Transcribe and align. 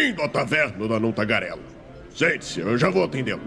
Bem-vindo 0.00 0.22
à 0.22 0.28
taverna 0.30 0.88
da 0.88 0.98
Não 0.98 1.12
Tagarela. 1.12 1.60
Sente-se, 2.16 2.60
eu 2.60 2.78
já 2.78 2.88
vou 2.88 3.04
atendê-lo. 3.04 3.42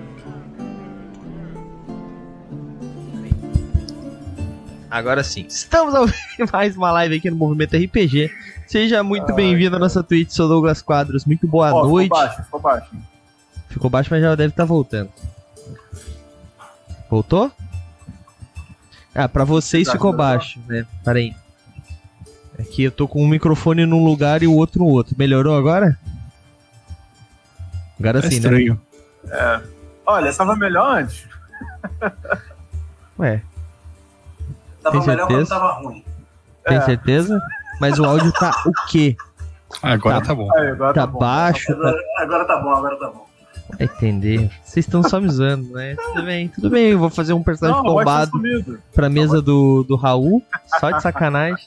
Agora 4.88 5.24
sim, 5.24 5.48
estamos 5.50 5.96
ao 5.96 6.06
mais 6.54 6.78
uma 6.78 6.92
live 6.92 7.16
aqui 7.18 7.32
no 7.32 7.38
Movimento 7.38 7.76
RPG. 7.76 8.30
Seja 8.68 9.02
muito 9.02 9.34
bem-vindo 9.34 9.78
à 9.78 9.80
nossa 9.80 10.04
Twitch, 10.04 10.30
sou 10.30 10.48
Douglas 10.48 10.80
Quadros. 10.84 11.26
Muito 11.26 11.48
boa 11.48 11.74
Ó, 11.74 11.88
noite. 11.88 12.10
Ficou 12.10 12.20
baixo, 12.20 12.44
ficou 12.44 12.60
baixo. 12.60 12.90
Ficou 13.70 13.90
baixo, 13.90 14.10
mas 14.12 14.22
já 14.22 14.36
deve 14.36 14.50
estar 14.54 14.66
voltando. 14.66 15.10
Voltou? 17.10 17.52
Ah, 19.16 19.28
pra 19.28 19.44
vocês 19.44 19.88
Tá, 19.88 19.94
ficou 19.94 20.12
tá. 20.12 20.18
baixo, 20.18 20.60
né? 20.68 20.86
Pera 21.04 21.18
aí. 21.18 21.34
Aqui 22.60 22.84
eu 22.84 22.92
tô 22.92 23.08
com 23.08 23.24
um 23.24 23.28
microfone 23.28 23.88
num 23.88 24.06
lugar 24.06 24.44
e 24.44 24.48
o 24.48 24.54
outro 24.54 24.84
no 24.84 24.86
outro. 24.88 25.16
Melhorou 25.18 25.58
agora? 25.58 25.98
Agora 28.04 28.20
É 28.20 28.22
sim, 28.24 28.28
né? 28.30 28.36
estranho. 28.36 28.82
Olha, 30.06 30.28
estava 30.30 30.56
melhor 30.58 30.98
antes. 30.98 31.26
Ué, 33.18 33.42
Tava 34.82 34.98
Tem 35.00 35.08
melhor 35.08 35.28
quando 35.28 35.46
certeza? 35.46 35.50
tava 35.60 35.72
ruim. 35.82 36.04
tem 36.66 36.78
É. 36.78 36.82
certeza? 36.82 37.42
Mas 37.80 37.98
o 38.00 38.04
áudio 38.06 38.32
tá 38.34 38.52
o 38.66 38.72
quê? 38.90 39.16
Agora 39.82 40.20
Tá. 40.20 40.28
tá, 40.28 40.36
bom. 40.36 40.50
Aí, 40.58 40.68
agora 40.72 40.94
Tá 40.94 41.08
bom. 41.08 41.20
baixo? 41.20 41.68
Tá... 41.68 41.74
Agora, 41.74 41.98
agora 42.20 42.46
tá 42.46 42.58
bom, 42.62 42.70
agora 42.76 42.96
tá 43.00 43.08
bom. 43.08 43.26
Vai 43.78 43.86
entender. 43.88 44.52
Vocês 44.64 44.86
estão 44.86 45.02
só 45.02 45.22
me 45.22 45.30
zoando, 45.30 45.72
né? 45.74 45.96
Tudo 45.96 46.24
bem, 46.24 46.48
tudo 46.50 46.70
bem. 46.70 46.92
Eu 46.92 47.00
vou 47.00 47.10
fazer 47.10 47.32
um 47.32 47.42
personagem 47.42 47.82
Não, 47.82 47.96
tombado. 47.96 48.32
sumido. 48.32 48.80
pra 48.94 49.10
mesa 49.10 49.42
do, 49.42 49.84
do 49.84 49.96
Raul, 49.96 50.44
só 50.80 50.92
de 50.92 51.02
sacanagem. 51.02 51.66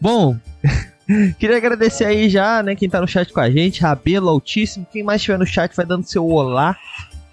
Bom, 0.00 0.36
queria 1.38 1.56
agradecer 1.56 2.04
aí 2.04 2.28
já, 2.28 2.62
né, 2.62 2.74
quem 2.74 2.88
tá 2.88 3.00
no 3.00 3.08
chat 3.08 3.32
com 3.32 3.40
a 3.40 3.50
gente, 3.50 3.80
Rabelo 3.80 4.28
Altíssimo, 4.28 4.86
quem 4.90 5.02
mais 5.02 5.20
estiver 5.20 5.38
no 5.38 5.46
chat 5.46 5.74
vai 5.74 5.86
dando 5.86 6.04
seu 6.04 6.26
olá, 6.26 6.76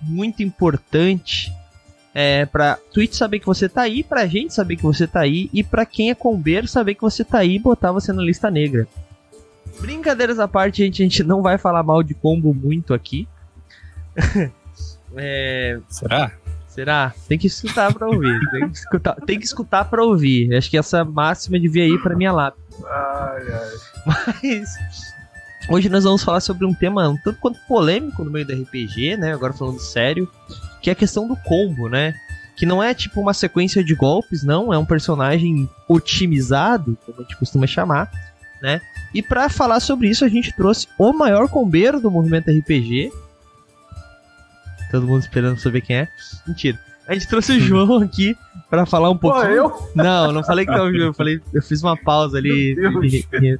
muito 0.01 0.43
importante. 0.43 1.51
É, 2.15 2.45
pra 2.45 2.77
Twitch 2.93 3.13
saber 3.13 3.39
que 3.39 3.45
você 3.47 3.67
tá 3.67 3.81
aí, 3.81 4.03
pra 4.03 4.27
gente 4.27 4.53
saber 4.53 4.75
que 4.75 4.83
você 4.83 5.07
tá 5.07 5.21
aí, 5.21 5.49
e 5.51 5.63
pra 5.63 5.83
quem 5.83 6.11
é 6.11 6.15
combeiro 6.15 6.67
saber 6.67 6.93
que 6.93 7.01
você 7.01 7.23
tá 7.23 7.39
aí 7.39 7.55
e 7.55 7.59
botar 7.59 7.91
você 7.91 8.13
na 8.13 8.21
lista 8.21 8.51
negra. 8.51 8.87
Brincadeiras 9.79 10.37
à 10.39 10.47
parte, 10.47 10.83
gente, 10.83 11.01
a 11.01 11.05
gente 11.05 11.23
não 11.23 11.41
vai 11.41 11.57
falar 11.57 11.81
mal 11.81 12.03
de 12.03 12.13
combo 12.13 12.53
muito 12.53 12.93
aqui. 12.93 13.27
é, 15.17 15.79
Será? 15.89 16.31
Será? 16.67 17.13
Tem 17.27 17.37
que 17.37 17.47
escutar 17.47 17.93
pra 17.93 18.07
ouvir. 18.07 18.39
Tem 18.49 18.69
que 18.69 18.77
escutar, 18.77 19.15
tem 19.27 19.39
que 19.39 19.45
escutar 19.45 19.85
pra 19.85 20.03
ouvir. 20.03 20.55
Acho 20.55 20.69
que 20.69 20.77
essa 20.77 21.05
máxima 21.05 21.59
devia 21.59 21.85
ir 21.85 22.01
pra 22.01 22.15
minha 22.15 22.31
lápide. 22.31 22.62
Ai, 22.85 23.43
ai. 23.51 23.71
Mas 24.05 24.75
hoje 25.69 25.89
nós 25.89 26.03
vamos 26.03 26.23
falar 26.23 26.39
sobre 26.39 26.65
um 26.65 26.73
tema 26.73 27.07
um 27.07 27.17
tanto 27.17 27.39
quanto 27.39 27.59
polêmico 27.67 28.23
no 28.23 28.31
meio 28.31 28.45
do 28.45 28.53
RPG, 28.53 29.17
né? 29.17 29.33
Agora 29.33 29.53
falando 29.53 29.79
sério, 29.79 30.29
que 30.81 30.89
é 30.89 30.93
a 30.93 30.95
questão 30.95 31.27
do 31.27 31.35
combo, 31.35 31.87
né? 31.87 32.13
Que 32.55 32.65
não 32.65 32.83
é 32.83 32.93
tipo 32.93 33.19
uma 33.19 33.33
sequência 33.33 33.83
de 33.83 33.95
golpes, 33.95 34.43
não. 34.43 34.73
É 34.73 34.77
um 34.77 34.85
personagem 34.85 35.69
otimizado, 35.87 36.97
como 37.05 37.19
a 37.19 37.23
gente 37.23 37.37
costuma 37.37 37.65
chamar, 37.65 38.11
né? 38.61 38.81
E 39.13 39.21
pra 39.21 39.49
falar 39.49 39.79
sobre 39.79 40.09
isso, 40.09 40.25
a 40.25 40.29
gente 40.29 40.53
trouxe 40.55 40.87
o 40.97 41.13
maior 41.13 41.47
combeiro 41.47 41.99
do 41.99 42.11
movimento 42.11 42.51
RPG. 42.51 43.11
Todo 44.91 45.07
mundo 45.07 45.21
esperando 45.21 45.59
saber 45.59 45.81
quem 45.81 45.97
é. 45.97 46.07
Mentira. 46.45 46.79
A 47.07 47.13
gente 47.13 47.27
trouxe 47.27 47.53
o 47.53 47.59
João 47.59 47.99
aqui 47.99 48.37
pra 48.69 48.85
falar 48.85 49.09
um 49.09 49.17
Pô, 49.17 49.31
pouquinho. 49.31 49.53
eu? 49.53 49.89
Não, 49.95 50.31
não 50.31 50.43
falei 50.43 50.65
que 50.65 50.71
não, 50.71 50.91
João. 50.91 51.07
Eu 51.07 51.13
falei, 51.13 51.41
eu 51.53 51.61
fiz 51.61 51.83
uma 51.83 51.97
pausa 51.97 52.37
ali. 52.37 52.75
Meu 52.75 53.01
Deus. 53.01 53.59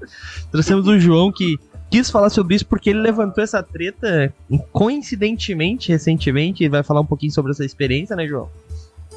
Trouxemos 0.52 0.88
o 0.88 0.98
João 0.98 1.31
que 1.31 1.59
quis 1.92 2.09
falar 2.09 2.30
sobre 2.30 2.55
isso 2.55 2.65
porque 2.65 2.89
ele 2.89 2.99
levantou 2.99 3.43
essa 3.43 3.61
treta 3.61 4.33
coincidentemente, 4.71 5.92
recentemente. 5.92 6.64
Ele 6.64 6.70
vai 6.70 6.83
falar 6.83 7.02
um 7.02 7.05
pouquinho 7.05 7.31
sobre 7.31 7.52
essa 7.52 7.65
experiência, 7.65 8.15
né, 8.15 8.26
João? 8.27 8.49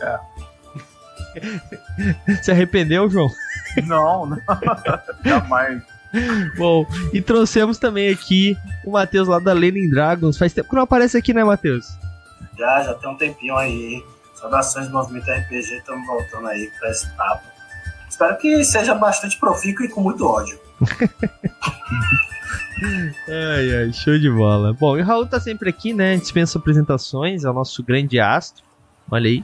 É. 0.00 0.18
Se 2.42 2.50
arrependeu, 2.50 3.08
João? 3.08 3.30
Não, 3.86 4.26
não. 4.26 4.38
Jamais. 5.24 5.82
Bom, 6.56 6.86
e 7.12 7.20
trouxemos 7.20 7.78
também 7.78 8.08
aqui 8.10 8.56
o 8.84 8.92
Matheus 8.92 9.28
lá 9.28 9.38
da 9.38 9.52
Lenin 9.52 9.88
Dragons. 9.88 10.38
Faz 10.38 10.52
tempo 10.52 10.68
que 10.68 10.74
não 10.74 10.82
aparece 10.82 11.16
aqui, 11.16 11.32
né, 11.32 11.44
Matheus? 11.44 11.86
Já, 12.58 12.82
já 12.82 12.94
tem 12.94 13.10
um 13.10 13.16
tempinho 13.16 13.56
aí. 13.56 14.02
Saudações 14.46 14.88
Movimento 14.88 15.28
RPG, 15.28 15.78
estamos 15.78 16.06
voltando 16.06 16.46
aí 16.46 16.70
pra 16.78 16.90
esse 16.90 17.08
papo. 17.16 17.44
Espero 18.08 18.38
que 18.38 18.64
seja 18.64 18.94
bastante 18.94 19.38
profícuo 19.38 19.84
e 19.84 19.88
com 19.88 20.00
muito 20.00 20.24
ódio. 20.24 20.58
Ai, 23.26 23.74
ai, 23.74 23.90
show 23.90 24.18
de 24.18 24.30
bola. 24.30 24.74
Bom, 24.74 24.98
e 24.98 25.00
o 25.00 25.04
Raul 25.04 25.26
tá 25.26 25.40
sempre 25.40 25.70
aqui, 25.70 25.94
né? 25.94 26.14
Dispensa 26.14 26.58
apresentações, 26.58 27.42
é 27.42 27.48
o 27.48 27.52
nosso 27.54 27.82
grande 27.82 28.20
astro. 28.20 28.62
Olha 29.10 29.30
aí. 29.30 29.42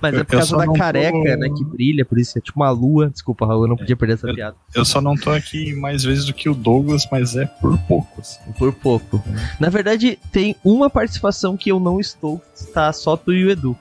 Mas 0.00 0.14
é 0.14 0.24
por 0.24 0.26
causa 0.32 0.56
da 0.56 0.66
não 0.66 0.72
tô- 0.72 0.78
careca, 0.78 1.36
né? 1.36 1.48
Que 1.48 1.64
brilha, 1.64 2.04
por 2.04 2.18
isso 2.18 2.36
é 2.38 2.40
tipo 2.40 2.60
uma 2.60 2.70
lua. 2.70 3.10
Desculpa, 3.10 3.46
Raul, 3.46 3.64
eu 3.64 3.68
não 3.68 3.76
podia 3.76 3.96
perder 3.96 4.14
essa 4.14 4.28
eu- 4.28 4.34
piada. 4.34 4.56
Eu 4.74 4.84
só 4.84 5.00
não 5.00 5.14
tô 5.14 5.30
aqui 5.30 5.74
mais 5.74 6.02
vezes 6.04 6.24
do 6.26 6.34
que 6.34 6.48
o 6.48 6.54
Douglas, 6.54 7.06
mas 7.10 7.36
é 7.36 7.46
por 7.46 7.78
poucos. 7.86 8.38
Por 8.58 8.72
pouco. 8.72 9.22
Na 9.58 9.68
verdade, 9.68 10.18
tem 10.30 10.54
uma 10.64 10.90
participação 10.90 11.56
que 11.56 11.70
eu 11.70 11.80
não 11.80 11.98
estou, 12.00 12.40
tá 12.74 12.92
só 12.92 13.16
tu 13.16 13.32
e 13.32 13.44
o 13.44 13.50
Edu. 13.50 13.76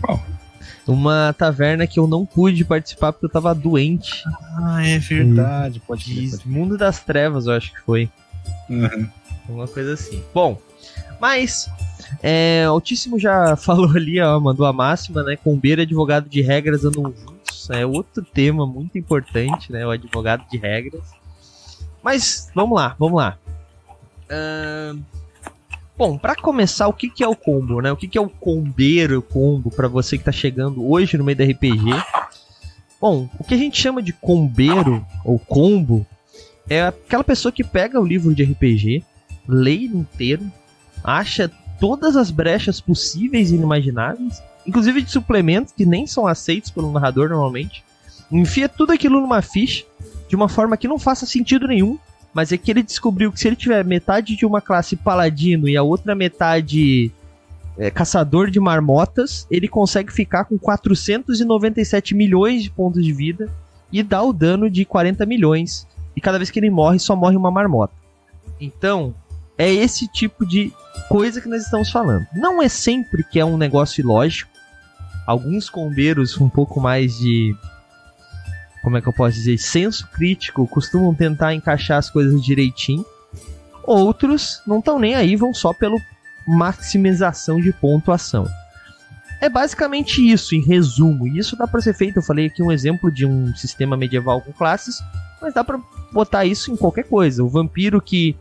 Qual? 0.00 0.22
Uma 0.86 1.34
taverna 1.36 1.84
que 1.86 1.98
eu 1.98 2.06
não 2.06 2.24
pude 2.24 2.64
participar 2.64 3.12
porque 3.12 3.26
eu 3.26 3.30
tava 3.30 3.52
doente. 3.54 4.22
Ah, 4.56 4.86
é 4.86 4.98
verdade. 4.98 5.80
Pode 5.80 6.04
De 6.38 6.48
Mundo 6.48 6.78
das 6.78 7.00
Trevas, 7.00 7.46
eu 7.46 7.54
acho 7.54 7.72
que 7.72 7.80
foi. 7.80 8.08
Uhum. 8.70 9.08
Uma 9.48 9.66
coisa 9.66 9.94
assim. 9.94 10.22
Bom, 10.32 10.60
mas 11.20 11.68
é, 12.22 12.64
Altíssimo 12.64 13.18
já 13.18 13.56
falou 13.58 13.90
ali, 13.90 14.20
ó, 14.20 14.38
mandou 14.40 14.66
a 14.66 14.72
máxima, 14.72 15.22
né? 15.22 15.36
Combeiro 15.36 15.80
e 15.80 15.84
advogado 15.84 16.28
de 16.28 16.42
regras 16.42 16.84
andam 16.84 17.04
juntos. 17.04 17.70
É 17.70 17.84
outro 17.84 18.24
tema 18.24 18.66
muito 18.66 18.96
importante, 18.96 19.72
né? 19.72 19.86
O 19.86 19.90
advogado 19.90 20.44
de 20.48 20.56
regras. 20.56 21.02
Mas 22.02 22.50
vamos 22.54 22.76
lá, 22.76 22.94
vamos 22.98 23.18
lá. 23.18 23.36
Ahn, 24.30 25.00
bom, 25.96 26.16
pra 26.16 26.36
começar, 26.36 26.86
o 26.86 26.92
que, 26.92 27.10
que 27.10 27.24
é 27.24 27.28
o 27.28 27.34
combo, 27.34 27.80
né? 27.80 27.90
O 27.90 27.96
que, 27.96 28.06
que 28.06 28.18
é 28.18 28.20
o 28.20 28.28
combeiro 28.28 29.20
combo 29.20 29.70
pra 29.70 29.88
você 29.88 30.16
que 30.16 30.24
tá 30.24 30.32
chegando 30.32 30.88
hoje 30.88 31.18
no 31.18 31.24
meio 31.24 31.36
da 31.36 31.44
RPG? 31.44 31.90
Bom, 33.00 33.28
o 33.38 33.44
que 33.44 33.54
a 33.54 33.58
gente 33.58 33.80
chama 33.80 34.02
de 34.02 34.12
combeiro 34.12 35.04
ou 35.24 35.38
combo 35.38 36.06
é 36.68 36.86
aquela 36.86 37.24
pessoa 37.24 37.52
que 37.52 37.62
pega 37.62 38.00
o 38.00 38.06
livro 38.06 38.34
de 38.34 38.42
RPG, 38.42 39.04
lê 39.46 39.74
inteiro, 39.84 40.50
acha 41.02 41.50
todas 41.80 42.16
as 42.16 42.30
brechas 42.30 42.80
possíveis 42.80 43.50
e 43.50 43.54
inimagináveis, 43.54 44.42
inclusive 44.66 45.02
de 45.02 45.10
suplementos 45.10 45.72
que 45.72 45.86
nem 45.86 46.06
são 46.06 46.26
aceitos 46.26 46.70
pelo 46.70 46.92
narrador 46.92 47.28
normalmente, 47.28 47.84
enfia 48.30 48.68
tudo 48.68 48.92
aquilo 48.92 49.20
numa 49.20 49.42
ficha 49.42 49.84
de 50.28 50.34
uma 50.34 50.48
forma 50.48 50.76
que 50.76 50.88
não 50.88 50.98
faça 50.98 51.24
sentido 51.26 51.68
nenhum, 51.68 51.98
mas 52.34 52.52
é 52.52 52.56
que 52.56 52.70
ele 52.70 52.82
descobriu 52.82 53.32
que 53.32 53.40
se 53.40 53.46
ele 53.46 53.56
tiver 53.56 53.84
metade 53.84 54.36
de 54.36 54.44
uma 54.44 54.60
classe 54.60 54.96
paladino 54.96 55.68
e 55.68 55.76
a 55.76 55.82
outra 55.82 56.14
metade 56.14 57.10
é, 57.78 57.90
caçador 57.90 58.50
de 58.50 58.58
marmotas, 58.58 59.46
ele 59.50 59.68
consegue 59.68 60.12
ficar 60.12 60.44
com 60.44 60.58
497 60.58 62.14
milhões 62.14 62.62
de 62.62 62.70
pontos 62.70 63.04
de 63.04 63.12
vida 63.12 63.50
e 63.92 64.02
dá 64.02 64.22
o 64.22 64.32
dano 64.32 64.68
de 64.68 64.84
40 64.84 65.24
milhões. 65.24 65.86
E 66.14 66.20
cada 66.20 66.38
vez 66.38 66.50
que 66.50 66.58
ele 66.58 66.70
morre, 66.70 66.98
só 66.98 67.14
morre 67.14 67.36
uma 67.36 67.50
marmota. 67.50 67.92
Então, 68.60 69.14
é 69.58 69.72
esse 69.72 70.06
tipo 70.06 70.44
de 70.44 70.72
coisa 71.08 71.40
que 71.40 71.48
nós 71.48 71.62
estamos 71.62 71.90
falando. 71.90 72.26
Não 72.34 72.62
é 72.62 72.68
sempre 72.68 73.24
que 73.24 73.38
é 73.38 73.44
um 73.44 73.56
negócio 73.56 74.00
ilógico. 74.00 74.50
Alguns 75.26 75.68
combeiros 75.68 76.38
um 76.40 76.48
pouco 76.48 76.80
mais 76.80 77.18
de. 77.18 77.54
Como 78.82 78.96
é 78.96 79.00
que 79.00 79.08
eu 79.08 79.12
posso 79.12 79.34
dizer? 79.34 79.58
Senso 79.58 80.06
crítico 80.08 80.66
costumam 80.68 81.14
tentar 81.14 81.54
encaixar 81.54 81.98
as 81.98 82.08
coisas 82.08 82.42
direitinho. 82.42 83.04
Outros 83.82 84.62
não 84.66 84.78
estão 84.78 84.98
nem 84.98 85.14
aí, 85.14 85.36
vão 85.36 85.52
só 85.52 85.72
pelo 85.72 86.00
maximização 86.46 87.60
de 87.60 87.72
pontuação. 87.72 88.46
É 89.40 89.48
basicamente 89.48 90.26
isso, 90.26 90.54
em 90.54 90.62
resumo. 90.62 91.26
E 91.26 91.38
isso 91.38 91.56
dá 91.56 91.66
para 91.66 91.80
ser 91.80 91.94
feito. 91.94 92.16
Eu 92.16 92.22
falei 92.22 92.46
aqui 92.46 92.62
um 92.62 92.72
exemplo 92.72 93.10
de 93.10 93.26
um 93.26 93.54
sistema 93.54 93.96
medieval 93.96 94.40
com 94.40 94.52
classes, 94.52 95.02
mas 95.42 95.52
dá 95.52 95.64
para 95.64 95.80
botar 96.12 96.44
isso 96.44 96.72
em 96.72 96.76
qualquer 96.76 97.04
coisa. 97.04 97.42
O 97.42 97.48
vampiro 97.48 98.00
que 98.00 98.36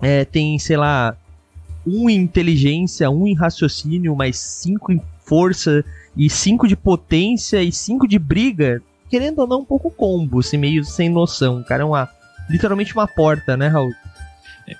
é, 0.00 0.24
tem, 0.24 0.58
sei 0.58 0.76
lá, 0.76 1.16
um 1.86 2.08
em 2.08 2.16
inteligência, 2.16 3.10
um 3.10 3.26
em 3.26 3.34
raciocínio, 3.34 4.14
mais 4.14 4.38
cinco 4.38 4.92
em 4.92 5.00
força 5.24 5.84
e 6.16 6.28
cinco 6.28 6.66
de 6.66 6.76
potência 6.76 7.62
e 7.62 7.70
cinco 7.70 8.06
de 8.06 8.18
briga, 8.18 8.82
querendo 9.10 9.40
ou 9.40 9.46
não, 9.46 9.60
um 9.60 9.64
pouco 9.64 9.90
combo, 9.90 10.40
assim, 10.40 10.56
meio 10.56 10.84
sem 10.84 11.08
noção. 11.08 11.60
O 11.60 11.64
cara 11.64 11.82
é 11.82 11.86
uma, 11.86 12.08
literalmente 12.48 12.92
uma 12.92 13.06
porta, 13.06 13.56
né, 13.56 13.68
Raul? 13.68 13.92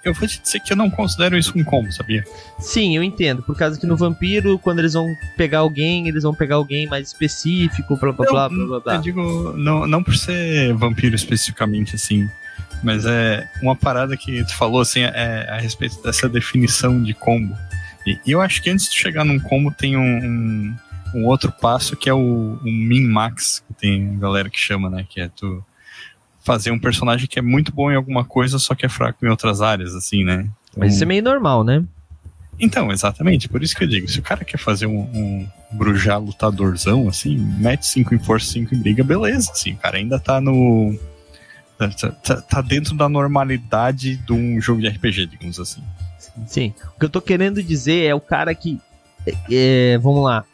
Eu 0.04 0.12
vou 0.12 0.28
te 0.28 0.40
dizer 0.40 0.60
que 0.60 0.72
eu 0.72 0.76
não 0.76 0.90
considero 0.90 1.36
isso 1.36 1.56
um 1.56 1.64
combo, 1.64 1.90
sabia? 1.92 2.22
Sim, 2.58 2.94
eu 2.94 3.02
entendo. 3.02 3.42
Por 3.42 3.56
causa 3.56 3.80
que 3.80 3.86
no 3.86 3.96
vampiro, 3.96 4.58
quando 4.58 4.80
eles 4.80 4.92
vão 4.92 5.06
pegar 5.36 5.60
alguém, 5.60 6.08
eles 6.08 6.24
vão 6.24 6.34
pegar 6.34 6.56
alguém 6.56 6.86
mais 6.86 7.08
específico, 7.08 7.96
blá 7.96 8.12
blá 8.12 8.26
blá 8.26 8.48
blá 8.48 8.66
blá 8.66 8.80
blá. 8.80 8.94
Eu 8.96 9.00
digo, 9.00 9.52
não, 9.56 9.86
não 9.86 10.02
por 10.02 10.14
ser 10.14 10.74
vampiro 10.74 11.14
especificamente, 11.14 11.94
assim. 11.94 12.28
Mas 12.82 13.04
é 13.04 13.48
uma 13.60 13.74
parada 13.74 14.16
que 14.16 14.44
tu 14.44 14.54
falou, 14.56 14.80
assim, 14.80 15.00
é 15.00 15.48
a 15.50 15.58
respeito 15.58 16.00
dessa 16.02 16.28
definição 16.28 17.02
de 17.02 17.14
combo. 17.14 17.56
E, 18.06 18.18
eu 18.26 18.40
acho 18.40 18.62
que 18.62 18.70
antes 18.70 18.88
de 18.88 18.96
chegar 18.96 19.24
num 19.24 19.38
combo 19.38 19.70
tem 19.70 19.96
um, 19.96 20.00
um, 20.00 20.76
um 21.14 21.24
outro 21.26 21.52
passo 21.52 21.96
que 21.96 22.08
é 22.08 22.14
o, 22.14 22.58
o 22.62 22.64
min-max, 22.64 23.62
que 23.66 23.74
tem 23.74 24.14
a 24.16 24.18
galera 24.18 24.48
que 24.48 24.58
chama, 24.58 24.88
né? 24.88 25.04
Que 25.08 25.20
é 25.20 25.28
tu 25.28 25.64
fazer 26.40 26.70
um 26.70 26.78
personagem 26.78 27.26
que 27.26 27.38
é 27.38 27.42
muito 27.42 27.72
bom 27.72 27.90
em 27.90 27.96
alguma 27.96 28.24
coisa, 28.24 28.58
só 28.58 28.74
que 28.74 28.86
é 28.86 28.88
fraco 28.88 29.24
em 29.24 29.28
outras 29.28 29.60
áreas, 29.60 29.94
assim, 29.94 30.24
né? 30.24 30.48
Mas 30.76 30.94
isso 30.94 31.02
é 31.02 31.06
meio 31.06 31.22
normal, 31.22 31.62
né? 31.62 31.84
Então, 32.58 32.90
exatamente, 32.90 33.48
por 33.48 33.62
isso 33.62 33.76
que 33.76 33.84
eu 33.84 33.88
digo, 33.88 34.08
se 34.08 34.18
o 34.18 34.22
cara 34.22 34.44
quer 34.44 34.58
fazer 34.58 34.86
um, 34.86 35.00
um 35.00 35.48
brujar 35.72 36.18
lutadorzão, 36.18 37.08
assim, 37.08 37.36
mete 37.36 37.86
5 37.86 38.14
em 38.14 38.18
força, 38.18 38.52
5 38.52 38.74
em 38.74 38.78
briga, 38.78 39.04
beleza, 39.04 39.52
assim, 39.52 39.74
o 39.74 39.76
cara 39.76 39.98
ainda 39.98 40.18
tá 40.18 40.40
no... 40.40 40.98
Tá, 41.78 42.10
tá, 42.10 42.40
tá 42.42 42.60
dentro 42.60 42.94
da 42.96 43.08
normalidade 43.08 44.16
de 44.16 44.32
um 44.32 44.60
jogo 44.60 44.80
de 44.80 44.88
RPG, 44.88 45.26
digamos 45.26 45.60
assim. 45.60 45.82
Sim. 46.46 46.74
O 46.96 46.98
que 46.98 47.04
eu 47.04 47.10
tô 47.10 47.20
querendo 47.20 47.62
dizer 47.62 48.04
é 48.06 48.14
o 48.14 48.20
cara 48.20 48.52
que. 48.54 48.80
é, 49.26 49.32
é, 49.94 49.98
vamos 49.98 50.24
lá. 50.24 50.44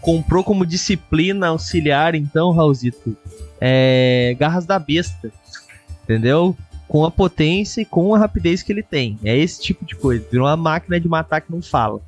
Comprou 0.00 0.44
como 0.44 0.66
disciplina 0.66 1.48
auxiliar, 1.48 2.14
então, 2.14 2.52
Raulzito. 2.52 3.16
É, 3.60 4.36
garras 4.38 4.66
da 4.66 4.78
besta. 4.78 5.32
Entendeu? 6.02 6.54
Com 6.86 7.04
a 7.06 7.10
potência 7.10 7.80
e 7.80 7.84
com 7.86 8.14
a 8.14 8.18
rapidez 8.18 8.62
que 8.62 8.70
ele 8.70 8.82
tem. 8.82 9.18
É 9.24 9.34
esse 9.36 9.62
tipo 9.62 9.84
de 9.86 9.94
coisa. 9.96 10.26
Virou 10.30 10.46
uma 10.46 10.56
máquina 10.56 11.00
de 11.00 11.08
matar 11.08 11.40
que 11.40 11.50
não 11.50 11.62
fala. 11.62 12.00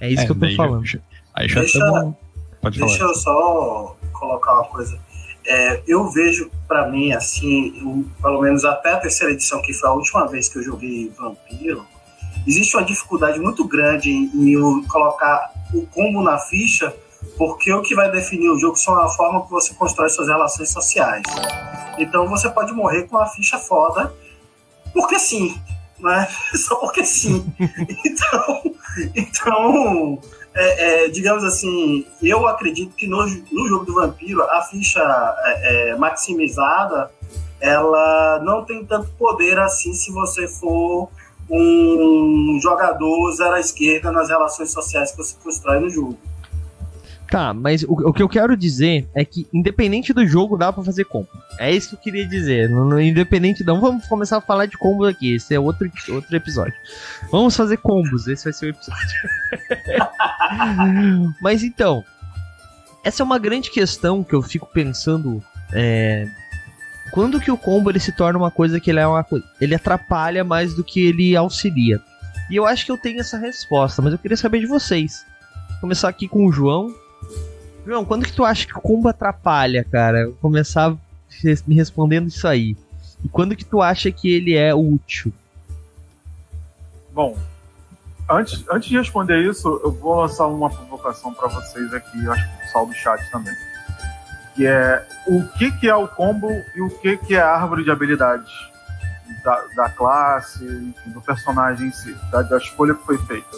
É 0.00 0.08
isso 0.08 0.22
É, 0.22 0.26
que 0.26 0.30
eu 0.30 0.36
tô 0.38 0.54
falando. 0.54 0.84
já- 0.86 1.00
aí 1.34 1.48
já 1.48 1.60
Deixa- 1.60 1.78
tamo- 1.80 2.16
Pode 2.60 2.78
Deixa 2.78 2.96
falar. 2.98 3.10
eu 3.10 3.14
só 3.16 3.96
colocar 4.12 4.54
uma 4.54 4.64
coisa. 4.68 4.98
É, 5.46 5.82
eu 5.86 6.08
vejo, 6.10 6.50
pra 6.66 6.88
mim, 6.88 7.12
assim, 7.12 7.70
o- 7.82 8.04
pelo 8.22 8.40
menos 8.40 8.64
até 8.64 8.92
a 8.92 8.96
terceira 8.98 9.32
edição, 9.32 9.60
que 9.62 9.72
foi 9.74 9.88
a 9.88 9.92
última 9.92 10.26
vez 10.26 10.48
que 10.48 10.58
eu 10.58 10.62
joguei 10.62 11.12
Vampiro, 11.18 11.84
existe 12.46 12.76
uma 12.76 12.84
dificuldade 12.84 13.38
muito 13.38 13.66
grande 13.66 14.10
em, 14.10 14.30
em 14.34 14.50
eu 14.52 14.82
colocar 14.88 15.52
o 15.74 15.86
combo 15.86 16.22
na 16.22 16.38
ficha, 16.38 16.94
porque 17.36 17.72
o 17.72 17.82
que 17.82 17.94
vai 17.94 18.10
definir 18.10 18.48
o 18.48 18.58
jogo 18.58 18.76
são 18.76 18.98
a 18.98 19.08
forma 19.08 19.44
que 19.44 19.50
você 19.50 19.74
constrói 19.74 20.08
suas 20.08 20.28
relações 20.28 20.70
sociais. 20.70 21.22
Então 21.98 22.26
você 22.28 22.48
pode 22.48 22.72
morrer 22.72 23.04
com 23.04 23.16
uma 23.16 23.26
ficha 23.26 23.58
foda, 23.58 24.12
porque 24.92 25.18
sim, 25.18 25.58
né? 25.98 26.26
Só 26.54 26.76
porque 26.76 27.04
sim. 27.04 27.44
Então, 28.06 28.62
então 29.14 30.18
é, 30.54 31.04
é, 31.04 31.08
digamos 31.08 31.42
assim, 31.44 32.06
eu 32.22 32.46
acredito 32.46 32.94
que 32.94 33.06
no, 33.06 33.26
no 33.26 33.68
jogo 33.68 33.84
do 33.84 33.94
vampiro, 33.94 34.42
a 34.42 34.62
ficha 34.62 35.00
é, 35.44 35.90
é, 35.90 35.96
maximizada, 35.96 37.10
ela 37.60 38.40
não 38.44 38.64
tem 38.64 38.84
tanto 38.84 39.10
poder 39.18 39.58
assim 39.58 39.92
se 39.94 40.12
você 40.12 40.46
for 40.46 41.08
um 41.50 42.58
jogador 42.62 43.32
zero 43.32 43.54
à 43.54 43.60
esquerda 43.60 44.12
nas 44.12 44.28
relações 44.28 44.70
sociais 44.70 45.10
que 45.10 45.18
você 45.18 45.36
constrói 45.42 45.80
no 45.80 45.90
jogo. 45.90 46.18
Tá, 47.34 47.52
mas 47.52 47.82
o, 47.82 47.94
o 47.94 48.12
que 48.12 48.22
eu 48.22 48.28
quero 48.28 48.56
dizer 48.56 49.08
é 49.12 49.24
que, 49.24 49.44
independente 49.52 50.12
do 50.12 50.24
jogo, 50.24 50.56
dá 50.56 50.72
pra 50.72 50.84
fazer 50.84 51.04
combo. 51.04 51.28
É 51.58 51.68
isso 51.68 51.88
que 51.88 51.94
eu 51.96 51.98
queria 51.98 52.24
dizer. 52.24 52.70
No, 52.70 52.84
no- 52.84 53.00
independente, 53.00 53.64
não 53.64 53.80
vamos 53.80 54.06
começar 54.06 54.36
a 54.36 54.40
falar 54.40 54.66
de 54.66 54.78
combos 54.78 55.08
aqui. 55.08 55.34
Esse 55.34 55.52
é 55.52 55.58
outro, 55.58 55.90
outro 56.10 56.36
episódio. 56.36 56.74
Vamos 57.32 57.56
fazer 57.56 57.78
combos. 57.78 58.28
Esse 58.28 58.44
vai 58.44 58.52
ser 58.52 58.66
o 58.66 58.68
episódio. 58.68 59.18
mas 61.42 61.64
então, 61.64 62.04
essa 63.02 63.20
é 63.20 63.24
uma 63.24 63.40
grande 63.40 63.68
questão 63.68 64.22
que 64.22 64.32
eu 64.32 64.40
fico 64.40 64.68
pensando. 64.72 65.42
É, 65.72 66.28
quando 67.10 67.40
que 67.40 67.50
o 67.50 67.58
combo 67.58 67.90
ele 67.90 67.98
se 67.98 68.12
torna 68.12 68.38
uma 68.38 68.52
coisa 68.52 68.78
que 68.78 68.92
ele 68.92 69.00
é 69.00 69.06
uma 69.08 69.26
ele 69.60 69.74
atrapalha 69.74 70.44
mais 70.44 70.72
do 70.72 70.84
que 70.84 71.04
ele 71.04 71.34
auxilia? 71.34 72.00
E 72.48 72.54
eu 72.54 72.64
acho 72.64 72.86
que 72.86 72.92
eu 72.92 72.96
tenho 72.96 73.18
essa 73.18 73.36
resposta, 73.36 74.00
mas 74.00 74.12
eu 74.12 74.20
queria 74.20 74.36
saber 74.36 74.60
de 74.60 74.66
vocês. 74.66 75.26
Vou 75.70 75.80
começar 75.80 76.08
aqui 76.08 76.28
com 76.28 76.46
o 76.46 76.52
João. 76.52 77.02
João, 77.86 78.04
quando 78.04 78.24
que 78.24 78.32
tu 78.32 78.44
acha 78.44 78.66
que 78.66 78.76
o 78.76 78.80
combo 78.80 79.08
atrapalha, 79.08 79.84
cara? 79.84 80.22
Eu 80.22 80.32
começar 80.40 80.96
me 81.66 81.74
respondendo 81.74 82.28
isso 82.28 82.48
aí. 82.48 82.76
E 83.24 83.28
quando 83.28 83.56
que 83.56 83.64
tu 83.64 83.82
acha 83.82 84.10
que 84.10 84.32
ele 84.32 84.54
é 84.54 84.74
útil? 84.74 85.32
Bom, 87.12 87.36
antes, 88.28 88.64
antes 88.70 88.88
de 88.88 88.98
responder 88.98 89.38
isso, 89.48 89.80
eu 89.84 89.92
vou 89.92 90.20
lançar 90.20 90.46
uma 90.46 90.70
provocação 90.70 91.32
para 91.32 91.48
vocês 91.48 91.92
aqui, 91.92 92.28
acho 92.28 92.48
que 92.48 92.56
o 92.56 92.58
pessoal 92.60 92.86
do 92.86 92.94
chat 92.94 93.30
também. 93.30 93.54
Que 94.54 94.66
é 94.66 95.06
o 95.26 95.46
que, 95.58 95.70
que 95.72 95.88
é 95.88 95.94
o 95.94 96.08
combo 96.08 96.48
e 96.74 96.80
o 96.80 96.90
que, 97.00 97.16
que 97.16 97.34
é 97.34 97.40
a 97.40 97.54
árvore 97.54 97.84
de 97.84 97.90
habilidades 97.90 98.50
da, 99.44 99.64
da 99.76 99.90
classe, 99.90 100.64
enfim, 100.64 101.10
do 101.10 101.20
personagem 101.20 101.88
em 101.88 101.92
si, 101.92 102.14
da, 102.30 102.42
da 102.42 102.56
escolha 102.56 102.94
que 102.94 103.04
foi 103.04 103.18
feita. 103.18 103.56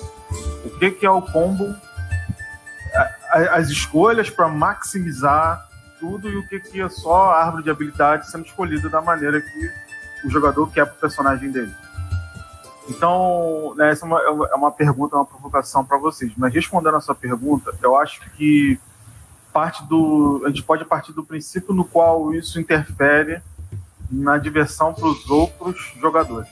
O 0.65 0.79
que, 0.79 0.91
que 0.91 1.07
é 1.07 1.11
o 1.11 1.23
combo, 1.23 1.75
as 3.31 3.69
escolhas 3.69 4.31
para 4.31 4.49
maximizar 4.49 5.67
tudo 5.99 6.29
e 6.29 6.37
o 6.37 6.47
que, 6.49 6.61
que 6.61 6.81
é 6.81 6.89
só 6.89 7.31
a 7.31 7.45
árvore 7.45 7.65
de 7.65 7.71
habilidades 7.71 8.31
sendo 8.31 8.45
escolhida 8.47 8.89
da 8.89 9.01
maneira 9.01 9.41
que 9.41 9.71
o 10.25 10.31
jogador 10.31 10.71
quer 10.71 10.87
pro 10.87 10.97
personagem 11.01 11.51
dele. 11.51 11.73
Então, 12.89 13.75
né, 13.77 13.91
essa 13.91 14.05
é 14.05 14.09
uma, 14.09 14.21
é 14.21 14.55
uma- 14.55 14.69
é 14.69 14.71
pergunta, 14.73 15.17
uma 15.17 15.25
provocação 15.25 15.85
para 15.85 15.99
vocês. 15.99 16.33
Mas 16.37 16.55
respondendo 16.55 16.97
a 16.97 17.01
sua 17.01 17.15
pergunta, 17.15 17.75
eu 17.83 17.97
acho 17.97 18.21
que 18.37 18.79
parte 19.53 19.83
do, 19.85 20.43
a 20.45 20.49
gente 20.49 20.63
pode 20.63 20.85
partir 20.85 21.13
do 21.13 21.25
princípio 21.25 21.75
no 21.75 21.85
qual 21.85 22.33
isso 22.35 22.61
interfere 22.61 23.41
na 24.11 24.39
diversão 24.39 24.95
para 24.95 25.07
os 25.07 25.29
outros 25.29 25.93
jogadores. 26.01 26.51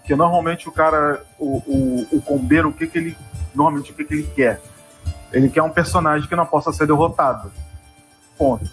Porque 0.00 0.14
normalmente 0.14 0.68
o 0.68 0.72
cara, 0.72 1.22
o, 1.38 1.56
o, 1.66 2.08
o 2.18 2.22
combeiro, 2.22 2.68
o 2.68 2.72
que, 2.72 2.86
que 2.86 2.98
ele 2.98 3.16
normalmente 3.54 3.92
o 3.92 3.94
que, 3.94 4.04
que 4.04 4.14
ele 4.14 4.30
quer? 4.34 4.60
Ele 5.34 5.48
quer 5.48 5.62
um 5.62 5.70
personagem 5.70 6.28
que 6.28 6.36
não 6.36 6.46
possa 6.46 6.72
ser 6.72 6.86
derrotado. 6.86 7.50
Ponto. 8.38 8.70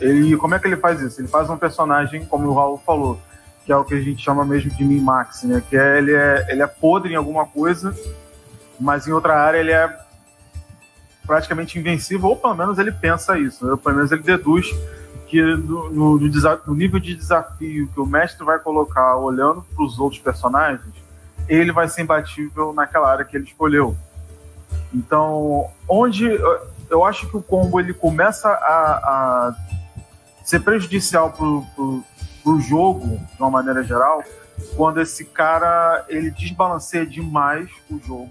Ele, 0.00 0.36
como 0.36 0.54
é 0.54 0.58
que 0.58 0.66
ele 0.66 0.76
faz 0.76 1.00
isso? 1.00 1.20
Ele 1.20 1.28
faz 1.28 1.48
um 1.50 1.56
personagem, 1.56 2.24
como 2.26 2.48
o 2.48 2.54
Raul 2.54 2.78
falou, 2.78 3.20
que 3.64 3.72
é 3.72 3.76
o 3.76 3.84
que 3.84 3.94
a 3.94 4.00
gente 4.00 4.22
chama 4.22 4.44
mesmo 4.44 4.70
de 4.70 4.84
min-max, 4.84 5.42
né? 5.44 5.62
Que 5.68 5.76
é 5.76 5.98
ele, 5.98 6.12
é 6.14 6.46
ele 6.50 6.62
é 6.62 6.66
podre 6.66 7.12
em 7.12 7.16
alguma 7.16 7.46
coisa, 7.46 7.94
mas 8.80 9.06
em 9.06 9.12
outra 9.12 9.38
área 9.38 9.58
ele 9.58 9.70
é 9.72 9.96
praticamente 11.26 11.78
invencível, 11.78 12.30
ou 12.30 12.36
pelo 12.36 12.54
menos 12.54 12.78
ele 12.78 12.90
pensa 12.90 13.38
isso, 13.38 13.64
né? 13.64 13.76
pelo 13.82 13.94
menos 13.96 14.10
ele 14.10 14.22
deduz 14.22 14.66
que 15.28 15.40
no, 15.40 15.88
no- 15.90 16.18
no 16.18 16.74
nível 16.74 16.98
de 16.98 17.14
desafio 17.14 17.88
que 17.88 18.00
o 18.00 18.04
mestre 18.04 18.44
vai 18.44 18.58
colocar 18.58 19.16
olhando 19.16 19.62
para 19.74 19.84
os 19.84 19.98
outros 19.98 20.20
personagens, 20.20 20.92
ele 21.48 21.72
vai 21.72 21.88
ser 21.88 22.02
imbatível 22.02 22.72
naquela 22.72 23.10
área 23.10 23.24
que 23.24 23.36
ele 23.36 23.44
escolheu. 23.44 23.96
Então, 24.94 25.70
onde 25.88 26.26
eu- 26.90 27.04
acho 27.04 27.26
que 27.28 27.36
o 27.36 27.42
combo 27.42 27.80
ele 27.80 27.94
começa 27.94 28.48
a, 28.48 28.92
a 29.50 29.54
ser 30.44 30.60
prejudicial 30.60 31.30
pro, 31.30 31.64
pro, 31.74 32.04
pro 32.42 32.60
jogo, 32.60 33.16
de 33.16 33.40
uma 33.40 33.50
maneira 33.50 33.82
geral, 33.82 34.22
quando 34.76 35.00
esse 35.00 35.24
cara 35.24 36.04
ele 36.08 36.30
desbalanceia 36.30 37.06
demais 37.06 37.68
o 37.90 37.98
jogo. 37.98 38.30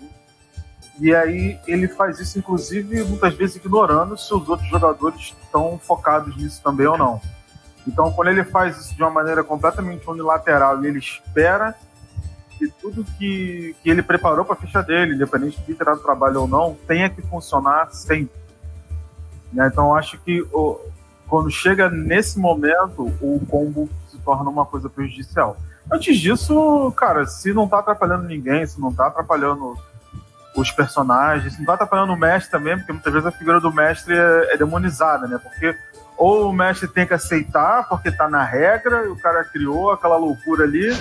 E 1.00 1.16
aí 1.16 1.60
ele 1.66 1.88
faz 1.88 2.20
isso, 2.20 2.38
inclusive, 2.38 3.04
muitas 3.06 3.34
vezes 3.34 3.56
ignorando 3.56 4.16
se 4.18 4.32
os 4.34 4.48
outros 4.48 4.70
jogadores 4.70 5.34
estão 5.44 5.80
focados 5.80 6.36
nisso 6.38 6.62
também 6.64 6.86
ou 6.86 6.98
não. 6.98 7.20
Então, 7.88 8.12
quando 8.12 8.28
ele 8.28 8.44
faz 8.44 8.78
isso 8.78 8.96
de 8.96 9.02
uma 9.02 9.10
maneira 9.10 9.44
completamente 9.44 10.08
unilateral 10.08 10.84
e 10.84 10.88
ele 10.88 11.00
espera 11.00 11.76
que 12.62 12.68
tudo 12.80 13.04
que, 13.18 13.76
que 13.82 13.90
ele 13.90 14.04
preparou 14.04 14.46
para 14.46 14.54
a 14.54 14.58
ficha 14.58 14.84
dele, 14.84 15.16
independente 15.16 15.60
de 15.62 15.74
ter 15.74 15.84
dado 15.84 16.00
trabalho 16.00 16.42
ou 16.42 16.48
não, 16.48 16.78
tenha 16.88 17.10
que 17.10 17.22
funcionar 17.24 17.92
sempre. 17.92 18.40
Né? 19.52 19.68
Então, 19.72 19.96
acho 19.96 20.20
que 20.20 20.42
o, 20.54 20.80
quando 21.28 21.50
chega 21.50 21.90
nesse 21.90 22.38
momento, 22.38 23.08
o 23.20 23.44
combo 23.50 23.90
se 24.08 24.20
torna 24.20 24.48
uma 24.48 24.64
coisa 24.64 24.88
prejudicial. 24.88 25.58
Antes 25.92 26.20
disso, 26.20 26.94
cara, 26.96 27.26
se 27.26 27.52
não 27.52 27.68
tá 27.68 27.80
atrapalhando 27.80 28.28
ninguém, 28.28 28.64
se 28.68 28.80
não 28.80 28.94
tá 28.94 29.08
atrapalhando 29.08 29.76
os 30.56 30.70
personagens, 30.70 31.54
se 31.54 31.60
não 31.60 31.66
tá 31.66 31.74
atrapalhando 31.74 32.14
o 32.14 32.18
mestre 32.18 32.52
também, 32.52 32.78
porque 32.78 32.94
muitas 32.94 33.12
vezes 33.12 33.28
a 33.28 33.32
figura 33.32 33.60
do 33.60 33.74
mestre 33.74 34.14
é, 34.16 34.54
é 34.54 34.58
demonizada, 34.58 35.28
né? 35.28 35.40
Porque 35.42 35.76
ou 36.16 36.48
o 36.48 36.54
mestre 36.54 36.88
tem 36.88 37.08
que 37.08 37.16
aceitar, 37.16 37.90
porque 37.90 38.12
tá 38.12 38.30
na 38.30 38.44
regra, 38.44 39.12
o 39.12 39.18
cara 39.18 39.44
criou 39.44 39.92
aquela 39.92 40.18
loucura 40.18 40.66
ali, 40.66 40.96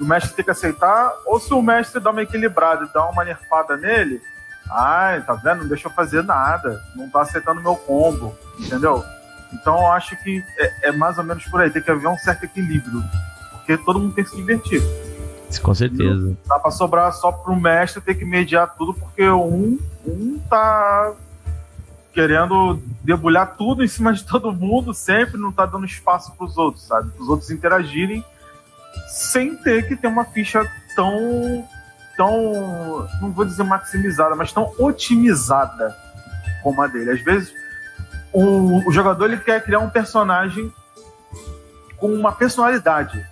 o 0.00 0.04
mestre 0.04 0.32
tem 0.34 0.44
que 0.44 0.50
aceitar, 0.50 1.12
ou 1.26 1.38
se 1.38 1.52
o 1.52 1.60
mestre 1.60 2.00
dá 2.00 2.10
uma 2.10 2.22
equilibrada 2.22 2.84
e 2.84 2.92
dá 2.92 3.06
uma 3.06 3.24
nerfada 3.24 3.76
nele, 3.76 4.20
ai, 4.70 5.22
tá 5.22 5.34
vendo? 5.34 5.62
Não 5.62 5.68
deixa 5.68 5.88
eu 5.88 5.92
fazer 5.92 6.24
nada, 6.24 6.80
não 6.96 7.08
tá 7.08 7.20
aceitando 7.20 7.60
meu 7.60 7.76
combo, 7.76 8.34
entendeu? 8.58 9.04
Então 9.52 9.76
eu 9.78 9.86
acho 9.88 10.16
que 10.22 10.42
é, 10.58 10.88
é 10.88 10.92
mais 10.92 11.18
ou 11.18 11.24
menos 11.24 11.44
por 11.44 11.60
aí, 11.60 11.70
tem 11.70 11.82
que 11.82 11.90
haver 11.90 12.08
um 12.08 12.16
certo 12.16 12.44
equilíbrio, 12.44 13.02
porque 13.52 13.76
todo 13.76 13.98
mundo 13.98 14.14
tem 14.14 14.24
que 14.24 14.30
se 14.30 14.36
divertir. 14.36 14.82
Com 15.62 15.74
certeza. 15.74 16.36
Dá 16.46 16.58
pra 16.60 16.70
sobrar 16.70 17.12
só 17.12 17.32
pro 17.32 17.56
mestre 17.56 18.00
ter 18.00 18.14
que 18.14 18.24
mediar 18.24 18.72
tudo, 18.76 18.94
porque 18.94 19.28
um, 19.28 19.78
um 20.06 20.40
tá 20.48 21.12
querendo 22.12 22.80
debulhar 23.02 23.56
tudo 23.56 23.84
em 23.84 23.88
cima 23.88 24.12
de 24.12 24.24
todo 24.26 24.52
mundo, 24.52 24.94
sempre 24.94 25.36
não 25.36 25.52
tá 25.52 25.66
dando 25.66 25.84
espaço 25.84 26.32
pros 26.36 26.56
outros, 26.56 26.86
sabe? 26.86 27.10
Os 27.18 27.28
outros 27.28 27.50
interagirem 27.50 28.24
sem 29.08 29.56
ter 29.56 29.86
que 29.86 29.96
ter 29.96 30.06
uma 30.06 30.24
ficha 30.24 30.64
tão. 30.94 31.68
tão. 32.16 33.08
não 33.20 33.32
vou 33.32 33.44
dizer 33.44 33.62
maximizada, 33.62 34.34
mas 34.34 34.52
tão 34.52 34.72
otimizada 34.78 35.96
como 36.62 36.82
a 36.82 36.86
dele. 36.86 37.10
Às 37.10 37.22
vezes, 37.22 37.52
o, 38.32 38.88
o 38.88 38.92
jogador 38.92 39.26
ele 39.26 39.38
quer 39.38 39.62
criar 39.62 39.80
um 39.80 39.90
personagem 39.90 40.72
com 41.96 42.12
uma 42.12 42.32
personalidade. 42.32 43.26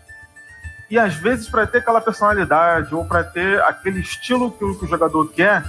E 0.90 0.98
às 0.98 1.14
vezes, 1.14 1.48
para 1.48 1.66
ter 1.66 1.78
aquela 1.78 2.00
personalidade 2.00 2.94
ou 2.94 3.04
para 3.04 3.22
ter 3.22 3.60
aquele 3.62 4.00
estilo 4.00 4.50
que 4.50 4.64
o, 4.64 4.78
que 4.78 4.84
o 4.84 4.88
jogador 4.88 5.30
quer, 5.32 5.62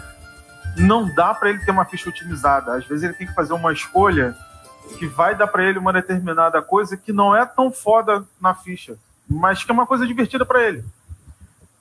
não 0.78 1.14
dá 1.14 1.34
para 1.34 1.50
ele 1.50 1.60
ter 1.60 1.72
uma 1.72 1.86
ficha 1.86 2.10
otimizada. 2.10 2.74
Às 2.76 2.86
vezes, 2.86 3.04
ele 3.04 3.14
tem 3.14 3.28
que 3.28 3.34
fazer 3.34 3.54
uma 3.54 3.74
escolha 3.74 4.36
que 4.98 5.06
vai 5.08 5.36
dar 5.36 5.48
para 5.48 5.64
ele 5.64 5.78
uma 5.78 5.94
determinada 5.94 6.62
coisa 6.62 6.98
que 6.98 7.12
não 7.12 7.36
é 7.36 7.46
tão 7.46 7.72
foda 7.72 8.24
na 8.42 8.56
ficha, 8.56 8.98
mas 9.30 9.64
que 9.64 9.70
é 9.70 9.74
uma 9.74 9.86
coisa 9.86 10.08
divertida 10.08 10.46
para 10.46 10.68
ele. 10.68 10.84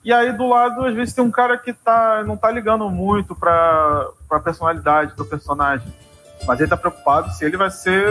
E 0.03 0.13
aí 0.13 0.31
do 0.31 0.47
lado, 0.47 0.85
às 0.85 0.95
vezes 0.95 1.13
tem 1.13 1.23
um 1.23 1.31
cara 1.31 1.57
que 1.57 1.73
tá, 1.73 2.23
não 2.25 2.37
tá 2.37 2.49
ligando 2.51 2.89
muito 2.89 3.35
pra, 3.35 4.07
pra 4.27 4.39
personalidade 4.39 5.15
do 5.15 5.25
personagem. 5.25 5.91
Mas 6.47 6.59
ele 6.59 6.69
tá 6.69 6.77
preocupado 6.77 7.31
se 7.31 7.43
ele 7.43 7.57
vai 7.57 7.69
ser 7.69 8.07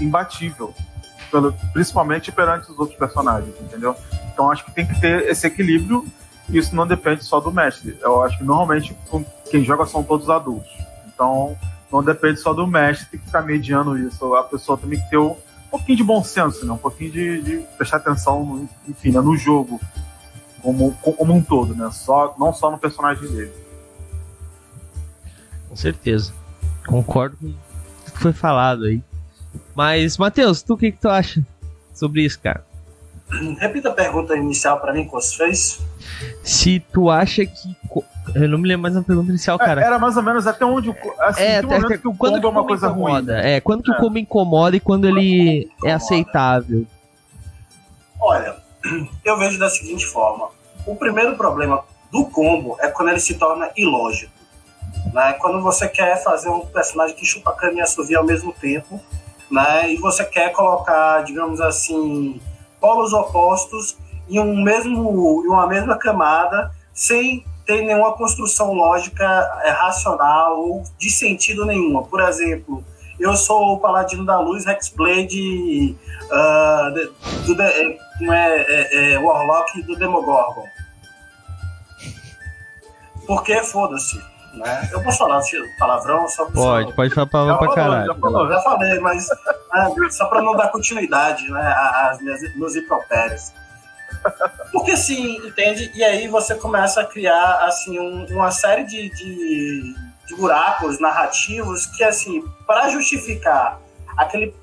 imbatível. 0.00 0.74
Pelo, 1.30 1.52
principalmente 1.72 2.30
perante 2.30 2.70
os 2.70 2.78
outros 2.78 2.98
personagens, 2.98 3.54
entendeu? 3.58 3.96
Então 4.32 4.50
acho 4.50 4.64
que 4.66 4.70
tem 4.70 4.86
que 4.86 5.00
ter 5.00 5.28
esse 5.28 5.46
equilíbrio 5.46 6.06
e 6.48 6.58
isso 6.58 6.76
não 6.76 6.86
depende 6.86 7.24
só 7.24 7.40
do 7.40 7.50
mestre. 7.50 7.98
Eu 8.00 8.22
acho 8.22 8.38
que 8.38 8.44
normalmente 8.44 8.96
quem 9.50 9.64
joga 9.64 9.86
são 9.86 10.04
todos 10.04 10.28
adultos. 10.28 10.70
Então 11.06 11.56
não 11.90 12.02
depende 12.02 12.38
só 12.38 12.52
do 12.52 12.66
mestre, 12.66 13.18
que 13.18 13.26
ficar 13.26 13.42
mediando 13.42 13.98
isso. 13.98 14.34
A 14.34 14.44
pessoa 14.44 14.78
também 14.78 15.00
que 15.00 15.10
ter 15.10 15.18
um 15.18 15.36
pouquinho 15.78 15.96
de 15.96 16.04
bom 16.04 16.22
senso, 16.22 16.66
né? 16.66 16.72
um 16.72 16.78
pouquinho 16.78 17.10
de, 17.10 17.42
de 17.42 17.58
prestar 17.76 17.98
atenção, 17.98 18.68
enfim, 18.88 19.10
né? 19.10 19.20
no 19.20 19.36
jogo 19.36 19.80
como, 20.62 20.92
como 20.92 21.34
um 21.34 21.42
todo, 21.42 21.74
né? 21.74 21.90
Só, 21.90 22.34
não 22.38 22.52
só 22.54 22.70
no 22.70 22.78
personagem 22.78 23.28
dele. 23.28 23.52
Com 25.68 25.76
certeza. 25.76 26.32
Concordo 26.86 27.36
com 27.36 27.46
o 27.48 28.12
que 28.12 28.18
foi 28.18 28.32
falado 28.32 28.84
aí. 28.84 29.02
Mas, 29.74 30.16
Matheus, 30.18 30.62
tu 30.62 30.74
o 30.74 30.76
que, 30.76 30.92
que 30.92 30.98
tu 30.98 31.08
acha 31.08 31.44
sobre 31.92 32.24
isso, 32.24 32.38
cara? 32.40 32.64
Repita 33.58 33.88
a 33.88 33.92
pergunta 33.92 34.36
inicial 34.36 34.80
para 34.80 34.92
mim 34.92 35.04
que 35.04 35.10
você 35.10 35.36
fez. 35.36 35.80
Se 36.42 36.80
tu 36.92 37.10
acha 37.10 37.44
que. 37.46 37.76
Eu 38.34 38.48
não 38.48 38.58
me 38.58 38.66
lembro 38.68 38.82
mais 38.82 38.94
da 38.94 39.02
pergunta 39.02 39.28
inicial, 39.30 39.56
É, 39.60 39.64
cara. 39.64 39.80
era 39.84 39.98
mais 39.98 40.16
ou 40.16 40.22
menos 40.22 40.46
até 40.46 40.64
onde. 40.64 40.90
Assim, 41.20 41.42
É, 41.42 41.58
até- 41.58 41.66
momento 41.80 42.00
que 42.00 42.08
o 42.08 42.14
quando 42.14 42.32
combo 42.34 42.40
que 42.40 42.46
é 42.46 42.48
uma 42.48 42.60
o 42.60 42.62
combo 42.62 42.68
coisa 42.68 42.88
ruim. 42.88 43.02
incomoda? 43.12 43.38
É, 43.40 43.60
quando 43.60 43.82
que 43.82 43.90
o 43.90 43.94
É. 43.94 43.98
combo 43.98 44.18
incomoda 44.18 44.76
e 44.76 44.80
quando 44.80 45.06
ele 45.06 45.70
é 45.84 45.92
aceitável. 45.92 46.86
Olha, 48.20 48.56
eu 49.24 49.38
vejo 49.38 49.58
da 49.58 49.68
seguinte 49.68 50.06
forma: 50.06 50.48
o 50.86 50.96
primeiro 50.96 51.36
problema 51.36 51.84
do 52.10 52.24
combo 52.26 52.76
é 52.80 52.88
quando 52.88 53.08
ele 53.10 53.20
se 53.20 53.34
torna 53.34 53.70
ilógico. 53.76 54.32
Né? 55.12 55.32
Quando 55.34 55.60
você 55.62 55.88
quer 55.88 56.22
fazer 56.22 56.48
um 56.48 56.60
personagem 56.66 57.16
que 57.16 57.24
chupa 57.24 57.52
cana 57.52 57.78
e 57.78 57.80
assovia 57.80 58.18
ao 58.18 58.24
mesmo 58.24 58.52
tempo, 58.52 59.00
né? 59.50 59.90
e 59.90 59.96
você 59.96 60.24
quer 60.24 60.50
colocar, 60.52 61.22
digamos 61.24 61.60
assim, 61.60 62.40
polos 62.80 63.12
opostos 63.12 63.96
em, 64.28 64.38
um 64.38 64.62
mesmo, 64.62 65.42
em 65.44 65.48
uma 65.48 65.66
mesma 65.66 65.96
camada, 65.96 66.70
sem 66.92 67.44
ter 67.66 67.82
nenhuma 67.82 68.12
construção 68.12 68.72
lógica 68.72 69.24
é, 69.64 69.70
racional 69.70 70.58
ou 70.58 70.82
de 70.98 71.10
sentido 71.10 71.64
nenhuma. 71.64 72.02
Por 72.04 72.20
exemplo, 72.20 72.84
eu 73.18 73.36
sou 73.36 73.74
o 73.74 73.80
Paladino 73.80 74.24
da 74.24 74.40
Luz, 74.40 74.66
Hexblade 74.66 75.96
ah, 76.30 76.90
de- 76.94 77.54
do 77.54 77.62
é, 77.62 77.98
não 78.20 78.32
é, 78.32 78.56
é, 78.60 79.12
é, 79.12 79.18
Warlock 79.18 79.82
do 79.82 79.96
Demogorgon. 79.96 80.66
Porque 83.26 83.62
foda-se. 83.62 84.20
Né? 84.54 84.88
Eu 84.92 85.02
posso 85.02 85.18
falar 85.18 85.40
palavrão 85.78 86.28
só 86.28 86.44
Pode, 86.46 86.92
pode 86.94 87.14
falar 87.14 87.26
palavrão 87.26 87.58
pra 87.58 87.74
caralho. 87.74 88.06
já 88.06 88.14
falou. 88.14 88.48
já 88.48 88.60
falei, 88.60 88.98
mas 89.00 89.26
ah, 89.72 89.88
só 90.10 90.26
para 90.26 90.42
não 90.42 90.54
dar 90.54 90.68
continuidade 90.68 91.50
né, 91.50 91.74
às 92.10 92.20
minhas, 92.20 92.40
meus 92.56 92.76
impropérios. 92.76 93.52
Porque 94.70 94.92
assim, 94.92 95.36
entende? 95.46 95.90
E 95.94 96.02
aí 96.02 96.28
você 96.28 96.54
começa 96.54 97.00
a 97.00 97.04
criar 97.04 97.64
assim 97.64 97.98
um- 97.98 98.26
uma 98.30 98.50
série 98.50 98.84
de, 98.84 99.10
de, 99.10 99.94
de 100.26 100.36
buracos 100.36 100.98
narrativos 101.00 101.86
que 101.86 102.02
assim, 102.04 102.42
para 102.66 102.88
justificar 102.88 103.80
aquele 104.16 104.54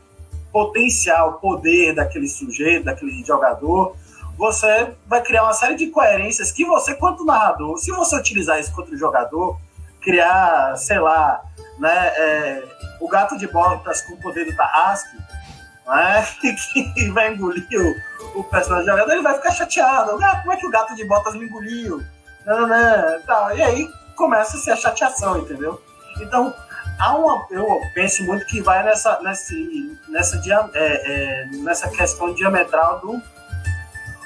potencial 0.51 1.33
poder 1.33 1.93
daquele 1.93 2.27
sujeito, 2.27 2.85
daquele 2.85 3.23
jogador, 3.23 3.95
você 4.37 4.93
vai 5.05 5.21
criar 5.21 5.43
uma 5.43 5.53
série 5.53 5.75
de 5.75 5.87
coerências 5.87 6.51
que 6.51 6.65
você, 6.65 6.95
quanto 6.95 7.25
narrador, 7.25 7.77
se 7.77 7.91
você 7.91 8.15
utilizar 8.15 8.59
isso 8.59 8.73
contra 8.73 8.95
o 8.95 8.97
jogador, 8.97 9.59
criar, 10.01 10.75
sei 10.77 10.97
lá, 10.99 11.41
né, 11.77 12.07
é, 12.15 12.63
o 12.99 13.07
gato 13.07 13.37
de 13.37 13.47
botas 13.47 14.01
com 14.03 14.13
o 14.13 14.17
poder 14.21 14.45
do 14.45 14.55
Tarrasque, 14.55 15.15
né, 15.85 16.25
que 16.95 17.09
vai 17.11 17.33
engolir 17.33 17.67
o, 17.73 17.95
o 18.35 18.43
personagem 18.43 18.87
jogador, 18.87 19.11
ele 19.11 19.21
vai 19.21 19.35
ficar 19.35 19.51
chateado. 19.51 20.17
Ah, 20.23 20.37
como 20.41 20.53
é 20.53 20.57
que 20.57 20.65
o 20.67 20.69
gato 20.71 20.95
de 20.95 21.03
botas 21.05 21.35
me 21.35 21.45
engoliu? 21.45 22.03
Não, 22.45 22.67
não, 22.67 23.21
tal. 23.25 23.55
E 23.55 23.61
aí 23.61 23.89
começa 24.15 24.57
a 24.57 24.59
ser 24.59 24.71
a 24.71 24.75
chateação, 24.75 25.37
entendeu? 25.37 25.81
Então, 26.21 26.53
há 26.99 27.15
uma, 27.15 27.45
eu 27.51 27.79
penso 27.93 28.23
muito 28.23 28.45
que 28.45 28.61
vai 28.61 28.83
nessa, 28.83 29.19
nessa, 29.21 30.37
dia- 30.39 30.69
é, 30.73 31.11
é, 31.43 31.45
nessa 31.57 31.89
questão 31.89 32.33
diametral 32.33 32.99
do, 32.99 33.21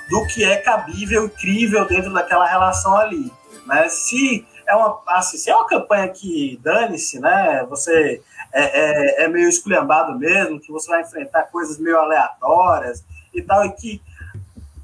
do 0.09 0.27
que 0.27 0.43
é 0.43 0.57
cabível 0.57 1.25
e 1.25 1.29
crível 1.29 1.87
dentro 1.87 2.13
daquela 2.13 2.47
relação 2.47 2.95
ali. 2.95 3.31
Né? 3.65 3.87
Se 3.89 4.45
é 4.67 4.75
uma, 4.75 5.01
assim, 5.07 5.37
se 5.37 5.49
é 5.49 5.55
uma 5.55 5.67
campanha 5.67 6.07
que 6.07 6.59
dane-se, 6.63 7.19
né? 7.19 7.65
Você 7.69 8.21
é, 8.53 9.21
é, 9.21 9.23
é 9.23 9.27
meio 9.27 9.49
esculhambado 9.49 10.17
mesmo, 10.17 10.59
que 10.59 10.71
você 10.71 10.89
vai 10.89 11.01
enfrentar 11.01 11.43
coisas 11.43 11.77
meio 11.77 11.97
aleatórias 11.97 13.03
e 13.33 13.41
tal, 13.41 13.65
e 13.65 13.71
que 13.71 14.01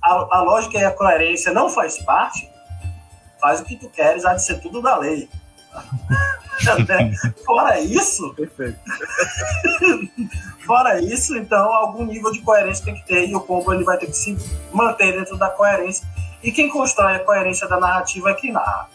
a, 0.02 0.38
a 0.38 0.42
lógica 0.42 0.78
e 0.78 0.84
a 0.84 0.92
coerência 0.92 1.54
não 1.54 1.70
faz 1.70 1.98
parte, 2.00 2.50
faz 3.40 3.62
o 3.62 3.66
que 3.66 3.76
tu 3.76 3.90
queres, 3.90 4.26
há 4.26 4.34
de 4.34 4.44
ser 4.44 4.60
tudo 4.60 4.82
da 4.82 4.98
lei. 4.98 5.30
Né? 6.88 7.14
Fora 7.46 7.80
isso, 7.80 8.34
Perfeito. 8.34 8.80
Fora 10.66 11.02
isso, 11.02 11.36
então, 11.36 11.74
algum 11.74 12.06
nível 12.06 12.32
de 12.32 12.42
coerência 12.42 12.86
tem 12.86 12.96
que 12.96 13.06
ter 13.06 13.28
e 13.28 13.36
o 13.36 13.42
combo 13.42 13.74
ele 13.74 13.84
vai 13.84 13.98
ter 13.98 14.08
que 14.08 14.14
se 14.14 14.38
manter 14.72 15.14
dentro 15.14 15.38
da 15.38 15.50
coerência. 15.50 16.08
E 16.44 16.52
quem 16.52 16.70
constrói 16.70 17.16
a 17.16 17.20
coerência 17.20 17.68
da 17.68 17.80
narrativa 17.80 18.30
é 18.30 18.34
quem 18.34 18.52
narra. 18.52 18.90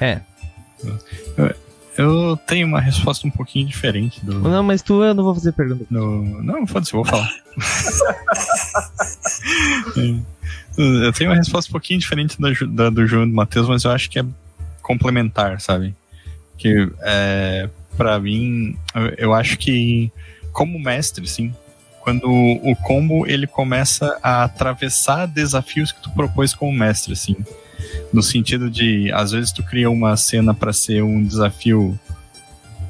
É. 0.00 0.20
Eu 1.98 2.36
tenho 2.46 2.66
uma 2.68 2.80
resposta 2.80 3.26
um 3.26 3.30
pouquinho 3.30 3.66
diferente 3.66 4.24
do. 4.24 4.38
Não, 4.38 4.62
mas 4.62 4.80
tu 4.82 5.02
eu 5.02 5.12
não 5.12 5.24
vou 5.24 5.34
fazer 5.34 5.50
pergunta. 5.52 5.84
do- 5.90 6.42
Não, 6.42 6.64
foda-se, 6.66 6.94
eu 6.94 7.02
vou 7.02 7.04
falar. 7.04 7.28
eu 10.78 11.12
tenho 11.12 11.30
uma 11.30 11.36
resposta 11.36 11.70
um 11.70 11.72
pouquinho 11.72 11.98
diferente 12.00 12.40
da, 12.40 12.48
da 12.84 12.90
do 12.90 13.06
João 13.06 13.24
e 13.24 13.28
do 13.28 13.34
Matheus, 13.34 13.68
mas 13.68 13.84
eu 13.84 13.90
acho 13.90 14.08
que 14.08 14.18
é 14.20 14.24
complementar, 14.82 15.60
sabe? 15.60 15.94
Que 16.56 16.88
é, 17.02 17.68
para 17.96 18.18
mim, 18.20 18.76
eu, 18.94 19.06
eu 19.18 19.34
acho 19.34 19.58
que 19.58 20.10
como 20.52 20.78
mestre, 20.78 21.26
sim, 21.26 21.52
quando 22.00 22.28
o 22.28 22.74
combo 22.76 23.26
ele 23.26 23.46
começa 23.46 24.18
a 24.22 24.44
atravessar 24.44 25.26
desafios 25.26 25.92
que 25.92 26.00
tu 26.02 26.10
propôs 26.10 26.54
como 26.54 26.72
mestre, 26.72 27.12
assim. 27.12 27.36
No 28.12 28.22
sentido 28.22 28.70
de, 28.70 29.10
às 29.12 29.32
vezes 29.32 29.52
tu 29.52 29.62
cria 29.62 29.90
uma 29.90 30.16
cena 30.16 30.54
para 30.54 30.72
ser 30.72 31.02
um 31.02 31.22
desafio 31.22 31.98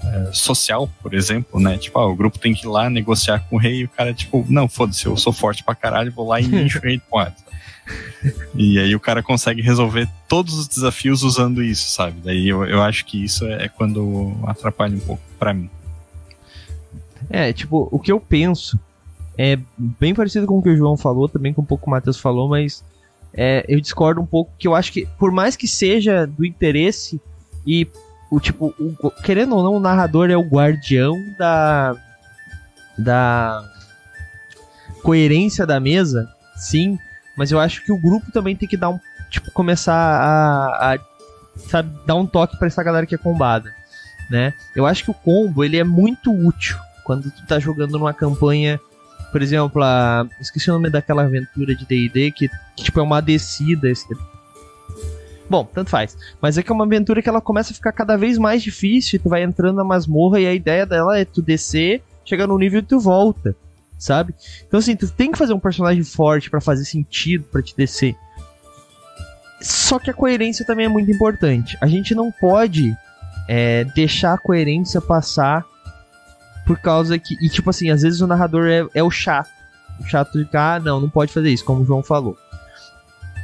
é, 0.04 0.30
social, 0.32 0.88
por 1.02 1.14
exemplo, 1.14 1.60
né? 1.60 1.76
Tipo, 1.76 1.98
ah, 1.98 2.06
o 2.06 2.16
grupo 2.16 2.38
tem 2.38 2.54
que 2.54 2.66
ir 2.66 2.68
lá 2.68 2.88
negociar 2.88 3.40
com 3.40 3.56
o 3.56 3.58
rei 3.58 3.80
e 3.80 3.84
o 3.84 3.88
cara, 3.88 4.14
tipo, 4.14 4.44
não, 4.48 4.68
foda-se, 4.68 5.06
eu 5.06 5.16
sou 5.16 5.32
forte 5.32 5.62
pra 5.62 5.74
caralho, 5.74 6.12
vou 6.12 6.26
lá 6.26 6.40
e 6.40 6.46
encho 6.46 6.78
o 6.78 6.82
rei 6.82 6.96
de 6.96 7.02
porrada. 7.02 7.36
E 8.54 8.78
aí 8.78 8.94
o 8.94 9.00
cara 9.00 9.22
consegue 9.22 9.62
resolver 9.62 10.06
todos 10.28 10.58
os 10.58 10.68
desafios 10.68 11.22
usando 11.22 11.62
isso, 11.62 11.88
sabe? 11.88 12.20
Daí 12.22 12.46
eu, 12.46 12.62
eu 12.66 12.82
acho 12.82 13.06
que 13.06 13.24
isso 13.24 13.46
é, 13.46 13.64
é 13.64 13.68
quando 13.68 14.34
atrapalha 14.44 14.94
um 14.94 15.00
pouco 15.00 15.22
pra 15.38 15.54
mim. 15.54 15.70
É, 17.30 17.50
tipo, 17.52 17.88
o 17.90 17.98
que 17.98 18.12
eu 18.12 18.20
penso 18.20 18.78
é 19.38 19.58
bem 19.76 20.14
parecido 20.14 20.46
com 20.46 20.58
o 20.58 20.62
que 20.62 20.68
o 20.68 20.76
João 20.76 20.96
falou, 20.96 21.28
também 21.28 21.54
com 21.54 21.62
um 21.62 21.64
pouco 21.64 21.86
o 21.86 21.90
Matheus 21.90 22.18
falou, 22.18 22.48
mas 22.48 22.84
é, 23.34 23.64
eu 23.68 23.80
discordo 23.80 24.20
um 24.20 24.26
pouco 24.26 24.52
que 24.58 24.66
eu 24.66 24.74
acho 24.74 24.92
que, 24.92 25.06
por 25.18 25.30
mais 25.30 25.56
que 25.56 25.68
seja 25.68 26.26
do 26.26 26.44
interesse 26.44 27.20
e 27.66 27.86
o 28.30 28.38
tipo, 28.40 28.74
o- 28.78 29.10
querendo 29.22 29.54
ou 29.56 29.62
não, 29.62 29.74
o 29.74 29.80
narrador 29.80 30.30
é 30.30 30.36
o 30.36 30.42
guardião 30.42 31.14
da 31.38 31.96
da 32.98 33.62
coerência 35.02 35.64
da 35.64 35.78
mesa, 35.78 36.28
sim, 36.56 36.98
Mas 37.36 37.52
eu 37.52 37.60
acho 37.60 37.84
que 37.84 37.92
o 37.92 37.96
grupo 37.96 38.32
também 38.32 38.56
tem 38.56 38.68
que 38.68 38.76
dar 38.76 38.90
um. 38.90 38.98
Tipo, 39.30 39.52
começar 39.52 39.94
a. 39.94 40.94
a 40.94 40.98
sabe, 41.68 41.88
dar 42.04 42.16
um 42.16 42.26
toque 42.26 42.56
para 42.58 42.66
essa 42.66 42.82
galera 42.82 43.06
que 43.06 43.14
é 43.14 43.18
combada. 43.18 43.72
Né? 44.28 44.52
Eu 44.74 44.84
acho 44.84 45.04
que 45.04 45.10
o 45.12 45.14
combo 45.14 45.62
ele 45.62 45.76
é 45.78 45.84
muito 45.84 46.32
útil 46.32 46.76
quando 47.04 47.30
tu 47.30 47.46
tá 47.46 47.60
jogando 47.60 47.92
numa 47.92 48.12
campanha. 48.12 48.80
Por 49.30 49.42
exemplo, 49.42 49.82
a. 49.82 50.26
Esqueci 50.40 50.70
o 50.70 50.74
nome 50.74 50.90
daquela 50.90 51.22
aventura 51.22 51.74
de 51.74 51.84
DD 51.84 52.32
que, 52.32 52.48
que 52.76 52.84
tipo 52.84 52.98
é 53.00 53.02
uma 53.02 53.20
descida. 53.20 53.92
Bom, 55.48 55.64
tanto 55.64 55.90
faz. 55.90 56.16
Mas 56.40 56.58
é 56.58 56.62
que 56.62 56.70
é 56.70 56.74
uma 56.74 56.84
aventura 56.84 57.22
que 57.22 57.28
ela 57.28 57.40
começa 57.40 57.72
a 57.72 57.74
ficar 57.74 57.92
cada 57.92 58.16
vez 58.16 58.38
mais 58.38 58.62
difícil. 58.62 59.20
Tu 59.20 59.28
vai 59.28 59.42
entrando 59.42 59.76
na 59.76 59.84
masmorra 59.84 60.40
e 60.40 60.46
a 60.46 60.54
ideia 60.54 60.84
dela 60.84 61.18
é 61.18 61.24
tu 61.24 61.42
descer, 61.42 62.02
chegar 62.24 62.46
no 62.46 62.58
nível 62.58 62.80
e 62.80 62.82
tu 62.82 62.98
volta, 62.98 63.56
sabe? 63.98 64.34
Então 64.66 64.78
assim, 64.78 64.94
tu 64.96 65.10
tem 65.10 65.32
que 65.32 65.38
fazer 65.38 65.52
um 65.52 65.60
personagem 65.60 66.04
forte 66.04 66.50
para 66.50 66.60
fazer 66.60 66.84
sentido 66.84 67.44
para 67.44 67.62
te 67.62 67.74
descer. 67.76 68.14
Só 69.60 69.98
que 69.98 70.10
a 70.10 70.14
coerência 70.14 70.64
também 70.64 70.86
é 70.86 70.88
muito 70.88 71.10
importante. 71.10 71.76
A 71.80 71.86
gente 71.86 72.14
não 72.14 72.30
pode 72.30 72.94
é, 73.48 73.84
deixar 73.84 74.34
a 74.34 74.38
coerência 74.38 75.00
passar 75.00 75.64
por 76.68 76.78
causa 76.78 77.18
que. 77.18 77.34
E 77.40 77.48
tipo 77.48 77.70
assim, 77.70 77.88
às 77.88 78.02
vezes 78.02 78.20
o 78.20 78.26
narrador 78.26 78.68
é, 78.68 78.86
é 78.92 79.02
o 79.02 79.10
chato. 79.10 79.48
O 79.98 80.04
chato 80.04 80.44
de 80.44 80.48
ah, 80.54 80.78
não, 80.78 81.00
não 81.00 81.08
pode 81.08 81.32
fazer 81.32 81.48
isso, 81.48 81.64
como 81.64 81.80
o 81.80 81.86
João 81.86 82.02
falou. 82.02 82.36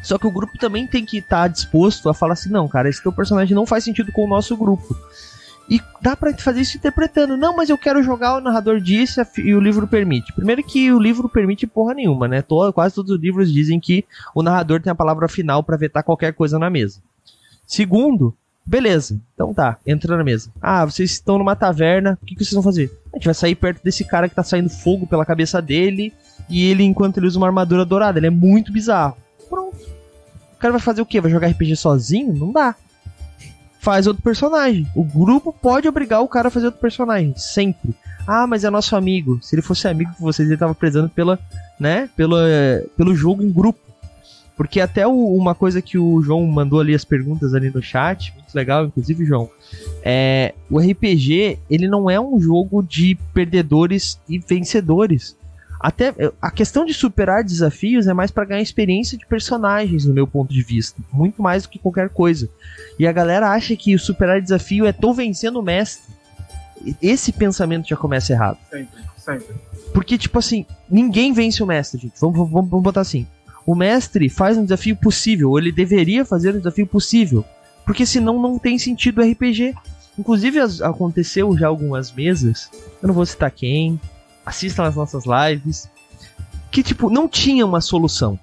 Só 0.02 0.18
que 0.18 0.26
o 0.26 0.30
grupo 0.30 0.58
também 0.58 0.86
tem 0.86 1.06
que 1.06 1.16
estar 1.16 1.42
tá 1.42 1.48
disposto 1.48 2.10
a 2.10 2.14
falar 2.14 2.34
assim: 2.34 2.50
não, 2.50 2.68
cara, 2.68 2.86
esse 2.86 3.02
teu 3.02 3.10
personagem 3.10 3.54
não 3.54 3.64
faz 3.64 3.82
sentido 3.82 4.12
com 4.12 4.26
o 4.26 4.28
nosso 4.28 4.54
grupo. 4.54 4.94
E 5.70 5.80
dá 6.02 6.14
pra 6.14 6.36
fazer 6.36 6.60
isso 6.60 6.76
interpretando. 6.76 7.38
Não, 7.38 7.56
mas 7.56 7.70
eu 7.70 7.78
quero 7.78 8.02
jogar, 8.02 8.36
o 8.36 8.40
narrador 8.42 8.78
disse 8.78 9.22
e 9.38 9.54
o 9.54 9.60
livro 9.60 9.88
permite. 9.88 10.30
Primeiro 10.34 10.62
que 10.62 10.92
o 10.92 11.00
livro 11.00 11.26
permite 11.26 11.66
porra 11.66 11.94
nenhuma, 11.94 12.28
né? 12.28 12.42
Todo, 12.42 12.70
quase 12.74 12.94
todos 12.94 13.10
os 13.10 13.18
livros 13.18 13.50
dizem 13.50 13.80
que 13.80 14.04
o 14.34 14.42
narrador 14.42 14.82
tem 14.82 14.90
a 14.90 14.94
palavra 14.94 15.26
final 15.28 15.64
para 15.64 15.78
vetar 15.78 16.04
qualquer 16.04 16.34
coisa 16.34 16.58
na 16.58 16.68
mesa. 16.68 17.00
Segundo, 17.66 18.36
beleza. 18.64 19.20
Então 19.34 19.52
tá, 19.52 19.78
entra 19.86 20.16
na 20.16 20.24
mesa. 20.24 20.50
Ah, 20.60 20.84
vocês 20.84 21.12
estão 21.12 21.38
numa 21.38 21.56
taverna, 21.56 22.18
o 22.22 22.26
que, 22.26 22.34
que 22.34 22.44
vocês 22.44 22.54
vão 22.54 22.62
fazer? 22.62 22.90
A 23.12 23.16
gente 23.16 23.26
vai 23.26 23.34
sair 23.34 23.54
perto 23.54 23.82
desse 23.82 24.04
cara 24.04 24.28
que 24.28 24.34
tá 24.34 24.42
saindo 24.42 24.68
fogo 24.68 25.06
pela 25.06 25.24
cabeça 25.24 25.60
dele 25.60 26.12
e 26.48 26.64
ele, 26.68 26.82
enquanto 26.82 27.18
ele 27.18 27.26
usa 27.26 27.38
uma 27.38 27.46
armadura 27.46 27.84
dourada, 27.84 28.18
ele 28.18 28.26
é 28.26 28.30
muito 28.30 28.72
bizarro. 28.72 29.16
Pronto. 29.48 29.76
O 30.54 30.58
cara 30.58 30.72
vai 30.72 30.80
fazer 30.80 31.02
o 31.02 31.06
quê? 31.06 31.20
Vai 31.20 31.30
jogar 31.30 31.48
RPG 31.48 31.76
sozinho? 31.76 32.32
Não 32.32 32.52
dá 32.52 32.74
faz 33.84 34.06
outro 34.06 34.22
personagem. 34.22 34.88
O 34.96 35.04
grupo 35.04 35.52
pode 35.52 35.86
obrigar 35.86 36.22
o 36.22 36.28
cara 36.28 36.48
a 36.48 36.50
fazer 36.50 36.66
outro 36.66 36.80
personagem, 36.80 37.34
sempre. 37.36 37.94
Ah, 38.26 38.46
mas 38.46 38.64
é 38.64 38.70
nosso 38.70 38.96
amigo. 38.96 39.38
Se 39.42 39.54
ele 39.54 39.60
fosse 39.60 39.86
amigo 39.86 40.10
de 40.12 40.20
vocês, 40.20 40.48
ele 40.48 40.56
tava 40.56 40.74
prezando 40.74 41.10
pela, 41.10 41.38
né, 41.78 42.08
pelo, 42.16 42.36
pelo 42.96 43.14
jogo 43.14 43.42
em 43.42 43.52
grupo. 43.52 43.78
Porque 44.56 44.80
até 44.80 45.06
o, 45.06 45.12
uma 45.12 45.54
coisa 45.54 45.82
que 45.82 45.98
o 45.98 46.22
João 46.22 46.46
mandou 46.46 46.80
ali 46.80 46.94
as 46.94 47.04
perguntas 47.04 47.54
ali 47.54 47.70
no 47.70 47.82
chat, 47.82 48.32
muito 48.34 48.54
legal, 48.54 48.86
inclusive, 48.86 49.24
João. 49.24 49.50
É, 50.02 50.54
o 50.70 50.78
RPG, 50.78 51.58
ele 51.68 51.88
não 51.88 52.08
é 52.08 52.20
um 52.20 52.38
jogo 52.38 52.82
de 52.82 53.18
perdedores 53.32 54.18
e 54.28 54.38
vencedores. 54.38 55.36
Até 55.80 56.14
a 56.40 56.50
questão 56.50 56.86
de 56.86 56.94
superar 56.94 57.44
desafios 57.44 58.06
é 58.06 58.14
mais 58.14 58.30
para 58.30 58.46
ganhar 58.46 58.62
experiência 58.62 59.18
de 59.18 59.26
personagens, 59.26 60.06
no 60.06 60.14
meu 60.14 60.26
ponto 60.26 60.52
de 60.52 60.62
vista, 60.62 60.98
muito 61.12 61.42
mais 61.42 61.64
do 61.64 61.68
que 61.68 61.78
qualquer 61.78 62.08
coisa. 62.08 62.48
E 62.98 63.06
a 63.06 63.12
galera 63.12 63.50
acha 63.50 63.76
que 63.76 63.94
o 63.94 63.98
superar 63.98 64.40
desafio 64.40 64.86
é 64.86 64.92
tô 64.92 65.12
vencendo 65.12 65.58
o 65.58 65.62
mestre. 65.62 66.14
Esse 67.02 67.32
pensamento 67.32 67.88
já 67.88 67.96
começa 67.96 68.32
errado. 68.32 68.56
Sempre, 68.70 69.02
sempre. 69.18 69.54
Porque, 69.92 70.16
tipo 70.16 70.38
assim, 70.38 70.64
ninguém 70.88 71.32
vence 71.32 71.62
o 71.62 71.66
mestre, 71.66 72.00
gente. 72.00 72.18
Vamos, 72.20 72.36
vamos, 72.36 72.70
vamos 72.70 72.82
botar 72.82 73.02
assim. 73.02 73.26
O 73.66 73.74
mestre 73.74 74.28
faz 74.28 74.58
um 74.58 74.64
desafio 74.64 74.96
possível, 74.96 75.50
ou 75.50 75.58
ele 75.58 75.72
deveria 75.72 76.24
fazer 76.24 76.54
um 76.54 76.58
desafio 76.58 76.86
possível. 76.86 77.44
Porque 77.84 78.04
senão 78.04 78.40
não 78.40 78.58
tem 78.58 78.78
sentido 78.78 79.20
o 79.20 79.24
RPG. 79.24 79.74
Inclusive, 80.18 80.60
aconteceu 80.82 81.56
já 81.56 81.66
algumas 81.66 82.12
mesas, 82.12 82.70
eu 83.02 83.08
não 83.08 83.14
vou 83.14 83.26
citar 83.26 83.50
quem, 83.50 84.00
assistam 84.46 84.84
as 84.84 84.94
nossas 84.94 85.24
lives, 85.26 85.88
que 86.70 86.82
tipo, 86.82 87.10
não 87.10 87.28
tinha 87.28 87.66
uma 87.66 87.80
solução. 87.80 88.38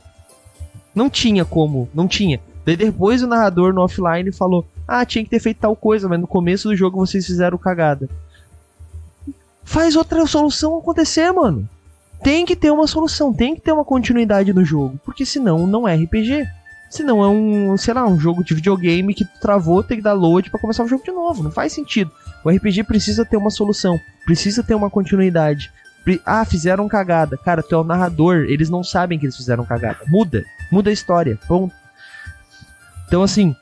Não 0.93 1.09
tinha 1.09 1.45
como, 1.45 1.89
não 1.93 2.07
tinha. 2.07 2.41
Daí 2.65 2.75
depois 2.75 3.23
o 3.23 3.27
narrador 3.27 3.73
no 3.73 3.81
offline 3.81 4.31
falou: 4.31 4.65
"Ah, 4.87 5.05
tinha 5.05 5.23
que 5.23 5.29
ter 5.29 5.39
feito 5.39 5.59
tal 5.59 5.75
coisa, 5.75 6.07
mas 6.09 6.19
no 6.19 6.27
começo 6.27 6.67
do 6.67 6.75
jogo 6.75 6.97
vocês 6.97 7.25
fizeram 7.25 7.57
cagada". 7.57 8.09
Faz 9.63 9.95
outra 9.95 10.25
solução 10.27 10.77
acontecer, 10.77 11.31
mano. 11.31 11.67
Tem 12.23 12.45
que 12.45 12.55
ter 12.55 12.71
uma 12.71 12.87
solução, 12.87 13.33
tem 13.33 13.55
que 13.55 13.61
ter 13.61 13.71
uma 13.71 13.85
continuidade 13.85 14.53
no 14.53 14.63
jogo, 14.63 14.99
porque 15.03 15.25
senão 15.25 15.65
não 15.65 15.87
é 15.87 15.95
RPG. 15.95 16.47
Senão 16.89 17.23
é 17.23 17.27
um, 17.29 17.77
sei 17.77 17.93
lá, 17.93 18.05
um 18.05 18.19
jogo 18.19 18.43
de 18.43 18.53
videogame 18.53 19.13
que 19.13 19.23
travou, 19.23 19.81
tem 19.81 19.97
que 19.97 20.03
dar 20.03 20.11
load 20.11 20.49
para 20.49 20.59
começar 20.59 20.83
o 20.83 20.87
jogo 20.87 21.03
de 21.03 21.11
novo. 21.11 21.41
Não 21.41 21.49
faz 21.49 21.71
sentido. 21.71 22.11
O 22.43 22.49
RPG 22.49 22.83
precisa 22.83 23.23
ter 23.23 23.37
uma 23.37 23.49
solução, 23.49 23.97
precisa 24.25 24.61
ter 24.61 24.75
uma 24.75 24.89
continuidade. 24.89 25.71
Ah, 26.25 26.43
fizeram 26.43 26.89
cagada. 26.89 27.37
Cara, 27.37 27.63
tu 27.63 27.73
é 27.75 27.77
o 27.77 27.83
narrador, 27.83 28.45
eles 28.49 28.69
não 28.69 28.83
sabem 28.83 29.17
que 29.17 29.25
eles 29.25 29.37
fizeram 29.37 29.65
cagada. 29.65 29.99
Muda. 30.07 30.43
Muda 30.69 30.89
a 30.89 30.93
história. 30.93 31.39
Ponto. 31.47 31.73
Então, 33.07 33.23
assim, 33.23 33.55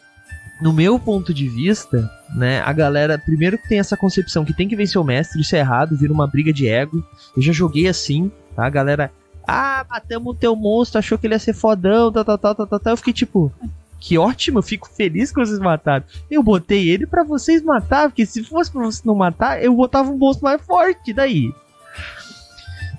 no 0.62 0.74
meu 0.74 1.00
ponto 1.00 1.34
de 1.34 1.48
vista, 1.48 2.10
né, 2.36 2.62
a 2.62 2.74
galera, 2.74 3.17
primeiro 3.17 3.58
que 3.58 3.67
tem 3.67 3.80
essa 3.80 3.95
concepção 3.95 4.43
que 4.43 4.54
tem 4.54 4.67
que 4.67 4.76
vencer 4.76 5.00
o 5.00 5.04
mestre, 5.04 5.41
isso 5.41 5.56
é 5.56 5.60
errado, 5.60 5.98
vira 5.98 6.12
uma 6.12 6.28
briga 6.28 6.52
de 6.52 6.67
ego. 6.67 7.04
Eu 7.36 7.41
já 7.41 7.52
joguei 7.52 7.88
assim, 7.88 8.32
tá? 8.60 8.65
A 8.65 8.69
galera, 8.69 9.12
ah, 9.48 9.86
matamos 9.89 10.36
o 10.36 10.38
teu 10.38 10.56
monstro, 10.56 11.00
achou 11.00 11.17
que 11.17 11.28
ele 11.28 11.36
ia 11.36 11.39
ser 11.39 11.54
fodão, 11.54 12.12
tal, 12.12 12.26
tal, 12.26 12.38
tal, 12.38 12.56
tal, 12.56 12.80
tal. 12.80 12.93
Eu 12.93 12.98
fiquei 12.98 13.13
tipo, 13.13 13.52
que 14.00 14.17
ótimo, 14.17 14.60
eu 14.60 14.63
fico 14.63 14.89
feliz 14.89 15.32
que 15.32 15.39
vocês 15.39 15.60
mataram. 15.60 16.04
Eu 16.30 16.43
botei 16.43 16.89
ele 16.89 17.08
para 17.08 17.24
vocês 17.24 17.62
matar, 17.62 18.10
porque 18.10 18.26
se 18.26 18.43
fosse 18.43 18.72
pra 18.72 18.82
vocês 18.82 19.04
não 19.04 19.15
matar, 19.15 19.63
eu 19.63 19.74
botava 19.74 20.12
um 20.12 20.17
monstro 20.17 20.45
mais 20.45 20.62
forte, 20.62 21.13
daí. 21.13 21.54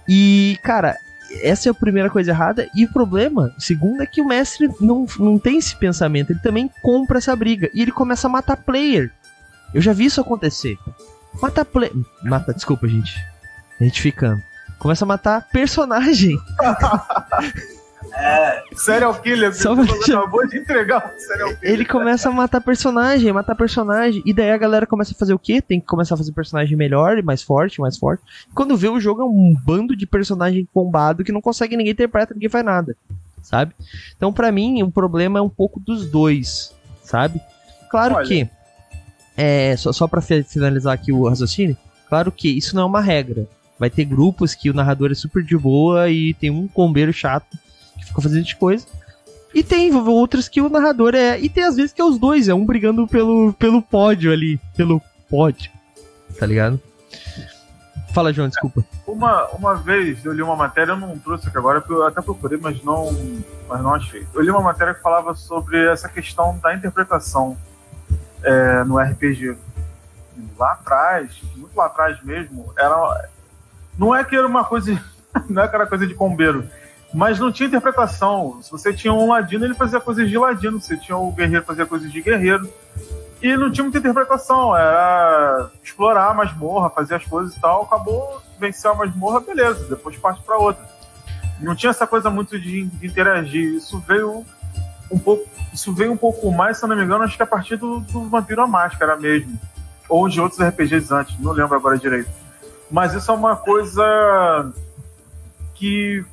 E, 0.09 0.59
cara, 0.62 0.96
essa 1.42 1.68
é 1.68 1.70
a 1.70 1.75
primeira 1.75 2.11
coisa 2.11 2.31
errada. 2.31 2.68
E 2.75 2.85
o 2.85 2.92
problema, 2.92 3.55
segundo, 3.59 4.03
é 4.03 4.07
que 4.07 4.20
o 4.20 4.27
mestre 4.27 4.68
não, 4.81 5.07
não 5.18 5.38
tem 5.38 5.59
esse 5.59 5.77
pensamento. 5.77 6.33
Ele 6.33 6.40
também 6.40 6.70
compra 6.83 7.18
essa 7.18 7.37
briga. 7.37 7.70
E 7.73 7.81
ele 7.81 7.92
começa 7.92 8.27
a 8.27 8.31
matar 8.31 8.57
player. 8.57 9.12
Eu 9.73 9.81
já 9.81 9.92
vi 9.92 10.07
isso 10.07 10.20
acontecer. 10.20 10.77
Mata 11.40 11.64
player. 11.64 11.94
Mata, 12.25 12.53
desculpa, 12.53 12.88
gente. 12.88 13.25
A 13.81 13.85
gente 13.85 14.03
ficando. 14.03 14.42
Começa 14.81 15.05
a 15.05 15.09
matar 15.09 15.47
personagem. 15.53 16.37
É. 18.12 18.62
Serial 18.75 19.14
killer, 19.21 19.55
Só 19.55 19.75
você 19.75 20.12
acabou 20.12 20.45
de 20.49 20.59
entregar 20.59 21.14
serial 21.16 21.55
killer. 21.55 21.73
Ele 21.75 21.85
começa 21.85 22.29
a 22.29 22.33
matar 22.33 22.61
personagem, 22.61 23.33
matar 23.33 23.55
personagem. 23.55 24.23
E 24.27 24.33
daí 24.33 24.51
a 24.51 24.57
galera 24.57 24.87
começa 24.87 25.12
a 25.12 25.16
fazer 25.16 25.35
o 25.35 25.38
quê? 25.38 25.62
Tem 25.62 25.79
que 25.79 25.87
começar 25.87 26.14
a 26.14 26.19
fazer 26.19 26.33
personagem 26.33 26.77
melhor, 26.77 27.23
mais 27.23 27.43
forte, 27.43 27.81
mais 27.81 27.97
forte. 27.97 28.23
Quando 28.55 28.77
vê 28.77 28.88
o 28.88 28.99
jogo 28.99 29.21
é 29.21 29.25
um 29.25 29.55
bando 29.64 29.95
de 29.95 30.07
personagem 30.07 30.66
bombado 30.75 31.23
que 31.23 31.31
não 31.31 31.40
consegue 31.40 31.77
ninguém 31.77 31.93
interpreta, 31.93 32.35
ninguém 32.35 32.49
faz 32.49 32.64
nada. 32.64 32.97
Sabe? 33.43 33.75
Então, 34.16 34.33
para 34.33 34.51
mim, 34.51 34.83
o 34.83 34.90
problema 34.90 35.38
é 35.38 35.43
um 35.43 35.49
pouco 35.49 35.79
dos 35.79 36.11
dois. 36.11 36.75
Sabe? 37.05 37.40
Claro 37.90 38.14
Olha. 38.16 38.27
que. 38.27 38.49
É, 39.37 39.77
só, 39.77 39.93
só 39.93 40.09
pra 40.09 40.21
finalizar 40.21 40.95
aqui 40.95 41.12
o 41.12 41.29
raciocínio. 41.29 41.77
Claro 42.09 42.33
que 42.33 42.49
isso 42.49 42.75
não 42.75 42.83
é 42.83 42.87
uma 42.87 43.01
regra. 43.01 43.47
Vai 43.81 43.90
ter 43.90 44.05
grupos 44.05 44.55
que 44.55 44.71
o 44.71 44.75
narrador 44.75 45.11
é 45.11 45.14
super 45.14 45.43
de 45.43 45.59
boa 45.59 46.09
e 46.09 46.35
tem 46.35 46.51
um 46.51 46.69
combeiro 46.69 47.12
chato 47.12 47.59
fica 48.11 48.21
fazendo 48.21 48.45
de 48.45 48.57
coisa. 48.57 48.87
E 49.53 49.64
tem 49.64 49.93
outras 49.95 50.49
que 50.49 50.61
o 50.61 50.69
narrador 50.69 51.14
é. 51.14 51.38
E 51.38 51.49
tem 51.49 51.64
às 51.64 51.77
vezes 51.77 51.93
que 51.93 52.01
é 52.01 52.05
os 52.05 52.19
dois, 52.19 52.49
é 52.49 52.55
um 52.55 52.64
brigando 52.64 53.07
pelo, 53.07 53.53
pelo 53.55 53.83
pódio 53.83 54.33
ali. 54.33 54.61
Pelo 54.77 55.01
pódio. 55.29 55.71
Tá 56.38 56.47
ligado? 56.47 56.81
Fala, 58.14 58.33
João, 58.33 58.49
desculpa. 58.49 58.85
Uma, 59.07 59.47
uma 59.49 59.75
vez 59.75 60.25
eu 60.25 60.33
li 60.33 60.43
uma 60.43 60.57
matéria, 60.57 60.93
eu 60.93 60.97
não 60.97 61.19
trouxe 61.19 61.49
aqui 61.49 61.59
agora, 61.59 61.83
eu 61.88 62.07
até 62.07 62.21
procurei, 62.21 62.59
mas 62.61 62.83
não, 62.83 63.12
mas 63.69 63.81
não 63.81 63.95
achei. 63.95 64.27
Eu 64.35 64.43
li 64.43 64.51
uma 64.51 64.61
matéria 64.61 64.95
que 64.95 65.03
falava 65.03 65.35
sobre 65.35 65.85
essa 65.87 66.09
questão 66.09 66.59
da 66.59 66.75
interpretação 66.75 67.57
é, 68.43 68.85
no 68.85 68.99
RPG. 68.99 69.57
Lá 70.57 70.73
atrás, 70.73 71.40
muito 71.57 71.77
lá 71.77 71.87
atrás 71.87 72.23
mesmo, 72.23 72.73
era. 72.79 73.29
Não 73.98 74.14
é 74.14 74.24
que 74.24 74.37
era 74.37 74.46
uma 74.46 74.64
coisa. 74.64 75.00
Não 75.48 75.62
é 75.62 75.66
aquela 75.66 75.87
coisa 75.87 76.07
de 76.07 76.14
combeiro 76.14 76.68
mas 77.12 77.38
não 77.38 77.50
tinha 77.50 77.66
interpretação. 77.66 78.61
Se 78.62 78.70
você 78.70 78.92
tinha 78.92 79.12
um 79.12 79.29
ladino, 79.29 79.64
ele 79.64 79.74
fazia 79.74 80.00
coisas 80.00 80.29
de 80.29 80.38
ladino. 80.38 80.81
Se 80.81 80.88
você 80.88 80.96
tinha 80.96 81.16
o 81.16 81.33
guerreiro, 81.33 81.64
fazia 81.64 81.85
coisas 81.85 82.11
de 82.11 82.20
guerreiro. 82.20 82.68
E 83.42 83.57
não 83.57 83.70
tinha 83.70 83.83
muita 83.83 83.98
interpretação. 83.98 84.76
Era 84.76 85.70
explorar 85.83 86.31
a 86.31 86.35
masmorra, 86.35 86.90
fazer 86.90 87.16
as 87.16 87.24
coisas 87.24 87.57
e 87.57 87.61
tal. 87.61 87.83
Acabou, 87.83 88.40
venceu 88.59 88.92
a 88.92 88.94
masmorra, 88.94 89.40
beleza. 89.40 89.87
Depois 89.88 90.16
parte 90.16 90.42
para 90.42 90.57
outra. 90.57 90.88
Não 91.59 91.74
tinha 91.74 91.90
essa 91.90 92.07
coisa 92.07 92.31
muito 92.31 92.59
de, 92.59 92.85
de, 92.85 93.07
interagir. 93.07 93.74
Isso 93.74 93.98
veio 94.07 94.44
um 95.11 95.18
pouco. 95.18 95.48
Isso 95.72 95.92
veio 95.92 96.12
um 96.12 96.16
pouco 96.16 96.50
mais, 96.50 96.79
se 96.79 96.85
eu 96.85 96.88
não 96.88 96.96
me 96.96 97.05
engano, 97.05 97.22
acho 97.24 97.37
que 97.37 97.42
a 97.42 97.46
partir 97.46 97.76
do, 97.76 98.00
do 98.00 98.29
Vampiro 98.29 98.62
à 98.62 98.66
Máscara 98.66 99.16
mesmo. 99.16 99.59
Ou 100.09 100.29
de 100.29 100.40
outros 100.40 100.61
RPGs 100.61 101.12
antes, 101.12 101.38
não 101.38 101.53
lembro 101.53 101.76
agora 101.76 101.98
direito. 101.98 102.31
Mas 102.90 103.14
isso 103.14 103.31
é 103.31 103.35
uma 103.35 103.57
coisa 103.57 104.72
que 105.74 106.24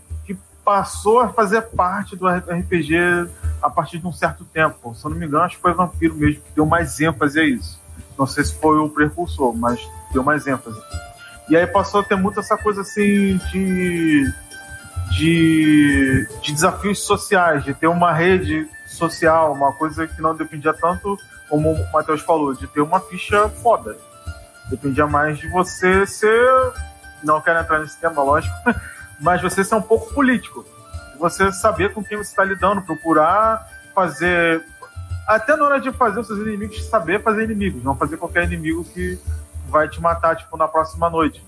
passou 0.68 1.22
a 1.22 1.30
fazer 1.30 1.62
parte 1.62 2.14
do 2.14 2.28
RPG 2.28 2.98
a 3.62 3.70
partir 3.70 4.00
de 4.00 4.06
um 4.06 4.12
certo 4.12 4.44
tempo. 4.44 4.94
Se 4.94 5.06
eu 5.06 5.12
não 5.12 5.18
me 5.18 5.26
engano, 5.26 5.46
acho 5.46 5.56
que 5.56 5.62
foi 5.62 5.74
Vampiro 5.74 6.14
mesmo 6.14 6.42
que 6.42 6.52
deu 6.54 6.66
mais 6.66 7.00
ênfase 7.00 7.40
a 7.40 7.44
isso. 7.46 7.80
Não 8.20 8.28
sei 8.28 8.44
se 8.44 8.54
foi 8.54 8.78
o 8.78 8.90
precursor, 8.90 9.56
mas 9.56 9.80
deu 10.12 10.22
mais 10.22 10.46
ênfase. 10.46 10.78
E 11.48 11.56
aí 11.56 11.66
passou 11.66 12.02
a 12.02 12.04
ter 12.04 12.18
muito 12.18 12.42
essa 12.42 12.58
coisa 12.58 12.82
assim 12.82 13.38
de, 13.50 14.30
de, 15.12 16.28
de 16.42 16.52
desafios 16.52 17.00
sociais, 17.00 17.64
de 17.64 17.74
ter 17.74 17.88
uma 17.88 18.12
rede 18.12 18.68
social, 18.86 19.54
uma 19.54 19.72
coisa 19.72 20.06
que 20.06 20.22
não 20.22 20.36
dependia 20.36 20.74
tanto, 20.74 21.18
como 21.48 21.72
o 21.72 21.92
Matheus 21.94 22.20
falou, 22.20 22.54
de 22.54 22.68
ter 22.68 22.82
uma 22.82 23.00
ficha 23.00 23.48
foda. 23.48 23.96
Dependia 24.70 25.08
mais 25.08 25.38
de 25.38 25.48
você 25.48 26.06
ser. 26.06 26.74
Não 27.24 27.42
quero 27.42 27.60
entrar 27.60 27.80
nesse 27.80 27.98
tema, 27.98 28.22
lógico, 28.22 28.56
mas 29.20 29.42
você 29.42 29.64
ser 29.64 29.76
um 29.76 29.82
pouco 29.82 30.14
político. 30.14 30.66
Você 31.20 31.52
saber 31.52 31.94
com 31.94 32.04
quem 32.04 32.18
você 32.18 32.30
está 32.30 32.44
lidando, 32.44 32.82
procurar 32.82 33.68
fazer. 33.98 34.64
Até 35.28 35.56
na 35.56 35.66
hora 35.66 35.82
de 35.82 35.92
fazer 35.92 36.20
os 36.20 36.28
seus 36.28 36.40
inimigos, 36.40 36.86
saber 36.86 37.24
fazer 37.24 37.46
inimigos, 37.46 37.84
não 37.84 37.96
fazer 37.96 38.18
qualquer 38.18 38.44
inimigo 38.44 38.84
que 38.84 39.20
vai 39.68 39.90
te 39.90 40.00
matar, 40.00 40.36
tipo, 40.36 40.56
na 40.56 40.68
próxima 40.68 41.10
noite. 41.10 41.44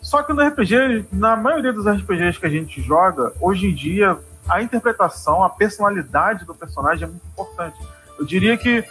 Só 0.00 0.22
que 0.22 0.32
no 0.32 0.40
RPG, 0.40 1.06
na 1.12 1.34
maioria 1.34 1.72
dos 1.72 1.84
RPGs 1.84 2.38
que 2.38 2.46
a 2.46 2.48
gente 2.48 2.80
joga, 2.80 3.32
hoje 3.40 3.66
em 3.66 3.74
dia, 3.74 4.16
a 4.48 4.62
interpretação, 4.62 5.42
a 5.42 5.50
personalidade 5.50 6.44
do 6.44 6.54
personagem 6.54 7.04
é 7.04 7.10
muito 7.10 7.26
importante. 7.26 7.76
Eu 8.16 8.24
diria 8.24 8.56
que 8.56 8.84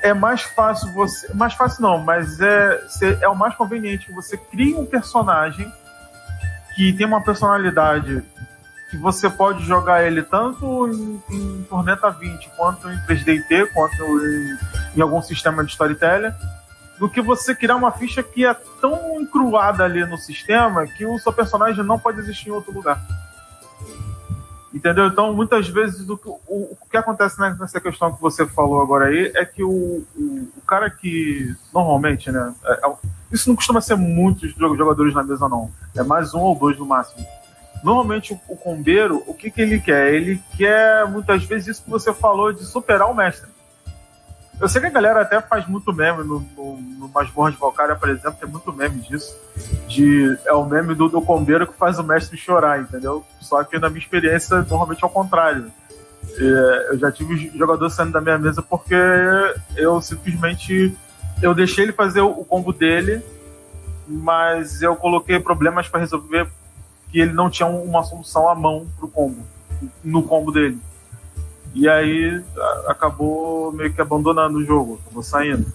é 0.00 0.14
mais 0.14 0.42
fácil 0.42 0.92
você. 0.92 1.32
Mais 1.34 1.54
fácil 1.54 1.82
não, 1.82 1.98
mas 1.98 2.40
é, 2.40 2.80
é 3.20 3.28
o 3.28 3.34
mais 3.34 3.54
conveniente 3.54 4.06
que 4.06 4.12
você 4.12 4.36
crie 4.36 4.74
um 4.74 4.86
personagem 4.86 5.70
que 6.74 6.92
tem 6.92 7.06
uma 7.06 7.22
personalidade 7.22 8.22
que 8.90 8.96
você 8.96 9.28
pode 9.28 9.64
jogar 9.64 10.04
ele 10.04 10.22
tanto 10.22 10.88
em, 10.88 11.22
em 11.30 11.62
Tormenta 11.68 12.10
20 12.10 12.50
quanto 12.56 12.88
em 12.88 12.98
3DT, 13.06 13.72
quanto 13.72 14.02
em, 14.04 14.58
em 14.96 15.00
algum 15.00 15.20
sistema 15.20 15.64
de 15.64 15.72
storytelling 15.72 16.32
do 16.98 17.08
que 17.08 17.20
você 17.20 17.54
criar 17.54 17.76
uma 17.76 17.90
ficha 17.90 18.22
que 18.22 18.46
é 18.46 18.54
tão 18.80 19.20
encruada 19.20 19.84
ali 19.84 20.04
no 20.06 20.16
sistema 20.16 20.86
que 20.86 21.04
o 21.04 21.18
seu 21.18 21.32
personagem 21.32 21.84
não 21.84 21.98
pode 21.98 22.20
existir 22.20 22.48
em 22.48 22.52
outro 22.52 22.72
lugar. 22.72 23.00
Entendeu? 24.76 25.06
Então, 25.06 25.32
muitas 25.32 25.66
vezes, 25.66 26.06
o, 26.06 26.20
o, 26.46 26.76
o 26.78 26.78
que 26.90 26.98
acontece 26.98 27.40
nessa 27.40 27.80
questão 27.80 28.12
que 28.12 28.20
você 28.20 28.46
falou 28.46 28.82
agora 28.82 29.06
aí 29.06 29.32
é 29.34 29.42
que 29.42 29.64
o, 29.64 30.04
o, 30.14 30.48
o 30.54 30.60
cara 30.66 30.90
que, 30.90 31.56
normalmente, 31.72 32.30
né? 32.30 32.54
É, 32.62 32.72
é, 32.86 32.92
isso 33.32 33.48
não 33.48 33.56
costuma 33.56 33.80
ser 33.80 33.96
muitos 33.96 34.52
jogadores 34.54 35.14
na 35.14 35.22
mesa, 35.22 35.48
não. 35.48 35.70
É 35.96 36.02
mais 36.02 36.34
um 36.34 36.40
ou 36.40 36.54
dois 36.54 36.76
no 36.78 36.84
máximo. 36.84 37.26
Normalmente, 37.82 38.34
o, 38.34 38.40
o 38.52 38.54
combeiro, 38.54 39.22
o 39.26 39.32
que, 39.32 39.50
que 39.50 39.62
ele 39.62 39.80
quer? 39.80 40.12
Ele 40.12 40.42
quer, 40.58 41.08
muitas 41.08 41.42
vezes, 41.44 41.68
isso 41.68 41.82
que 41.82 41.88
você 41.88 42.12
falou 42.12 42.52
de 42.52 42.66
superar 42.66 43.10
o 43.10 43.14
mestre. 43.14 43.48
Eu 44.60 44.68
sei 44.68 44.80
que 44.80 44.86
a 44.86 44.90
galera 44.90 45.20
até 45.20 45.40
faz 45.40 45.66
muito 45.66 45.92
meme 45.92 46.24
no, 46.24 46.40
no, 46.56 46.80
no 46.80 47.08
Masmorra 47.08 47.50
de 47.50 47.58
Valkyria, 47.58 47.94
por 47.94 48.08
exemplo, 48.08 48.38
tem 48.40 48.48
muito 48.48 48.72
meme 48.72 49.00
disso. 49.00 49.36
De, 49.86 50.38
é 50.46 50.52
o 50.52 50.64
meme 50.64 50.94
do, 50.94 51.08
do 51.08 51.20
combeiro 51.20 51.66
que 51.66 51.74
faz 51.74 51.98
o 51.98 52.04
mestre 52.04 52.36
chorar, 52.38 52.80
entendeu? 52.80 53.24
Só 53.40 53.62
que 53.64 53.78
na 53.78 53.88
minha 53.88 54.00
experiência, 54.00 54.56
normalmente 54.62 55.04
é 55.04 55.06
o 55.06 55.10
contrário. 55.10 55.70
É, 56.38 56.88
eu 56.90 56.98
já 56.98 57.12
tive 57.12 57.50
jogador 57.56 57.88
saindo 57.90 58.12
da 58.12 58.20
minha 58.20 58.38
mesa 58.38 58.62
porque 58.62 58.94
eu 59.76 60.00
simplesmente 60.00 60.96
eu 61.42 61.54
deixei 61.54 61.84
ele 61.84 61.92
fazer 61.92 62.20
o, 62.20 62.44
combo 62.44 62.72
dele, 62.72 63.22
mas 64.08 64.82
eu 64.82 64.96
coloquei 64.96 65.38
problemas 65.38 65.88
para 65.88 66.00
resolver 66.00 66.48
que 67.10 67.20
ele 67.20 67.32
não 67.32 67.50
tinha 67.50 67.66
uma 67.66 68.02
solução 68.02 68.48
à 68.48 68.54
mão 68.54 68.86
pro 68.98 69.08
combo, 69.08 69.42
no 70.02 70.22
combo 70.22 70.50
dele. 70.50 70.78
E 71.76 71.86
aí 71.86 72.42
acabou 72.86 73.70
meio 73.70 73.92
que 73.92 74.00
abandonando 74.00 74.56
o 74.56 74.64
jogo, 74.64 74.98
acabou 75.04 75.22
saindo. 75.22 75.70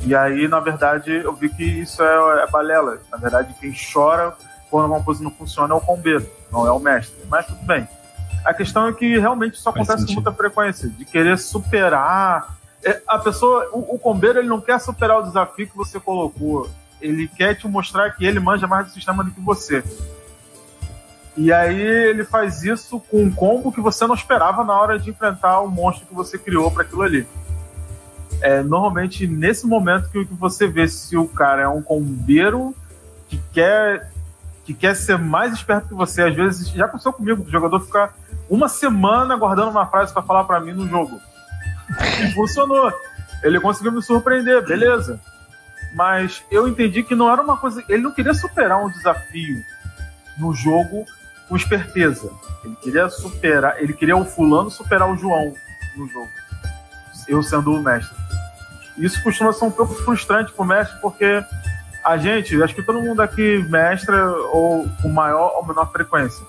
E 0.00 0.12
aí, 0.12 0.48
na 0.48 0.58
verdade, 0.58 1.12
eu 1.12 1.32
vi 1.32 1.48
que 1.48 1.62
isso 1.62 2.02
é, 2.02 2.42
é 2.42 2.46
balela. 2.48 2.98
Na 3.08 3.18
verdade, 3.18 3.54
quem 3.60 3.72
chora 3.72 4.34
quando 4.68 4.86
uma 4.86 5.00
coisa 5.02 5.22
não 5.22 5.30
funciona 5.30 5.72
é 5.72 5.76
o 5.76 5.80
combeiro, 5.80 6.28
não 6.50 6.66
é 6.66 6.72
o 6.72 6.80
mestre. 6.80 7.16
Mas 7.28 7.46
tudo 7.46 7.64
bem. 7.64 7.86
A 8.44 8.52
questão 8.52 8.88
é 8.88 8.92
que 8.92 9.16
realmente 9.16 9.54
isso 9.54 9.68
acontece 9.68 10.06
com 10.06 10.14
muita 10.14 10.32
frequência, 10.32 10.88
de 10.88 11.04
querer 11.04 11.38
superar. 11.38 12.56
É, 12.84 13.00
a 13.06 13.18
pessoa, 13.20 13.70
o, 13.72 13.94
o 13.94 13.98
combeiro, 13.98 14.40
ele 14.40 14.48
não 14.48 14.60
quer 14.60 14.80
superar 14.80 15.20
o 15.20 15.22
desafio 15.22 15.68
que 15.68 15.76
você 15.76 16.00
colocou. 16.00 16.68
Ele 17.00 17.28
quer 17.28 17.54
te 17.54 17.68
mostrar 17.68 18.10
que 18.10 18.26
ele 18.26 18.40
manja 18.40 18.66
mais 18.66 18.86
do 18.86 18.92
sistema 18.92 19.22
do 19.22 19.30
que 19.30 19.40
você. 19.40 19.84
E 21.38 21.52
aí 21.52 21.80
ele 21.80 22.24
faz 22.24 22.64
isso 22.64 22.98
com 22.98 23.22
um 23.22 23.30
combo 23.30 23.70
que 23.70 23.80
você 23.80 24.04
não 24.08 24.14
esperava 24.16 24.64
na 24.64 24.76
hora 24.76 24.98
de 24.98 25.10
enfrentar 25.10 25.60
o 25.60 25.68
monstro 25.68 26.04
que 26.04 26.12
você 26.12 26.36
criou 26.36 26.68
para 26.68 26.82
aquilo 26.82 27.02
ali. 27.02 27.28
É 28.40 28.60
normalmente 28.60 29.24
nesse 29.24 29.64
momento 29.64 30.10
que, 30.10 30.24
você 30.32 30.66
vê 30.66 30.88
se 30.88 31.16
o 31.16 31.28
cara 31.28 31.62
é 31.62 31.68
um 31.68 31.80
combeiro 31.80 32.74
que 33.28 33.40
quer 33.52 34.10
que 34.64 34.74
quer 34.74 34.96
ser 34.96 35.16
mais 35.16 35.52
esperto 35.52 35.86
que 35.86 35.94
você. 35.94 36.22
Às 36.22 36.34
vezes 36.34 36.70
já 36.70 36.86
aconteceu 36.86 37.12
comigo, 37.12 37.44
o 37.44 37.50
jogador 37.50 37.78
ficar 37.78 38.16
uma 38.50 38.68
semana 38.68 39.36
guardando 39.36 39.70
uma 39.70 39.86
frase 39.86 40.12
para 40.12 40.22
falar 40.22 40.42
para 40.42 40.58
mim 40.58 40.72
no 40.72 40.88
jogo. 40.88 41.20
E 42.20 42.32
funcionou. 42.32 42.92
Ele 43.44 43.60
conseguiu 43.60 43.92
me 43.92 44.02
surpreender, 44.02 44.66
beleza. 44.66 45.20
Mas 45.94 46.42
eu 46.50 46.66
entendi 46.66 47.04
que 47.04 47.14
não 47.14 47.30
era 47.30 47.40
uma 47.40 47.56
coisa. 47.56 47.80
Ele 47.88 48.02
não 48.02 48.10
queria 48.10 48.34
superar 48.34 48.84
um 48.84 48.90
desafio 48.90 49.62
no 50.36 50.52
jogo 50.52 51.06
com 51.48 51.56
esperteza. 51.56 52.30
Ele 52.64 52.76
queria 52.76 53.08
superar, 53.08 53.82
ele 53.82 53.92
queria 53.92 54.16
o 54.16 54.24
fulano 54.24 54.70
superar 54.70 55.10
o 55.10 55.16
João 55.16 55.54
no 55.96 56.06
jogo. 56.08 56.28
Eu 57.26 57.42
sendo 57.42 57.72
o 57.72 57.82
mestre. 57.82 58.16
Isso 58.96 59.22
costuma 59.22 59.52
ser 59.52 59.64
um 59.64 59.70
pouco 59.70 59.94
frustrante 59.94 60.52
pro 60.52 60.64
mestre, 60.64 60.98
porque 61.00 61.42
a 62.04 62.16
gente, 62.16 62.60
acho 62.62 62.74
que 62.74 62.82
todo 62.82 63.00
mundo 63.00 63.20
aqui 63.20 63.58
mestra 63.68 64.30
ou 64.52 64.88
com 65.02 65.08
maior 65.08 65.54
ou 65.56 65.66
menor 65.66 65.90
frequência. 65.92 66.44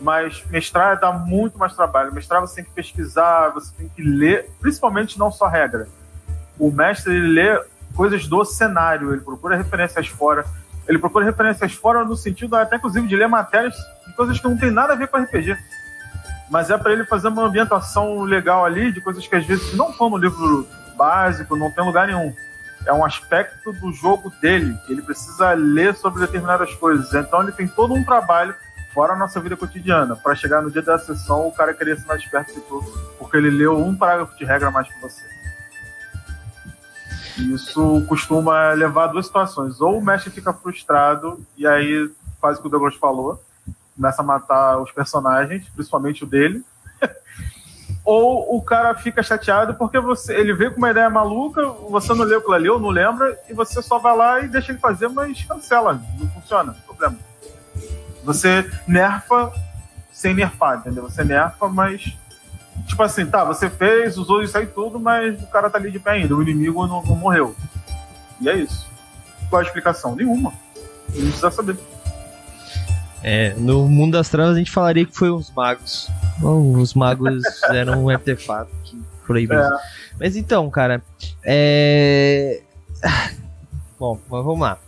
Mas 0.00 0.44
mestrar 0.50 0.98
dá 0.98 1.12
muito 1.12 1.58
mais 1.58 1.74
trabalho. 1.74 2.12
Mestrar 2.12 2.40
você 2.40 2.56
tem 2.56 2.64
que 2.64 2.70
pesquisar, 2.70 3.50
você 3.50 3.72
tem 3.76 3.88
que 3.88 4.02
ler, 4.02 4.50
principalmente 4.60 5.18
não 5.18 5.30
só 5.30 5.46
regra. 5.46 5.88
O 6.58 6.70
mestre 6.70 7.14
ele 7.14 7.28
lê 7.28 7.62
coisas 7.94 8.26
do 8.26 8.44
cenário, 8.44 9.12
ele 9.12 9.20
procura 9.20 9.56
referências 9.56 10.08
fora, 10.08 10.44
ele 10.86 10.98
procura 10.98 11.24
referências 11.24 11.72
fora 11.74 12.04
no 12.04 12.16
sentido 12.16 12.56
até 12.56 12.76
inclusive 12.76 13.06
de 13.06 13.16
ler 13.16 13.28
matérias 13.28 13.76
coisas 14.14 14.38
que 14.38 14.48
não 14.48 14.56
tem 14.56 14.70
nada 14.70 14.92
a 14.92 14.96
ver 14.96 15.08
com 15.08 15.18
RPG. 15.18 15.56
Mas 16.50 16.70
é 16.70 16.78
para 16.78 16.92
ele 16.92 17.04
fazer 17.04 17.28
uma 17.28 17.46
ambientação 17.46 18.22
legal 18.22 18.64
ali, 18.64 18.92
de 18.92 19.00
coisas 19.00 19.26
que 19.26 19.34
às 19.34 19.46
vezes 19.46 19.74
não 19.74 19.90
estão 19.90 20.10
no 20.10 20.16
livro 20.16 20.68
básico, 20.96 21.56
não 21.56 21.70
tem 21.70 21.84
lugar 21.84 22.06
nenhum. 22.06 22.34
É 22.86 22.92
um 22.92 23.04
aspecto 23.04 23.72
do 23.72 23.92
jogo 23.92 24.30
dele, 24.42 24.76
ele 24.88 25.00
precisa 25.00 25.52
ler 25.52 25.94
sobre 25.94 26.20
determinadas 26.20 26.74
coisas. 26.74 27.12
Então 27.14 27.42
ele 27.42 27.52
tem 27.52 27.66
todo 27.66 27.94
um 27.94 28.04
trabalho 28.04 28.54
fora 28.92 29.14
a 29.14 29.16
nossa 29.16 29.40
vida 29.40 29.56
cotidiana, 29.56 30.14
para 30.14 30.36
chegar 30.36 30.62
no 30.62 30.70
dia 30.70 30.80
da 30.80 30.96
sessão 30.98 31.48
o 31.48 31.52
cara 31.52 31.74
querer 31.74 31.98
ser 31.98 32.06
mais 32.06 32.22
esperto 32.22 32.54
que 32.54 32.60
tu, 32.60 32.80
porque 33.18 33.36
ele 33.36 33.50
leu 33.50 33.76
um 33.76 33.96
parágrafo 33.96 34.36
de 34.36 34.44
regra 34.44 34.70
mais 34.70 34.86
que 34.86 35.00
você. 35.00 35.34
Isso 37.38 38.04
costuma 38.08 38.70
levar 38.74 39.04
a 39.04 39.06
duas 39.08 39.26
situações. 39.26 39.80
Ou 39.80 39.98
o 39.98 40.04
mestre 40.04 40.30
fica 40.30 40.52
frustrado 40.52 41.44
e 41.56 41.66
aí 41.66 42.08
faz 42.40 42.58
o 42.58 42.60
que 42.62 42.68
o 42.68 42.70
Douglas 42.70 42.94
falou, 42.94 43.42
começa 43.96 44.22
a 44.22 44.24
matar 44.24 44.80
os 44.80 44.90
personagens, 44.92 45.68
principalmente 45.70 46.24
o 46.24 46.26
dele. 46.26 46.64
ou 48.04 48.56
o 48.56 48.62
cara 48.62 48.94
fica 48.94 49.22
chateado 49.22 49.74
porque 49.74 49.98
você, 49.98 50.34
ele 50.34 50.52
veio 50.52 50.72
com 50.72 50.78
uma 50.78 50.90
ideia 50.90 51.08
maluca, 51.08 51.66
você 51.88 52.12
não 52.12 52.24
leu 52.24 52.38
aquilo 52.38 52.54
ali, 52.54 52.68
ou 52.68 52.78
não 52.78 52.90
lembra, 52.90 53.38
e 53.48 53.54
você 53.54 53.80
só 53.80 53.98
vai 53.98 54.16
lá 54.16 54.40
e 54.40 54.48
deixa 54.48 54.72
ele 54.72 54.78
fazer, 54.78 55.08
mas 55.08 55.42
cancela, 55.44 56.00
não 56.18 56.28
funciona, 56.30 56.72
não 56.72 56.80
problema. 56.82 57.18
Você 58.24 58.70
nerfa 58.86 59.52
sem 60.12 60.32
nerfar, 60.32 60.78
entendeu? 60.78 61.02
Você 61.02 61.24
nerfa, 61.24 61.68
mas. 61.68 62.16
Tipo 62.86 63.02
assim, 63.02 63.26
tá, 63.26 63.44
você 63.44 63.70
fez, 63.70 64.16
usou 64.16 64.42
isso 64.42 64.56
aí 64.56 64.66
tudo, 64.66 64.98
mas 64.98 65.40
o 65.42 65.46
cara 65.46 65.70
tá 65.70 65.78
ali 65.78 65.90
de 65.90 65.98
pé 65.98 66.12
ainda, 66.12 66.34
o 66.34 66.42
inimigo 66.42 66.86
não, 66.86 67.02
não 67.02 67.16
morreu. 67.16 67.54
E 68.40 68.48
é 68.48 68.54
isso. 68.56 68.86
Qual 69.48 69.60
a 69.60 69.64
explicação? 69.64 70.14
Nenhuma. 70.14 70.52
Não 71.14 71.22
precisa 71.22 71.50
saber. 71.50 71.76
É, 73.26 73.54
no 73.56 73.88
mundo 73.88 74.12
das 74.12 74.28
trevas 74.28 74.54
a 74.54 74.58
gente 74.58 74.70
falaria 74.70 75.06
que 75.06 75.16
foi 75.16 75.30
os 75.30 75.50
magos. 75.50 76.10
os 76.42 76.92
magos 76.92 77.42
fizeram 77.58 78.04
um 78.04 78.10
artefato 78.10 78.70
que 78.84 79.02
proibiu. 79.26 79.58
É. 79.58 79.70
Mas 80.20 80.36
então, 80.36 80.68
cara, 80.70 81.02
é. 81.42 82.60
Bom, 83.98 84.20
mas 84.28 84.44
vamos 84.44 84.60
lá. 84.60 84.78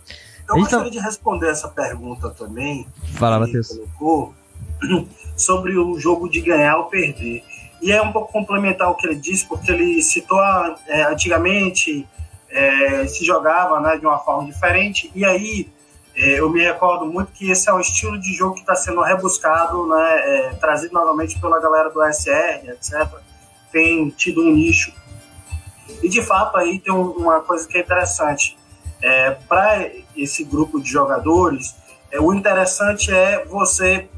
Eu 0.47 0.57
gostaria 0.57 0.85
tá... 0.85 0.91
de 0.91 0.99
responder 0.99 1.49
essa 1.49 1.67
pergunta 1.67 2.29
também. 2.29 2.87
Fala, 3.15 3.39
Matheus. 3.39 3.69
Colocou 3.69 4.35
sobre 5.35 5.75
o 5.75 5.99
jogo 5.99 6.29
de 6.29 6.39
ganhar 6.41 6.77
ou 6.77 6.85
perder. 6.85 7.43
E 7.81 7.91
é 7.91 7.99
um 8.01 8.11
pouco 8.11 8.31
complementar 8.31 8.89
o 8.91 8.95
que 8.95 9.07
ele 9.07 9.15
disse, 9.15 9.47
porque 9.47 9.71
ele 9.71 9.99
citou 10.03 10.39
é, 10.87 11.03
antigamente 11.11 12.07
é, 12.49 13.07
se 13.07 13.25
jogava 13.25 13.79
né, 13.79 13.97
de 13.97 14.05
uma 14.05 14.19
forma 14.19 14.45
diferente, 14.45 15.11
e 15.13 15.25
aí 15.25 15.69
É, 16.17 16.39
eu 16.39 16.49
me 16.49 16.63
recordo 16.63 17.05
muito 17.05 17.31
que 17.31 17.51
esse 17.51 17.69
é 17.69 17.73
um 17.73 17.79
estilo 17.79 18.19
de 18.19 18.33
jogo 18.33 18.55
que 18.55 18.61
está 18.61 18.75
sendo 18.75 19.01
rebuscado, 19.01 19.85
né, 19.85 20.21
é, 20.25 20.49
trazido 20.55 20.91
novamente 20.91 21.39
pela 21.39 21.61
galera 21.61 21.91
do 21.91 22.03
SR, 22.03 22.69
etc. 22.69 23.07
Tem 23.71 24.09
tido 24.09 24.41
um 24.41 24.51
nicho. 24.51 24.91
E 26.01 26.09
de 26.09 26.23
fato 26.23 26.57
aí 26.57 26.79
tem 26.79 26.91
uma 26.91 27.41
coisa 27.41 27.67
que 27.67 27.77
é 27.77 27.81
interessante. 27.81 28.57
É, 28.99 29.31
Para 29.47 29.91
esse 30.15 30.43
grupo 30.43 30.81
de 30.81 30.89
jogadores, 30.89 31.75
é, 32.11 32.19
o 32.19 32.33
interessante 32.33 33.13
é 33.13 33.45
você 33.45 34.09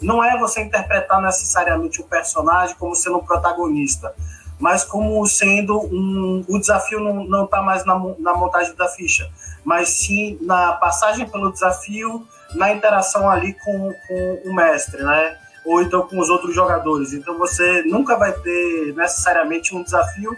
não 0.00 0.22
é 0.22 0.38
você 0.38 0.62
interpretar 0.62 1.20
necessariamente 1.20 2.00
o 2.00 2.04
personagem 2.04 2.74
como 2.78 2.94
sendo 2.94 3.18
um 3.18 3.24
protagonista, 3.24 4.14
mas 4.58 4.84
como 4.84 5.26
sendo 5.26 5.78
um. 5.78 6.44
O 6.48 6.58
desafio 6.58 7.00
não 7.00 7.44
está 7.44 7.60
mais 7.60 7.84
na, 7.84 7.98
na 8.18 8.34
montagem 8.34 8.74
da 8.76 8.88
ficha, 8.88 9.30
mas 9.64 9.88
sim 9.90 10.38
na 10.40 10.72
passagem 10.74 11.28
pelo 11.28 11.52
desafio, 11.52 12.26
na 12.54 12.72
interação 12.72 13.28
ali 13.28 13.54
com, 13.54 13.92
com 14.06 14.42
o 14.44 14.54
mestre, 14.54 15.02
né? 15.02 15.36
Ou 15.64 15.82
então 15.82 16.02
com 16.02 16.18
os 16.18 16.28
outros 16.28 16.54
jogadores. 16.54 17.12
Então 17.12 17.36
você 17.38 17.82
nunca 17.82 18.16
vai 18.16 18.32
ter 18.32 18.94
necessariamente 18.96 19.74
um 19.74 19.82
desafio 19.82 20.36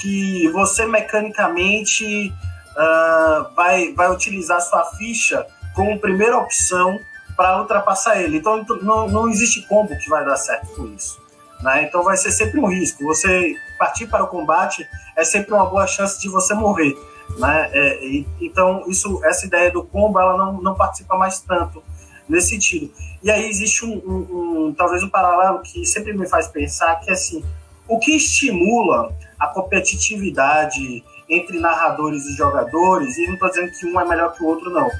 que 0.00 0.48
você 0.48 0.86
mecanicamente 0.86 2.32
uh, 2.76 3.54
vai, 3.54 3.92
vai 3.94 4.10
utilizar 4.10 4.60
sua 4.60 4.84
ficha 4.96 5.46
como 5.74 5.98
primeira 5.98 6.36
opção 6.36 7.00
para 7.36 7.60
ultrapassar 7.60 8.20
ele. 8.20 8.38
Então 8.38 8.64
não, 8.82 9.08
não 9.08 9.28
existe 9.28 9.62
combo 9.62 9.96
que 9.96 10.08
vai 10.08 10.24
dar 10.24 10.36
certo 10.36 10.66
com 10.74 10.86
isso. 10.94 11.20
Né? 11.62 11.84
Então 11.84 12.02
vai 12.02 12.16
ser 12.16 12.30
sempre 12.30 12.60
um 12.60 12.66
risco. 12.66 13.04
Você 13.04 13.54
partir 13.78 14.06
para 14.06 14.24
o 14.24 14.28
combate 14.28 14.86
é 15.16 15.24
sempre 15.24 15.54
uma 15.54 15.66
boa 15.66 15.86
chance 15.86 16.20
de 16.20 16.28
você 16.28 16.54
morrer. 16.54 16.96
Né? 17.36 17.70
É, 17.72 18.04
e, 18.04 18.26
então 18.40 18.84
isso, 18.88 19.20
essa 19.24 19.46
ideia 19.46 19.70
do 19.70 19.84
combo 19.84 20.18
ela 20.18 20.36
não, 20.36 20.60
não 20.60 20.74
participa 20.74 21.16
mais 21.16 21.40
tanto 21.40 21.82
nesse 22.28 22.50
sentido. 22.50 22.92
E 23.22 23.30
aí 23.30 23.48
existe 23.48 23.84
um, 23.84 23.94
um, 23.94 24.66
um, 24.68 24.74
talvez 24.74 25.02
um 25.02 25.08
paralelo 25.08 25.60
que 25.60 25.84
sempre 25.84 26.12
me 26.12 26.28
faz 26.28 26.48
pensar 26.48 26.96
que 27.00 27.10
assim 27.10 27.44
o 27.88 27.98
que 27.98 28.14
estimula 28.14 29.16
a 29.38 29.46
competitividade 29.46 31.02
entre 31.28 31.58
narradores 31.58 32.26
e 32.26 32.36
jogadores, 32.36 33.16
e 33.16 33.26
não 33.26 33.34
estou 33.34 33.48
dizendo 33.48 33.72
que 33.72 33.86
um 33.86 33.98
é 33.98 34.04
melhor 34.04 34.34
que 34.34 34.42
o 34.42 34.46
outro, 34.46 34.70
não, 34.70 34.90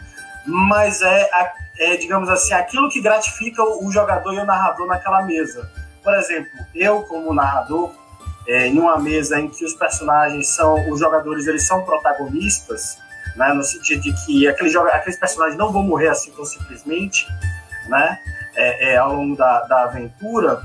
mas 0.47 1.03
é, 1.03 1.29
é 1.79 1.97
digamos 1.97 2.29
assim, 2.29 2.55
aquilo 2.55 2.89
que 2.89 3.01
gratifica 3.01 3.63
o 3.63 3.93
jogador 3.93 4.33
e 4.33 4.39
o 4.39 4.45
narrador 4.45 4.87
naquela 4.87 5.23
mesa. 5.23 5.71
Por 6.03 6.15
exemplo, 6.15 6.51
eu 6.75 7.03
como 7.03 7.35
narrador, 7.35 7.93
é, 8.49 8.67
em 8.67 8.79
uma 8.79 8.99
mesa 8.99 9.39
em 9.39 9.49
que 9.49 9.63
os 9.63 9.75
personagens 9.75 10.49
são, 10.49 10.91
os 10.91 10.99
jogadores 10.99 11.47
eles 11.47 11.67
são 11.67 11.85
protagonistas, 11.85 12.97
né, 13.37 13.53
no 13.53 13.63
sentido 13.63 14.01
de 14.01 14.13
que 14.25 14.49
aqueles, 14.49 14.75
aqueles 14.75 15.19
personagens 15.19 15.59
não 15.59 15.71
vão 15.71 15.83
morrer 15.83 16.09
assim 16.09 16.31
tão 16.33 16.47
simplesmente, 16.47 17.27
né, 17.89 18.19
é, 18.57 18.93
é, 18.93 18.97
ao 18.97 19.15
longo 19.15 19.37
da, 19.37 19.61
da 19.67 19.85
aventura, 19.85 20.63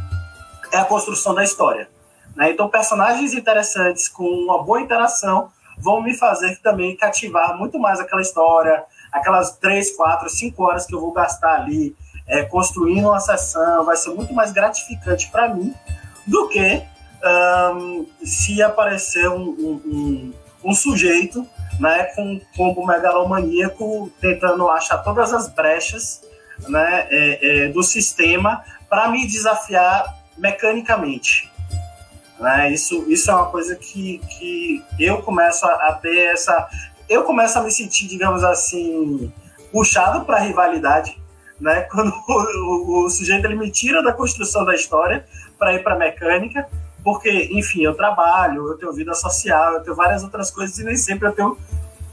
é 0.72 0.78
a 0.78 0.86
construção 0.86 1.36
da 1.36 1.44
história. 1.44 1.90
Né? 2.36 2.52
Então, 2.52 2.70
personagens 2.70 3.34
interessantes 3.34 4.08
com 4.08 4.24
uma 4.24 4.64
boa 4.64 4.82
interação 4.82 5.52
vão 5.78 6.02
me 6.02 6.16
fazer 6.16 6.58
também 6.62 6.96
cativar 6.96 7.58
muito 7.58 7.78
mais 7.78 8.00
aquela 8.00 8.22
história, 8.22 8.84
aquelas 9.12 9.58
três, 9.58 9.96
quatro, 9.96 10.30
cinco 10.30 10.64
horas 10.64 10.86
que 10.86 10.96
eu 10.96 11.02
vou 11.02 11.12
gastar 11.12 11.56
ali 11.56 11.96
é, 12.28 12.44
construindo 12.44 13.10
uma 13.10 13.20
sessão, 13.20 13.84
vai 13.84 13.98
ser 13.98 14.12
muito 14.12 14.34
mais 14.34 14.54
gratificante 14.54 15.30
para 15.30 15.54
mim 15.54 15.74
do 16.26 16.48
que 16.48 16.82
um, 17.24 18.06
se 18.24 18.62
aparecer 18.62 19.30
um, 19.30 19.50
um, 19.50 20.34
um, 20.64 20.74
sujeito 20.74 21.48
né, 21.80 22.06
com 22.16 22.40
combo 22.56 22.86
megalomaníaco 22.86 24.12
tentando 24.20 24.68
achar 24.70 24.98
todas 25.00 25.34
as 25.34 25.48
brechas 25.48 26.22
né, 26.68 27.08
é, 27.10 27.66
é, 27.66 27.68
do 27.70 27.82
sistema 27.82 28.64
para 28.90 29.08
me 29.10 29.26
desafiar 29.26 30.18
mecanicamente. 30.38 31.52
Né? 32.40 32.72
Isso, 32.72 33.06
isso 33.08 33.32
é 33.32 33.36
uma 33.36 33.48
coisa 33.48 33.76
que, 33.76 34.20
que 34.38 34.84
eu 35.00 35.22
começo 35.22 35.66
a, 35.66 35.90
a 35.90 35.94
ter 35.94 36.34
essa. 36.34 36.68
Eu 37.08 37.24
começo 37.24 37.58
a 37.58 37.64
me 37.64 37.72
sentir, 37.72 38.08
digamos 38.08 38.44
assim, 38.44 39.32
puxado 39.72 40.26
para 40.26 40.38
a 40.38 40.42
rivalidade 40.42 41.24
né? 41.60 41.82
Quando 41.90 42.14
o, 42.28 43.06
o, 43.06 43.10
sujeito 43.10 43.46
ele 43.46 43.56
me 43.56 43.72
tira 43.72 44.04
da 44.04 44.14
construção 44.14 44.66
da 44.66 44.76
história 44.76 45.26
para 45.58 45.74
ir 45.74 45.84
para 45.84 45.96
mecânica, 45.96 46.68
porque, 47.04 47.50
enfim, 47.52 47.84
eu 47.84 47.94
trabalho, 47.94 48.68
eu 48.68 48.78
tenho 48.78 48.94
vida 48.94 49.14
social, 49.14 49.74
eu 49.74 49.84
tenho 49.84 49.96
várias 49.96 50.24
outras 50.24 50.50
coisas 50.50 50.78
e 50.80 50.84
nem 50.84 50.96
sempre 50.96 51.28
eu 51.28 51.34
tenho, 51.34 51.58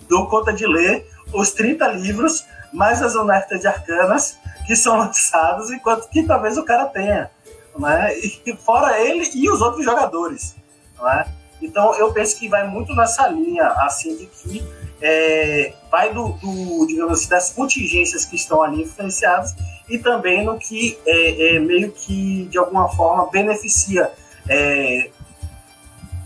dou 0.09 0.27
conta 0.27 0.53
de 0.53 0.67
ler 0.67 1.09
os 1.33 1.53
30 1.53 1.87
livros, 1.89 2.45
mais 2.73 3.03
as 3.03 3.15
onertas 3.15 3.61
de 3.61 3.67
arcanas 3.67 4.37
que 4.67 4.75
são 4.75 4.97
lançados, 4.99 5.71
enquanto 5.71 6.09
que 6.09 6.23
talvez 6.23 6.59
o 6.59 6.65
cara 6.65 6.87
tenha, 6.87 7.31
né? 7.79 8.19
E 8.19 8.57
fora 8.57 9.01
ele 9.01 9.29
e 9.35 9.49
os 9.49 9.61
outros 9.61 9.85
jogadores, 9.85 10.57
né? 11.01 11.27
Então 11.63 11.95
eu 11.95 12.13
penso 12.13 12.39
que 12.39 12.49
vai 12.49 12.67
muito 12.67 12.95
nessa 12.95 13.29
linha, 13.29 13.67
assim, 13.67 14.17
de 14.17 14.27
que 14.27 14.67
é, 15.01 15.73
vai 15.91 16.13
do, 16.13 16.33
do, 16.35 16.87
digamos 16.87 17.21
assim, 17.21 17.29
das 17.29 17.53
contingências 17.53 18.25
que 18.25 18.37
estão 18.37 18.63
ali 18.63 18.83
influenciadas 18.83 19.55
e 19.89 19.99
também 19.99 20.45
no 20.45 20.59
que 20.59 20.99
é, 21.07 21.57
é 21.57 21.59
meio 21.59 21.91
que, 21.93 22.47
de 22.47 22.59
alguma 22.59 22.89
forma, 22.89 23.31
beneficia. 23.31 24.11
É, 24.51 25.11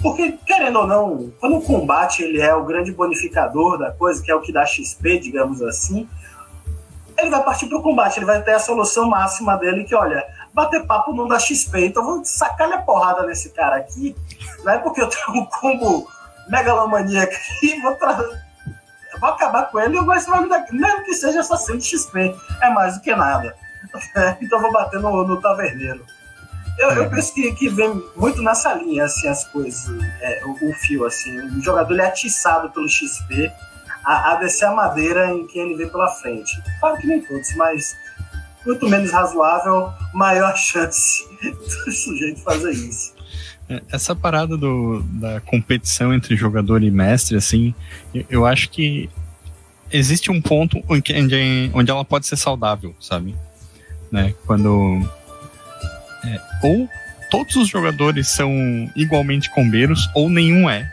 porque, 0.00 0.38
querendo 0.46 0.80
ou 0.80 0.86
não, 0.86 1.32
quando 1.38 1.56
o 1.56 1.62
combate 1.62 2.22
ele 2.22 2.40
é 2.40 2.54
o 2.54 2.64
grande 2.64 2.90
bonificador 2.90 3.78
da 3.78 3.92
coisa, 3.92 4.22
que 4.22 4.30
é 4.30 4.34
o 4.34 4.40
que 4.40 4.52
dá 4.52 4.64
XP, 4.64 5.18
digamos 5.18 5.62
assim, 5.62 6.08
ele 7.16 7.30
vai 7.30 7.42
partir 7.42 7.66
para 7.66 7.78
o 7.78 7.82
combate, 7.82 8.18
ele 8.18 8.26
vai 8.26 8.42
ter 8.42 8.52
a 8.52 8.58
solução 8.58 9.08
máxima 9.08 9.56
dele, 9.56 9.84
que, 9.84 9.94
olha, 9.94 10.24
bater 10.52 10.86
papo 10.86 11.12
não 11.14 11.28
dá 11.28 11.38
XP, 11.38 11.86
então 11.86 12.04
vou 12.04 12.24
sacar 12.24 12.68
minha 12.68 12.82
porrada 12.82 13.26
nesse 13.26 13.50
cara 13.50 13.76
aqui, 13.76 14.16
né? 14.64 14.78
Porque 14.78 15.00
eu 15.00 15.08
tenho 15.08 15.42
um 15.42 15.46
combo 15.46 16.08
megalomaníaco 16.48 17.32
aqui, 17.32 17.80
vou 17.80 17.96
vou 19.20 19.28
acabar 19.30 19.70
com 19.70 19.78
ele, 19.80 20.00
mas 20.00 20.26
vai 20.26 20.42
me 20.42 20.48
dar, 20.48 20.66
mesmo 20.70 21.04
que 21.04 21.14
seja 21.14 21.42
só 21.42 21.56
100 21.56 21.80
XP, 21.80 22.34
é 22.60 22.70
mais 22.70 22.94
do 22.94 23.00
que 23.00 23.14
nada. 23.14 23.54
então 24.40 24.60
vou 24.60 24.72
bater 24.72 25.00
no, 25.00 25.24
no 25.24 25.40
taverneiro. 25.40 26.04
Eu, 26.78 26.90
eu, 26.90 27.10
penso 27.10 27.32
que, 27.32 27.52
que 27.52 27.68
vem 27.68 28.02
muito 28.16 28.42
nessa 28.42 28.74
linha, 28.74 29.04
assim, 29.04 29.28
as 29.28 29.44
coisas, 29.44 29.86
é, 30.20 30.42
o, 30.44 30.70
o, 30.70 30.72
fio, 30.74 31.04
assim. 31.04 31.36
O 31.38 31.62
jogador 31.62 31.92
ele 31.92 32.02
é 32.02 32.06
atiçado 32.06 32.70
pelo 32.70 32.88
XP 32.88 33.50
a, 34.04 34.32
a 34.32 34.34
descer 34.36 34.66
a 34.66 34.72
madeira 34.72 35.30
em 35.30 35.46
quem 35.46 35.62
ele 35.62 35.76
vê 35.76 35.86
pela 35.86 36.08
frente. 36.08 36.60
Claro 36.80 36.96
que 36.96 37.06
nem 37.06 37.20
todos, 37.20 37.54
mas 37.56 37.96
muito 38.66 38.88
menos 38.88 39.12
razoável, 39.12 39.92
maior 40.12 40.54
chance 40.58 41.22
do 41.42 41.92
sujeito 41.92 42.40
fazer 42.40 42.72
isso. 42.72 43.14
É, 43.68 43.80
essa 43.90 44.14
parada 44.14 44.56
do, 44.56 45.02
da 45.02 45.40
competição 45.40 46.12
entre 46.12 46.36
jogador 46.36 46.82
e 46.82 46.90
mestre, 46.90 47.36
assim, 47.36 47.74
eu, 48.12 48.24
eu 48.28 48.46
acho 48.46 48.68
que 48.68 49.08
existe 49.90 50.30
um 50.30 50.40
ponto 50.40 50.82
onde, 50.88 51.70
onde 51.72 51.90
ela 51.90 52.04
pode 52.04 52.26
ser 52.26 52.36
saudável, 52.36 52.94
sabe? 53.00 53.34
Né? 54.10 54.34
Quando. 54.46 55.08
É, 56.26 56.40
ou 56.62 56.88
todos 57.30 57.56
os 57.56 57.68
jogadores 57.68 58.28
são 58.28 58.50
igualmente 58.94 59.50
combeiros, 59.50 60.08
ou 60.14 60.30
nenhum 60.30 60.68
é, 60.68 60.90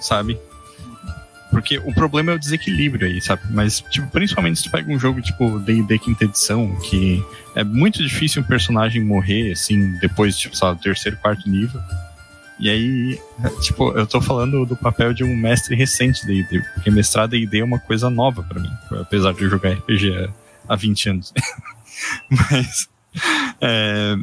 sabe? 0.00 0.38
Porque 1.50 1.76
o 1.78 1.92
problema 1.92 2.32
é 2.32 2.34
o 2.34 2.38
desequilíbrio 2.38 3.06
aí, 3.06 3.20
sabe? 3.20 3.42
Mas, 3.50 3.80
tipo, 3.90 4.08
principalmente 4.08 4.58
se 4.58 4.64
tu 4.64 4.70
pega 4.70 4.90
um 4.90 4.98
jogo 4.98 5.20
tipo 5.20 5.58
D&D 5.58 5.98
quinta 5.98 6.24
edição, 6.24 6.74
que 6.76 7.22
é 7.54 7.62
muito 7.62 8.02
difícil 8.02 8.40
um 8.40 8.44
personagem 8.44 9.04
morrer, 9.04 9.52
assim, 9.52 9.92
depois, 9.98 10.38
tipo, 10.38 10.56
sabe, 10.56 10.80
terceiro, 10.80 11.18
quarto 11.18 11.48
nível. 11.48 11.78
E 12.58 12.70
aí, 12.70 13.20
tipo, 13.60 13.90
eu 13.92 14.06
tô 14.06 14.18
falando 14.22 14.64
do 14.64 14.74
papel 14.74 15.12
de 15.12 15.24
um 15.24 15.36
mestre 15.36 15.76
recente 15.76 16.26
da 16.26 16.32
ID, 16.32 16.64
porque 16.72 16.90
mestrar 16.90 17.28
D&D 17.28 17.58
é 17.58 17.64
uma 17.64 17.78
coisa 17.78 18.08
nova 18.08 18.42
para 18.42 18.58
mim, 18.58 18.72
apesar 18.98 19.34
de 19.34 19.42
eu 19.42 19.50
jogar 19.50 19.72
RPG 19.72 20.30
há 20.66 20.74
20 20.74 21.10
anos. 21.10 21.34
Mas, 22.30 22.88
é, 23.60 24.16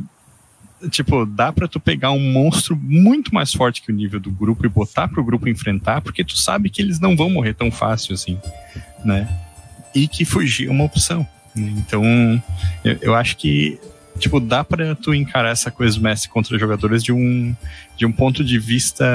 tipo, 0.89 1.25
dá 1.25 1.51
para 1.51 1.67
tu 1.67 1.79
pegar 1.79 2.11
um 2.11 2.31
monstro 2.31 2.75
muito 2.75 3.33
mais 3.33 3.53
forte 3.53 3.81
que 3.81 3.91
o 3.91 3.95
nível 3.95 4.19
do 4.19 4.31
grupo 4.31 4.65
e 4.65 4.69
botar 4.69 5.07
pro 5.07 5.23
grupo 5.23 5.49
enfrentar, 5.49 6.01
porque 6.01 6.23
tu 6.23 6.37
sabe 6.37 6.69
que 6.69 6.81
eles 6.81 6.99
não 6.99 7.15
vão 7.15 7.29
morrer 7.29 7.53
tão 7.53 7.71
fácil 7.71 8.13
assim, 8.13 8.39
né? 9.03 9.27
E 9.93 10.07
que 10.07 10.23
fugir 10.23 10.67
é 10.67 10.71
uma 10.71 10.83
opção. 10.83 11.27
Né? 11.55 11.73
Então, 11.77 12.03
eu, 12.83 12.97
eu 13.01 13.15
acho 13.15 13.35
que 13.37 13.79
tipo, 14.19 14.39
dá 14.39 14.63
pra 14.63 14.95
tu 14.95 15.13
encarar 15.13 15.49
essa 15.49 15.71
coisa 15.71 15.99
mestre 15.99 16.29
contra 16.29 16.59
jogadores 16.59 17.03
de 17.03 17.11
um, 17.11 17.55
de 17.95 18.05
um 18.05 18.11
ponto 18.11 18.43
de 18.43 18.59
vista 18.59 19.05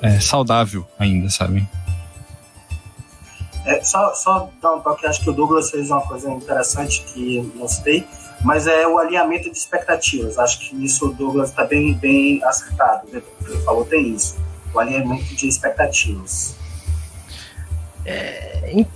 é, 0.00 0.18
saudável 0.18 0.86
ainda, 0.98 1.28
sabe? 1.30 1.66
É, 3.66 3.82
só, 3.82 4.12
só 4.14 4.50
dar 4.60 4.74
um 4.74 4.80
toque, 4.80 5.06
acho 5.06 5.22
que 5.22 5.30
o 5.30 5.32
Douglas 5.32 5.70
fez 5.70 5.90
uma 5.90 6.02
coisa 6.02 6.30
interessante 6.30 7.02
que 7.04 7.40
não 7.54 7.66
citei, 7.66 8.06
mas 8.44 8.66
é 8.66 8.86
o 8.86 8.98
alinhamento 8.98 9.50
de 9.50 9.56
expectativas. 9.56 10.38
Acho 10.38 10.60
que 10.60 10.84
isso 10.84 11.08
o 11.08 11.12
Douglas 11.14 11.48
está 11.50 11.64
bem, 11.64 11.94
bem 11.94 12.44
acertado. 12.44 13.08
Né? 13.10 13.20
Ele 13.48 13.58
falou 13.62 13.84
tem 13.84 14.14
isso, 14.14 14.36
o 14.72 14.78
alinhamento 14.78 15.34
de 15.34 15.48
expectativas. 15.48 16.54
É, 18.04 18.70
é 18.78 18.86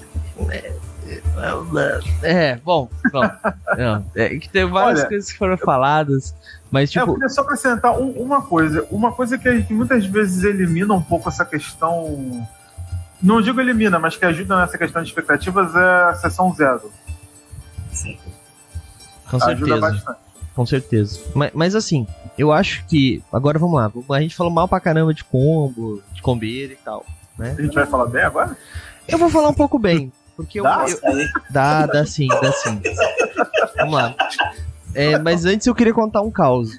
É, 2.22 2.56
bom, 2.56 2.88
bom. 3.10 3.22
Não, 3.78 4.04
é 4.14 4.28
que 4.36 4.48
tem 4.50 4.68
várias 4.68 5.00
Olha, 5.00 5.08
coisas 5.08 5.32
que 5.32 5.38
foram 5.38 5.56
faladas, 5.56 6.34
mas 6.70 6.94
É, 6.94 6.98
eu 6.98 7.02
tipo, 7.04 7.14
queria 7.14 7.28
só 7.30 7.40
acrescentar 7.40 7.98
um- 7.98 8.10
uma 8.10 8.42
coisa. 8.42 8.86
Uma 8.90 9.12
coisa 9.12 9.38
que 9.38 9.48
a 9.48 9.56
gente 9.56 9.72
muitas 9.72 10.04
vezes 10.04 10.44
elimina 10.44 10.92
um 10.92 11.02
pouco 11.02 11.28
essa 11.28 11.44
questão. 11.44 12.46
Não 13.22 13.40
digo 13.40 13.60
elimina, 13.60 13.98
mas 13.98 14.16
que 14.16 14.24
ajuda 14.26 14.58
nessa 14.60 14.76
questão 14.76 15.02
de 15.02 15.08
expectativas 15.08 15.74
é 15.74 16.02
a 16.10 16.14
sessão 16.16 16.54
zero. 16.54 16.92
Sim. 17.92 18.18
Com 19.30 19.36
Ajuda 19.36 19.56
certeza. 19.66 19.80
bastante. 19.80 20.18
Com 20.54 20.66
certeza. 20.66 21.20
Mas, 21.34 21.50
mas 21.54 21.74
assim, 21.74 22.06
eu 22.36 22.52
acho 22.52 22.84
que. 22.86 23.22
Agora 23.32 23.58
vamos 23.58 23.76
lá. 23.76 23.92
A 24.16 24.20
gente 24.20 24.34
falou 24.34 24.52
mal 24.52 24.66
pra 24.66 24.80
caramba 24.80 25.14
de 25.14 25.22
combo, 25.24 26.02
de 26.12 26.20
combeira 26.20 26.72
e 26.72 26.76
tal. 26.76 27.04
Né? 27.38 27.54
A 27.56 27.62
gente 27.62 27.74
vai 27.74 27.86
falar 27.86 28.06
bem 28.06 28.22
agora? 28.22 28.56
Eu 29.06 29.16
vou 29.18 29.30
falar 29.30 29.48
um 29.50 29.54
pouco 29.54 29.78
bem. 29.78 30.12
Porque 30.36 30.58
eu, 30.60 30.64
Dá? 30.64 30.84
eu- 30.88 30.98
Aí, 31.04 31.28
Dá, 31.50 31.86
dá 31.86 32.04
sim, 32.06 32.28
dá 32.28 32.52
sim. 32.52 32.80
Vamos 33.76 33.94
lá. 33.94 34.14
É, 34.94 35.18
mas 35.18 35.44
antes 35.44 35.66
eu 35.66 35.74
queria 35.74 35.94
contar 35.94 36.22
um 36.22 36.30
caos. 36.30 36.78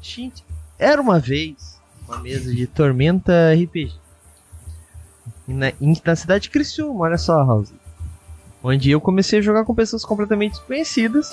Gente, 0.00 0.44
era 0.78 1.00
uma 1.00 1.18
vez 1.18 1.78
uma 2.08 2.18
mesa 2.18 2.54
de 2.54 2.66
Tormenta 2.66 3.32
RPG. 3.54 3.92
Na, 5.46 5.72
na 6.04 6.16
cidade 6.16 6.44
de 6.44 6.50
Criciúma, 6.50 7.04
olha 7.04 7.18
só, 7.18 7.44
House. 7.44 7.72
Onde 8.62 8.90
eu 8.90 9.00
comecei 9.00 9.38
a 9.38 9.42
jogar 9.42 9.64
com 9.64 9.74
pessoas 9.74 10.04
completamente 10.04 10.52
desconhecidas. 10.52 11.30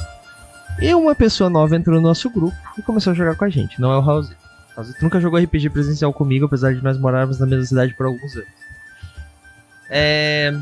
E 0.82 0.94
uma 0.94 1.16
pessoa 1.16 1.50
nova 1.50 1.76
entrou 1.76 1.96
no 1.96 2.08
nosso 2.08 2.30
grupo 2.30 2.56
e 2.78 2.82
começou 2.82 3.12
a 3.12 3.16
jogar 3.16 3.36
com 3.36 3.46
a 3.46 3.50
gente. 3.50 3.80
Não 3.80 3.92
é 3.92 3.98
o 3.98 4.06
House. 4.06 4.32
House 4.76 4.94
nunca 5.02 5.20
jogou 5.20 5.40
RPG 5.40 5.70
presencial 5.70 6.12
comigo, 6.12 6.46
apesar 6.46 6.74
de 6.74 6.84
nós 6.84 6.98
morarmos 6.98 7.40
na 7.40 7.46
mesma 7.46 7.66
cidade 7.66 7.94
por 7.94 8.06
alguns 8.06 8.36
anos. 8.36 8.48
É. 9.90 10.54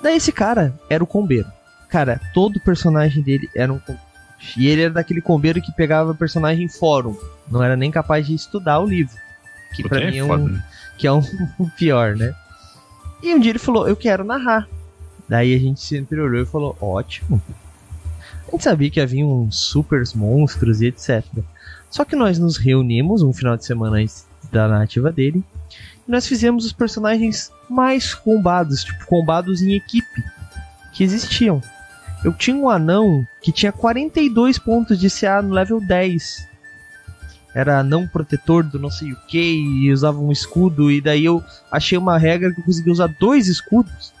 Daí 0.00 0.16
esse 0.16 0.32
cara 0.32 0.72
era 0.88 1.02
o 1.02 1.06
combeiro. 1.06 1.50
Cara, 1.88 2.20
todo 2.32 2.60
personagem 2.60 3.22
dele 3.22 3.48
era 3.54 3.72
um 3.72 3.78
combeiro. 3.78 4.08
E 4.56 4.68
ele 4.68 4.82
era 4.82 4.94
daquele 4.94 5.20
combeiro 5.20 5.60
que 5.60 5.72
pegava 5.72 6.14
personagem 6.14 6.64
em 6.64 6.68
fórum. 6.68 7.16
Não 7.50 7.62
era 7.62 7.76
nem 7.76 7.90
capaz 7.90 8.26
de 8.26 8.34
estudar 8.34 8.78
o 8.78 8.86
livro. 8.86 9.16
Que 9.74 9.82
Puta, 9.82 9.96
pra 9.96 10.10
mim 10.10 10.18
é 10.18 10.24
um, 10.24 10.28
foda, 10.28 10.44
né? 10.44 10.64
que 10.96 11.06
é 11.06 11.12
um 11.12 11.22
pior, 11.76 12.14
né? 12.16 12.34
E 13.22 13.34
um 13.34 13.40
dia 13.40 13.50
ele 13.50 13.58
falou, 13.58 13.88
eu 13.88 13.96
quero 13.96 14.22
narrar. 14.22 14.68
Daí 15.28 15.54
a 15.54 15.58
gente 15.58 15.80
se 15.80 15.96
interiorou 15.96 16.40
e 16.40 16.46
falou, 16.46 16.76
ótimo. 16.80 17.42
A 18.48 18.52
gente 18.52 18.64
sabia 18.64 18.90
que 18.90 19.00
havia 19.00 19.26
uns 19.26 19.58
super 19.58 20.02
monstros 20.14 20.80
e 20.80 20.86
etc. 20.86 21.22
Só 21.90 22.04
que 22.04 22.16
nós 22.16 22.38
nos 22.38 22.56
reunimos 22.56 23.22
um 23.22 23.32
final 23.32 23.56
de 23.56 23.64
semana 23.64 23.98
antes 23.98 24.26
da 24.50 24.66
narrativa 24.66 25.12
dele. 25.12 25.44
E 26.06 26.10
nós 26.10 26.26
fizemos 26.26 26.64
os 26.64 26.72
personagens 26.72 27.52
mais 27.68 28.14
combados, 28.14 28.84
tipo, 28.84 29.06
combados 29.06 29.60
em 29.60 29.74
equipe, 29.74 30.24
que 30.92 31.04
existiam. 31.04 31.62
Eu 32.24 32.32
tinha 32.32 32.56
um 32.56 32.68
anão 32.68 33.26
que 33.42 33.52
tinha 33.52 33.70
42 33.70 34.58
pontos 34.58 34.98
de 34.98 35.10
CA 35.10 35.42
no 35.42 35.52
level 35.52 35.80
10 35.80 36.48
era 37.54 37.82
não 37.82 38.06
protetor 38.06 38.62
do 38.62 38.78
não 38.78 38.90
sei 38.90 39.12
o 39.12 39.16
que 39.26 39.40
e 39.40 39.92
usava 39.92 40.18
um 40.18 40.30
escudo 40.30 40.92
e 40.92 41.00
daí 41.00 41.24
eu 41.24 41.42
achei 41.72 41.98
uma 41.98 42.18
regra 42.18 42.52
que 42.52 42.60
eu 42.60 42.64
consegui 42.64 42.90
usar 42.90 43.08
dois 43.18 43.48
escudos. 43.48 44.12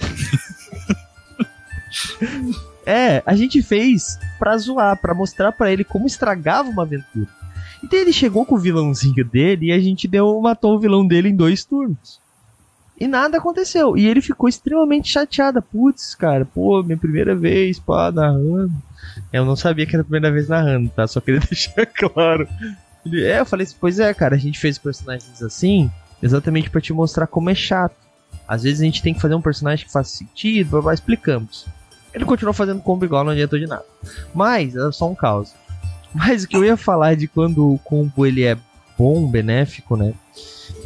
é, 2.86 3.22
a 3.24 3.34
gente 3.34 3.62
fez 3.62 4.18
pra 4.38 4.56
zoar, 4.56 4.96
pra 4.96 5.14
mostrar 5.14 5.52
pra 5.52 5.70
ele 5.72 5.84
como 5.84 6.06
estragava 6.06 6.68
uma 6.68 6.82
aventura. 6.82 7.28
E 7.82 7.88
daí 7.88 8.00
ele 8.00 8.12
chegou 8.12 8.44
com 8.44 8.54
o 8.54 8.58
vilãozinho 8.58 9.24
dele 9.24 9.66
e 9.66 9.72
a 9.72 9.80
gente 9.80 10.06
deu, 10.06 10.40
matou 10.40 10.76
o 10.76 10.78
vilão 10.78 11.06
dele 11.06 11.28
em 11.28 11.36
dois 11.36 11.64
turnos. 11.64 12.20
E 12.98 13.08
nada 13.08 13.38
aconteceu. 13.38 13.96
E 13.96 14.06
ele 14.06 14.20
ficou 14.20 14.48
extremamente 14.48 15.08
chateado. 15.08 15.60
Putz, 15.60 16.14
cara, 16.14 16.44
pô, 16.44 16.82
minha 16.84 16.96
primeira 16.96 17.34
vez, 17.34 17.80
pá, 17.80 18.12
narrando. 18.12 18.72
Eu 19.32 19.44
não 19.44 19.56
sabia 19.56 19.84
que 19.84 19.96
era 19.96 20.02
a 20.02 20.04
primeira 20.04 20.30
vez 20.30 20.48
narrando, 20.48 20.88
tá? 20.90 21.06
Só 21.08 21.20
queria 21.20 21.40
deixar 21.50 21.84
claro. 21.86 22.46
Ele, 23.04 23.24
é, 23.24 23.40
eu 23.40 23.46
falei 23.46 23.64
assim, 23.64 23.76
pois 23.80 23.98
é, 23.98 24.14
cara, 24.14 24.36
a 24.36 24.38
gente 24.38 24.58
fez 24.58 24.78
personagens 24.78 25.42
assim 25.42 25.90
exatamente 26.22 26.70
pra 26.70 26.80
te 26.80 26.92
mostrar 26.92 27.26
como 27.26 27.50
é 27.50 27.54
chato. 27.54 27.96
Às 28.46 28.62
vezes 28.62 28.80
a 28.80 28.84
gente 28.84 29.02
tem 29.02 29.12
que 29.12 29.20
fazer 29.20 29.34
um 29.34 29.42
personagem 29.42 29.84
que 29.84 29.92
faça 29.92 30.16
sentido, 30.16 30.70
blá, 30.70 30.82
blá, 30.82 30.94
explicamos. 30.94 31.66
Ele 32.14 32.24
continuou 32.24 32.52
fazendo 32.52 32.80
combo 32.80 33.04
igual, 33.04 33.24
não 33.24 33.32
adiantou 33.32 33.58
de 33.58 33.66
nada. 33.66 33.84
Mas, 34.34 34.76
era 34.76 34.92
só 34.92 35.10
um 35.10 35.14
caos. 35.14 35.54
Mas 36.14 36.44
o 36.44 36.48
que 36.48 36.56
eu 36.56 36.64
ia 36.64 36.76
falar 36.76 37.16
de 37.16 37.26
quando 37.26 37.72
o 37.72 37.78
combo 37.78 38.26
ele 38.26 38.44
é 38.44 38.56
bom, 38.98 39.26
benéfico, 39.26 39.96
né? 39.96 40.12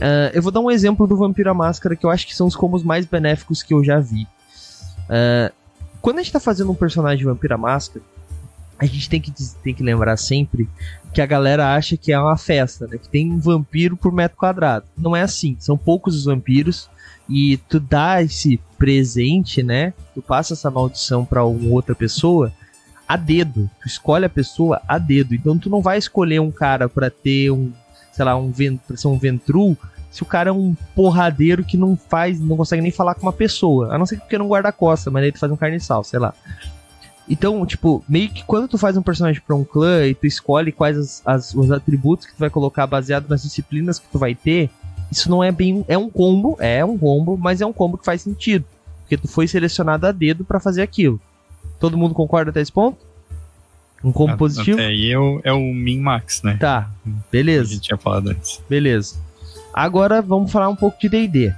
Ah, 0.01 0.31
eu 0.33 0.43
vou 0.43 0.53
dar 0.53 0.61
um 0.61 0.71
exemplo 0.71 1.07
do 1.07 1.17
Vampiro 1.17 1.51
à 1.51 1.55
Máscara, 1.55 1.97
que 1.97 2.07
eu 2.07 2.11
acho 2.11 2.27
que 2.27 2.35
são 2.35 2.47
os 2.47 2.57
combos 2.57 2.83
mais 2.83 3.05
benéficos 3.05 3.63
que 3.63 3.75
eu 3.75 3.83
já 3.83 3.99
vi. 3.99 4.27
Ah, 5.09 5.53
quando 6.01 6.19
a 6.19 6.23
gente 6.23 6.33
tá 6.33 6.41
fazendo 6.41 6.71
um 6.71 6.75
personagem 6.75 7.19
de 7.19 7.25
Vampiro 7.25 7.55
à 7.55 7.59
Máscara, 7.59 8.05
a 8.79 8.85
gente 8.85 9.09
tem 9.09 9.21
que, 9.21 9.33
tem 9.63 9.75
que 9.75 9.83
lembrar 9.83 10.17
sempre 10.17 10.69
que 11.13 11.21
a 11.21 11.27
galera 11.27 11.75
acha 11.75 11.97
que 11.97 12.13
é 12.13 12.21
uma 12.21 12.37
festa, 12.37 12.87
né? 12.87 12.99
Que 12.99 13.09
tem 13.09 13.33
um 13.33 13.39
vampiro 13.39 13.97
por 13.97 14.13
metro 14.13 14.37
quadrado. 14.37 14.85
Não 14.97 15.17
é 15.17 15.23
assim. 15.23 15.57
São 15.59 15.77
poucos 15.77 16.15
os 16.15 16.27
vampiros. 16.27 16.91
E 17.29 17.57
tu 17.69 17.81
dá 17.81 18.23
esse 18.23 18.61
presente, 18.79 19.63
né? 19.63 19.93
Tu 20.15 20.23
passa 20.23 20.55
essa 20.55 20.71
maldição 20.71 21.25
pra 21.25 21.45
uma 21.45 21.71
outra 21.71 21.95
pessoa 21.95 22.53
a 23.09 23.17
dedo. 23.17 23.69
Tu 23.81 23.89
escolhe 23.89 24.25
a 24.25 24.29
pessoa 24.31 24.81
a 24.87 24.99
dedo. 24.99 25.35
Então 25.35 25.59
tu 25.59 25.69
não 25.71 25.81
vai 25.81 25.99
escolher 25.99 26.41
um 26.41 26.51
cara 26.51 26.89
pra 26.89 27.11
ter 27.11 27.51
um, 27.51 27.73
sei 28.13 28.25
lá, 28.25 28.37
um, 28.37 28.53
pra 28.87 28.97
ser 28.97 29.09
um 29.09 29.19
ventru 29.19 29.77
se 30.11 30.23
o 30.23 30.27
cara 30.27 30.49
é 30.49 30.53
um 30.53 30.75
porradeiro 30.95 31.63
que 31.63 31.77
não 31.77 31.95
faz, 31.95 32.41
não 32.41 32.57
consegue 32.57 32.81
nem 32.81 32.91
falar 32.91 33.15
com 33.15 33.23
uma 33.23 33.33
pessoa. 33.33 33.93
A 33.95 33.99
não 33.99 34.07
ser 34.07 34.15
que 34.17 34.23
porque 34.23 34.39
não 34.39 34.49
guarda 34.49 34.73
costa, 34.73 35.11
mas 35.11 35.23
aí 35.25 35.31
tu 35.33 35.39
faz 35.39 35.53
um 35.53 35.57
carniçal, 35.57 36.03
sei 36.05 36.19
lá. 36.19 36.33
Então, 37.29 37.67
tipo, 37.67 38.05
meio 38.09 38.31
que 38.31 38.45
quando 38.45 38.69
tu 38.69 38.79
faz 38.79 38.97
um 38.97 39.03
personagem 39.03 39.43
pra 39.45 39.57
um 39.57 39.65
clã 39.65 40.07
e 40.07 40.15
tu 40.15 40.27
escolhe 40.27 40.71
quais 40.73 40.97
as, 40.97 41.23
as- 41.27 41.55
os 41.55 41.71
atributos 41.73 42.25
que 42.25 42.33
tu 42.35 42.39
vai 42.39 42.49
colocar 42.49 42.87
baseado 42.87 43.29
nas 43.29 43.43
disciplinas 43.43 43.99
que 43.99 44.07
tu 44.09 44.19
vai 44.19 44.35
ter, 44.35 44.71
isso 45.11 45.31
não 45.31 45.43
é 45.43 45.51
bem. 45.53 45.85
É 45.89 45.97
um 45.97 46.09
combo, 46.11 46.57
é 46.61 46.85
um 46.85 46.97
combo, 46.99 47.37
mas 47.37 47.61
é 47.61 47.67
um 47.67 47.73
combo 47.73 47.97
que 47.99 48.05
faz 48.05 48.23
sentido. 48.23 48.65
Porque 49.01 49.17
tu 49.17 49.29
foi 49.29 49.47
selecionado 49.47 50.07
a 50.07 50.13
dedo 50.13 50.45
pra 50.45 50.59
fazer 50.61 50.83
aquilo. 50.83 51.21
Todo 51.79 51.97
mundo 51.97 52.15
concorda 52.15 52.51
até 52.51 52.61
esse 52.61 52.73
ponto? 52.73 52.99
Um 54.03 54.13
combo 54.13 54.33
A- 54.33 54.37
positivo? 54.37 54.79
Até 54.79 54.87
aí 54.89 55.11
é 55.11 55.19
o, 55.19 55.41
é 55.45 55.53
o 55.53 55.61
min-max, 55.73 56.43
né? 56.43 56.57
Tá, 56.61 56.91
Que 57.05 57.11
a 57.11 57.13
beleza. 57.31 57.73
gente 57.75 57.83
tinha 57.83 57.97
falado 57.97 58.29
antes. 58.31 58.61
Beleza. 58.69 59.17
Agora 59.73 60.21
vamos 60.23 60.51
falar 60.51 60.69
um 60.69 60.77
pouco 60.77 60.99
de 61.01 61.09
D&D. 61.09 61.53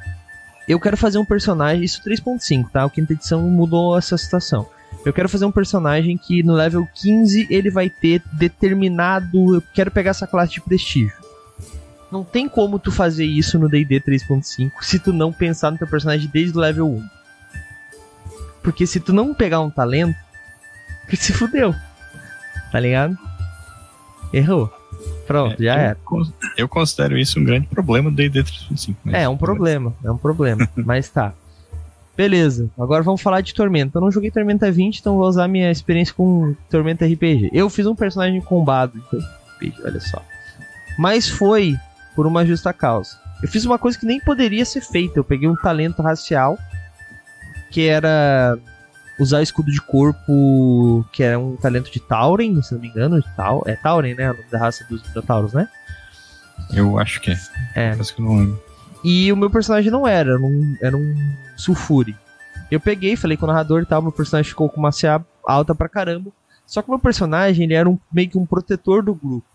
Eu 0.67 0.79
quero 0.79 0.97
fazer 0.97 1.19
um 1.19 1.25
personagem, 1.25 1.83
isso 1.85 2.03
3.5, 2.05 2.71
tá? 2.71 2.85
O 2.85 2.91
quinta 2.91 3.13
edição 3.15 3.41
mudou 3.43 3.97
essa 3.97 4.19
situação. 4.19 4.67
Eu 5.05 5.13
quero 5.13 5.29
fazer 5.29 5.47
um 5.47 5.51
personagem 5.53 6.19
que 6.19 6.43
no 6.43 6.53
level 6.53 6.87
15 7.01 7.47
ele 7.49 7.71
vai 7.71 7.89
ter 7.89 8.23
determinado, 8.35 9.55
eu 9.55 9.63
quero 9.75 9.91
pegar 9.91 10.11
essa 10.11 10.27
classe 10.27 10.53
de 10.55 10.61
prestígio. 10.61 11.13
Não 12.11 12.25
tem 12.25 12.49
como 12.49 12.79
tu 12.79 12.91
fazer 12.91 13.25
isso 13.27 13.59
no 13.59 13.69
D&D 13.69 14.01
3.5 14.01 14.71
se 14.81 14.99
tu 14.99 15.13
não 15.13 15.33
pensar 15.33 15.71
no 15.71 15.79
teu 15.79 15.87
personagem 15.87 16.29
desde 16.33 16.57
o 16.57 16.61
level 16.61 16.87
1. 16.89 17.09
Porque 18.63 18.87
se 18.87 18.99
tu 19.01 19.13
não 19.13 19.35
pegar 19.35 19.61
um 19.61 19.71
talento, 19.71 20.17
tu 21.09 21.17
se 21.17 21.33
fudeu. 21.33 21.75
Tá 22.73 22.81
ligado? 22.81 23.17
Errou. 24.33 24.73
Pronto, 25.27 25.63
já 25.63 25.75
eu, 25.75 25.81
era. 25.81 25.99
Eu 26.57 26.69
considero 26.69 27.19
isso 27.19 27.39
um 27.39 27.45
grande 27.45 27.67
problema 27.67 28.11
do 28.11 28.17
D&D 28.17 28.43
3.5. 28.43 28.97
mas- 29.05 29.15
É, 29.15 29.23
é 29.23 29.29
um 29.29 29.37
problema, 29.37 29.95
é 30.03 30.11
um 30.11 30.17
problema, 30.19 30.69
mas 30.77 31.09
tá. 31.09 31.33
Beleza, 32.17 32.69
agora 32.79 33.03
vamos 33.03 33.21
falar 33.21 33.43
de 33.43 33.55
Tormenta. 33.55 33.99
Eu 33.99 34.03
não 34.03 34.11
joguei 34.11 34.31
Tormenta 34.31 34.71
20, 34.73 34.99
então 34.99 35.17
vou 35.17 35.29
usar 35.29 35.47
minha 35.47 35.71
experiência 35.71 36.13
com 36.15 36.55
Tormenta 36.69 37.07
RPG. 37.07 37.51
Eu 37.53 37.71
fiz 37.71 37.87
um 37.87 37.95
personagem 37.95 38.41
combado 38.41 39.01
RPG, 39.57 39.75
olha 39.85 40.01
só. 40.01 40.21
Mas 40.99 41.29
foi 41.29 41.77
por 42.19 42.27
uma 42.27 42.45
justa 42.45 42.73
causa. 42.73 43.17
Eu 43.41 43.49
fiz 43.49 43.65
uma 43.65 43.79
coisa 43.79 43.97
que 43.97 44.05
nem 44.05 44.19
poderia 44.19 44.65
ser 44.65 44.81
feita. 44.81 45.21
Eu 45.21 45.23
peguei 45.23 45.49
um 45.49 45.55
talento 45.55 46.03
racial, 46.03 46.59
que 47.71 47.87
era 47.87 48.59
usar 49.21 49.41
escudo 49.41 49.71
de 49.71 49.81
corpo, 49.81 51.07
que 51.13 51.23
era 51.23 51.39
um 51.39 51.55
talento 51.55 51.93
de 51.93 52.01
Tauren, 52.01 52.61
se 52.61 52.75
não 52.75 52.81
me 52.81 52.89
engano. 52.89 53.23
Tau 53.37 53.63
é 53.67 53.77
Tauren, 53.77 54.15
né? 54.15 54.33
O 54.33 54.35
nome 54.35 54.49
da 54.51 54.59
raça 54.59 54.85
dos 54.91 55.01
Minotauros, 55.07 55.53
né? 55.53 55.69
Eu 56.75 56.99
acho 56.99 57.21
que 57.21 57.31
é. 57.31 57.39
É. 57.77 57.91
Parece 57.91 58.13
que 58.13 58.21
não 58.21 58.37
lembro. 58.37 58.61
E 59.05 59.33
o 59.33 59.37
meu 59.37 59.49
personagem 59.49 59.93
não 59.93 60.05
era, 60.05 60.33
era 60.33 60.41
um, 60.41 60.77
era 60.83 60.97
um 60.97 61.15
sulfure. 61.57 62.17
Eu 62.69 62.81
peguei, 62.81 63.15
falei 63.15 63.37
com 63.37 63.45
o 63.45 63.49
narrador 63.49 63.83
e 63.83 63.87
tal, 63.87 64.03
meu 64.03 64.11
personagem 64.11 64.49
ficou 64.49 64.69
com 64.69 64.81
uma 64.81 64.91
CA 64.91 65.25
alta 65.47 65.73
pra 65.73 65.89
caramba. 65.89 66.33
Só 66.67 66.83
que 66.83 66.89
o 66.89 66.91
meu 66.91 66.99
personagem, 66.99 67.63
ele 67.63 67.75
era 67.75 67.89
um, 67.89 67.97
meio 68.13 68.29
que 68.29 68.37
um 68.37 68.45
protetor 68.45 69.05
do 69.05 69.15
grupo. 69.15 69.47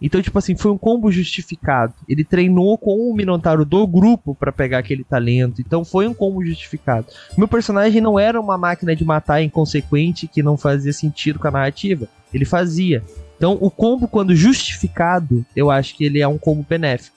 Então, 0.00 0.20
tipo 0.20 0.38
assim, 0.38 0.56
foi 0.56 0.70
um 0.70 0.78
combo 0.78 1.10
justificado. 1.10 1.94
Ele 2.08 2.24
treinou 2.24 2.76
com 2.76 3.10
o 3.10 3.14
Minotauro 3.14 3.64
do 3.64 3.86
grupo 3.86 4.34
pra 4.34 4.52
pegar 4.52 4.78
aquele 4.78 5.04
talento. 5.04 5.60
Então 5.60 5.84
foi 5.84 6.06
um 6.06 6.14
combo 6.14 6.44
justificado. 6.44 7.06
Meu 7.36 7.48
personagem 7.48 8.00
não 8.00 8.18
era 8.18 8.40
uma 8.40 8.58
máquina 8.58 8.94
de 8.94 9.04
matar 9.04 9.42
inconsequente 9.42 10.26
que 10.26 10.42
não 10.42 10.56
fazia 10.56 10.92
sentido 10.92 11.38
com 11.38 11.48
a 11.48 11.52
narrativa. 11.52 12.08
Ele 12.32 12.44
fazia. 12.44 13.02
Então, 13.36 13.56
o 13.60 13.70
combo, 13.70 14.06
quando 14.06 14.34
justificado, 14.34 15.44
eu 15.56 15.70
acho 15.70 15.96
que 15.96 16.04
ele 16.04 16.20
é 16.20 16.28
um 16.28 16.38
combo 16.38 16.64
benéfico. 16.68 17.16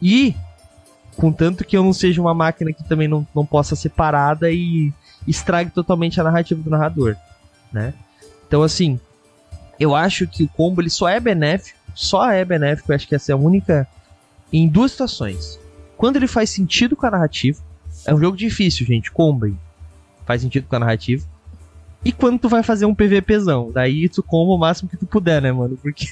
E 0.00 0.34
Contanto 1.16 1.66
que 1.66 1.76
eu 1.76 1.84
não 1.84 1.92
seja 1.92 2.18
uma 2.18 2.32
máquina 2.32 2.72
que 2.72 2.82
também 2.82 3.06
não, 3.06 3.26
não 3.34 3.44
possa 3.44 3.76
ser 3.76 3.90
parada 3.90 4.50
e, 4.50 4.90
estrague 5.26 5.70
totalmente 5.70 6.20
a 6.20 6.24
narrativa 6.24 6.62
do 6.62 6.70
narrador, 6.70 7.16
né? 7.72 7.92
Então, 8.46 8.62
assim, 8.62 8.98
eu 9.78 9.94
acho 9.94 10.26
que 10.26 10.42
o 10.42 10.48
combo 10.48 10.80
ele 10.80 10.90
só 10.90 11.08
é 11.08 11.20
benéfico, 11.20 11.78
só 11.94 12.30
é 12.30 12.44
benéfico, 12.44 12.92
acho 12.92 13.06
que 13.06 13.14
essa 13.14 13.32
é 13.32 13.34
a 13.34 13.38
única 13.38 13.86
em 14.52 14.68
duas 14.68 14.92
situações. 14.92 15.58
Quando 15.96 16.16
ele 16.16 16.26
faz 16.26 16.50
sentido 16.50 16.96
com 16.96 17.06
a 17.06 17.10
narrativa, 17.10 17.60
é 18.06 18.14
um 18.14 18.18
jogo 18.18 18.36
difícil, 18.36 18.86
gente, 18.86 19.10
combo 19.10 19.54
faz 20.24 20.42
sentido 20.42 20.66
com 20.68 20.76
a 20.76 20.80
narrativa. 20.80 21.24
E 22.04 22.12
quando 22.12 22.38
tu 22.38 22.48
vai 22.48 22.62
fazer 22.62 22.86
um 22.86 22.94
PVPzão, 22.94 23.70
daí 23.72 24.08
tu 24.08 24.22
comba 24.22 24.52
o 24.52 24.58
máximo 24.58 24.88
que 24.88 24.96
tu 24.96 25.04
puder, 25.04 25.42
né, 25.42 25.52
mano? 25.52 25.76
Porque 25.76 26.06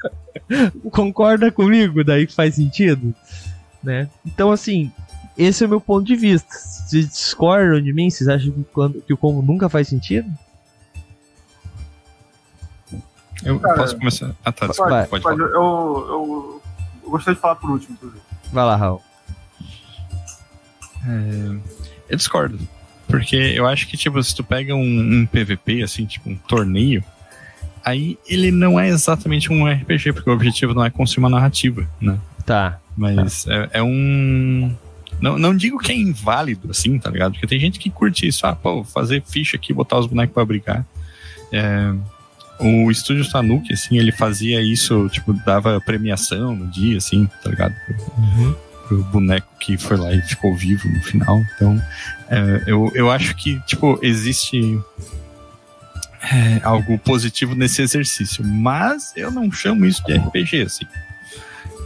concorda 0.90 1.50
comigo, 1.50 2.04
daí 2.04 2.26
faz 2.26 2.54
sentido, 2.54 3.14
né? 3.82 4.08
Então 4.24 4.52
assim, 4.52 4.92
esse 5.36 5.64
é 5.64 5.66
o 5.66 5.70
meu 5.70 5.80
ponto 5.80 6.06
de 6.06 6.14
vista. 6.14 6.52
Vocês 6.52 7.08
discordam 7.08 7.80
de 7.80 7.92
mim? 7.92 8.10
Vocês 8.10 8.28
acham 8.28 8.52
que, 8.52 8.62
quando, 8.64 9.00
que 9.00 9.12
o 9.12 9.16
combo 9.16 9.42
nunca 9.42 9.68
faz 9.68 9.88
sentido? 9.88 10.30
Eu 13.44 13.58
Cara, 13.58 13.74
posso 13.74 13.96
começar. 13.96 14.34
Ah, 14.44 14.52
tá, 14.52 14.66
desculpa, 14.66 15.06
pode, 15.08 15.22
pode. 15.22 15.40
Eu, 15.40 15.48
eu, 15.48 16.62
eu, 17.04 17.10
gostei 17.10 17.34
de 17.34 17.40
falar 17.40 17.56
por 17.56 17.70
último, 17.70 17.94
inclusive. 17.94 18.22
Vai 18.52 18.64
lá, 18.64 18.76
Raul. 18.76 19.02
É, 21.06 21.56
eu 22.10 22.16
discordo. 22.16 22.58
Porque 23.06 23.36
eu 23.36 23.66
acho 23.66 23.88
que, 23.88 23.96
tipo, 23.96 24.22
se 24.22 24.34
tu 24.34 24.44
pega 24.44 24.74
um, 24.74 24.80
um, 25.20 25.26
PVP, 25.26 25.82
assim, 25.82 26.06
tipo, 26.06 26.30
um 26.30 26.36
torneio, 26.36 27.02
aí 27.84 28.18
ele 28.28 28.50
não 28.50 28.78
é 28.78 28.88
exatamente 28.88 29.52
um 29.52 29.66
RPG, 29.66 30.12
porque 30.12 30.30
o 30.30 30.32
objetivo 30.32 30.74
não 30.74 30.84
é 30.84 30.90
construir 30.90 31.24
uma 31.24 31.30
narrativa, 31.30 31.88
né? 32.00 32.18
Tá. 32.46 32.78
Mas 32.96 33.44
tá. 33.44 33.52
É, 33.52 33.70
é, 33.74 33.82
um. 33.82 34.74
Não, 35.20 35.38
não 35.38 35.56
digo 35.56 35.78
que 35.78 35.90
é 35.90 35.96
inválido, 35.96 36.70
assim, 36.70 36.98
tá 36.98 37.10
ligado? 37.10 37.32
Porque 37.32 37.46
tem 37.46 37.58
gente 37.58 37.78
que 37.78 37.90
curte 37.90 38.26
isso, 38.26 38.46
ah, 38.46 38.54
pô, 38.54 38.84
fazer 38.84 39.22
ficha 39.26 39.56
aqui, 39.56 39.72
botar 39.72 39.98
os 39.98 40.06
bonecos 40.06 40.32
pra 40.32 40.44
brigar. 40.44 40.86
É, 41.52 41.92
o 42.60 42.90
estúdio 42.90 43.28
Tanuki, 43.28 43.72
assim, 43.72 43.98
ele 43.98 44.12
fazia 44.12 44.60
isso, 44.60 45.08
tipo, 45.08 45.32
dava 45.32 45.80
premiação 45.80 46.54
no 46.54 46.66
dia, 46.66 46.98
assim, 46.98 47.28
tá 47.42 47.50
ligado? 47.50 47.74
Uhum. 48.18 48.54
Pro 48.86 49.04
boneco 49.04 49.48
que 49.58 49.78
foi 49.78 49.96
lá 49.96 50.12
e 50.12 50.20
ficou 50.22 50.54
vivo 50.54 50.88
no 50.88 51.02
final. 51.02 51.42
Então, 51.54 51.82
é, 52.28 52.64
eu, 52.66 52.90
eu 52.94 53.10
acho 53.10 53.34
que, 53.36 53.58
tipo, 53.60 53.98
existe 54.02 54.78
é, 56.22 56.60
algo 56.62 56.98
positivo 56.98 57.54
nesse 57.54 57.82
exercício, 57.82 58.44
mas 58.44 59.12
eu 59.16 59.30
não 59.30 59.50
chamo 59.50 59.86
isso 59.86 60.04
de 60.04 60.16
RPG, 60.16 60.62
assim. 60.62 60.86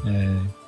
É, 0.07 0.64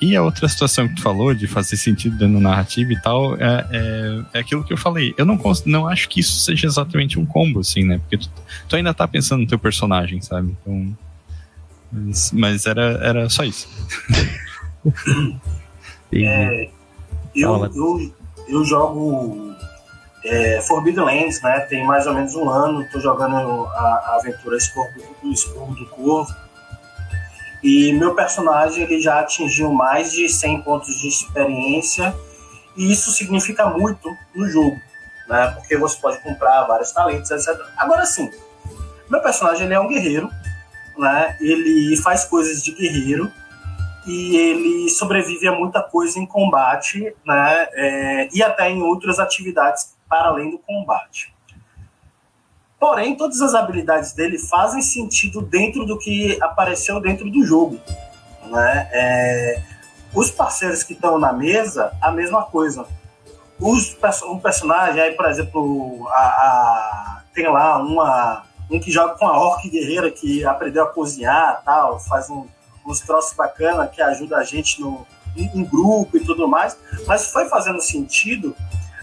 e 0.00 0.16
a 0.16 0.22
outra 0.22 0.48
situação 0.48 0.88
que 0.88 0.94
tu 0.94 1.02
falou, 1.02 1.34
de 1.34 1.46
fazer 1.46 1.76
sentido 1.76 2.16
dentro 2.16 2.34
da 2.34 2.40
narrativa 2.40 2.90
e 2.90 3.00
tal, 3.00 3.36
é, 3.36 3.66
é, 3.70 4.22
é, 4.32 4.38
aquilo 4.38 4.64
que 4.64 4.72
eu 4.72 4.78
falei. 4.78 5.14
Eu 5.18 5.26
não, 5.26 5.38
não 5.66 5.86
acho 5.86 6.08
que 6.08 6.20
isso 6.20 6.40
seja 6.40 6.66
exatamente 6.66 7.18
um 7.18 7.26
combo, 7.26 7.60
assim, 7.60 7.84
né? 7.84 7.98
Porque 7.98 8.16
tu, 8.16 8.30
tu 8.66 8.76
ainda 8.76 8.94
tá 8.94 9.06
pensando 9.06 9.42
no 9.42 9.46
teu 9.46 9.58
personagem, 9.58 10.22
sabe? 10.22 10.56
Então. 10.60 10.96
Mas, 11.92 12.32
mas 12.32 12.66
era, 12.66 12.98
era 13.02 13.28
só 13.28 13.44
isso. 13.44 13.68
é, 16.14 16.70
eu, 17.34 17.70
eu, 17.74 18.14
eu 18.48 18.64
jogo 18.64 19.54
é, 20.24 20.62
Forbidden 20.62 21.04
Lands, 21.04 21.42
né? 21.42 21.60
Tem 21.60 21.84
mais 21.84 22.06
ou 22.06 22.14
menos 22.14 22.34
um 22.34 22.48
ano. 22.48 22.86
Tô 22.90 23.00
jogando 23.00 23.34
a, 23.34 23.80
a 23.80 24.16
aventura 24.18 24.56
Esporro 24.56 24.88
do, 25.22 25.30
Esporro 25.30 25.74
do 25.74 25.86
Corvo 25.86 26.34
e 27.62 27.92
meu 27.92 28.14
personagem 28.14 28.84
ele 28.84 29.00
já 29.00 29.20
atingiu 29.20 29.72
mais 29.72 30.12
de 30.12 30.28
100 30.28 30.62
pontos 30.62 30.94
de 31.00 31.08
experiência, 31.08 32.14
e 32.76 32.90
isso 32.90 33.10
significa 33.10 33.66
muito 33.66 34.16
no 34.34 34.48
jogo, 34.48 34.80
né? 35.28 35.48
Porque 35.56 35.76
você 35.76 35.98
pode 36.00 36.18
comprar 36.22 36.64
vários 36.64 36.92
talentos, 36.92 37.30
etc. 37.30 37.60
Agora 37.76 38.06
sim, 38.06 38.30
meu 39.10 39.20
personagem 39.20 39.66
ele 39.66 39.74
é 39.74 39.80
um 39.80 39.88
guerreiro, 39.88 40.30
né? 40.96 41.36
Ele 41.40 41.96
faz 41.96 42.24
coisas 42.24 42.62
de 42.62 42.72
guerreiro 42.72 43.30
e 44.06 44.36
ele 44.36 44.88
sobrevive 44.88 45.46
a 45.48 45.52
muita 45.52 45.82
coisa 45.82 46.18
em 46.18 46.26
combate, 46.26 47.14
né? 47.26 47.68
É, 47.72 48.28
e 48.32 48.42
até 48.42 48.70
em 48.70 48.82
outras 48.82 49.18
atividades 49.18 49.94
para 50.08 50.28
além 50.28 50.50
do 50.50 50.58
combate. 50.58 51.34
Porém, 52.80 53.14
todas 53.14 53.42
as 53.42 53.54
habilidades 53.54 54.14
dele 54.14 54.38
fazem 54.38 54.80
sentido 54.80 55.42
dentro 55.42 55.84
do 55.84 55.98
que 55.98 56.42
apareceu 56.42 56.98
dentro 56.98 57.30
do 57.30 57.44
jogo. 57.44 57.78
Né? 58.46 58.88
É, 58.90 59.62
os 60.14 60.30
parceiros 60.30 60.82
que 60.82 60.94
estão 60.94 61.18
na 61.18 61.30
mesa, 61.30 61.92
a 62.00 62.10
mesma 62.10 62.42
coisa. 62.44 62.86
Os, 63.60 63.94
um 64.24 64.38
personagem, 64.38 64.98
aí, 64.98 65.12
por 65.12 65.26
exemplo, 65.26 66.08
a, 66.08 66.20
a, 66.20 67.22
tem 67.34 67.46
lá 67.48 67.76
uma, 67.76 68.44
um 68.70 68.80
que 68.80 68.90
joga 68.90 69.14
com 69.14 69.28
a 69.28 69.38
orc 69.38 69.68
guerreira 69.68 70.10
que 70.10 70.42
aprendeu 70.46 70.84
a 70.84 70.86
cozinhar 70.86 71.60
tal, 71.62 72.00
faz 72.00 72.30
um, 72.30 72.46
uns 72.86 73.00
troços 73.00 73.34
bacana 73.34 73.86
que 73.86 74.00
ajuda 74.00 74.38
a 74.38 74.42
gente 74.42 74.80
no, 74.80 75.06
em, 75.36 75.50
em 75.54 75.62
grupo 75.62 76.16
e 76.16 76.24
tudo 76.24 76.48
mais, 76.48 76.74
mas 77.06 77.30
foi 77.30 77.46
fazendo 77.50 77.82
sentido 77.82 78.56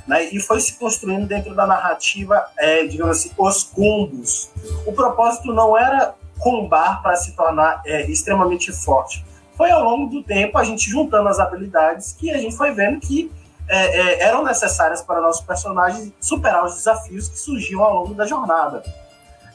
né, 0.08 0.24
e 0.32 0.40
foi 0.40 0.60
se 0.62 0.74
construindo 0.74 1.28
dentro 1.28 1.54
da 1.54 1.68
narrativa, 1.68 2.46
é, 2.58 2.86
digamos 2.86 3.18
assim, 3.18 3.32
os 3.38 3.64
combos. 3.64 4.50
O 4.86 4.94
propósito 4.94 5.54
não 5.54 5.78
era 5.78 6.16
combar 6.40 7.02
para 7.02 7.16
se 7.16 7.36
tornar 7.36 7.82
é, 7.86 8.10
extremamente 8.10 8.72
forte. 8.72 9.26
Foi 9.56 9.70
ao 9.70 9.84
longo 9.84 10.08
do 10.08 10.24
tempo 10.24 10.58
a 10.58 10.64
gente 10.64 10.90
juntando 10.90 11.28
as 11.28 11.40
habilidades 11.40 12.14
que 12.14 12.32
a 12.32 12.38
gente 12.38 12.56
foi 12.56 12.72
vendo 12.72 13.00
que 13.02 13.32
é, 13.68 14.00
é 14.00 14.24
eram 14.24 14.44
necessárias 14.44 15.02
para 15.02 15.20
nossos 15.20 15.46
personagens 15.46 16.14
superar 16.22 16.64
os 16.64 16.76
desafios 16.76 17.28
que 17.28 17.38
surgiam 17.38 17.84
ao 17.84 17.94
longo 17.96 18.14
da 18.14 18.26
jornada. 18.26 18.84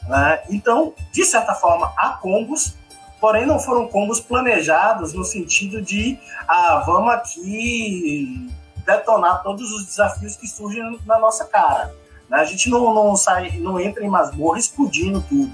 Né? 0.07 0.39
Então, 0.49 0.93
de 1.11 1.25
certa 1.25 1.55
forma, 1.55 1.91
há 1.97 2.09
combos, 2.09 2.75
porém 3.19 3.45
não 3.45 3.59
foram 3.59 3.87
combos 3.87 4.19
planejados 4.19 5.13
no 5.13 5.23
sentido 5.23 5.81
de 5.81 6.19
ah, 6.47 6.83
vamos 6.85 7.13
aqui 7.13 8.51
detonar 8.85 9.43
todos 9.43 9.71
os 9.71 9.85
desafios 9.85 10.35
que 10.35 10.47
surgem 10.47 10.99
na 11.05 11.19
nossa 11.19 11.45
cara. 11.45 11.93
Né? 12.29 12.37
A 12.37 12.45
gente 12.45 12.69
não, 12.69 12.93
não 12.93 13.15
sai, 13.15 13.57
não 13.59 13.79
entra 13.79 14.03
em 14.03 14.09
masmorra 14.09 14.59
explodindo 14.59 15.23
tudo, 15.27 15.51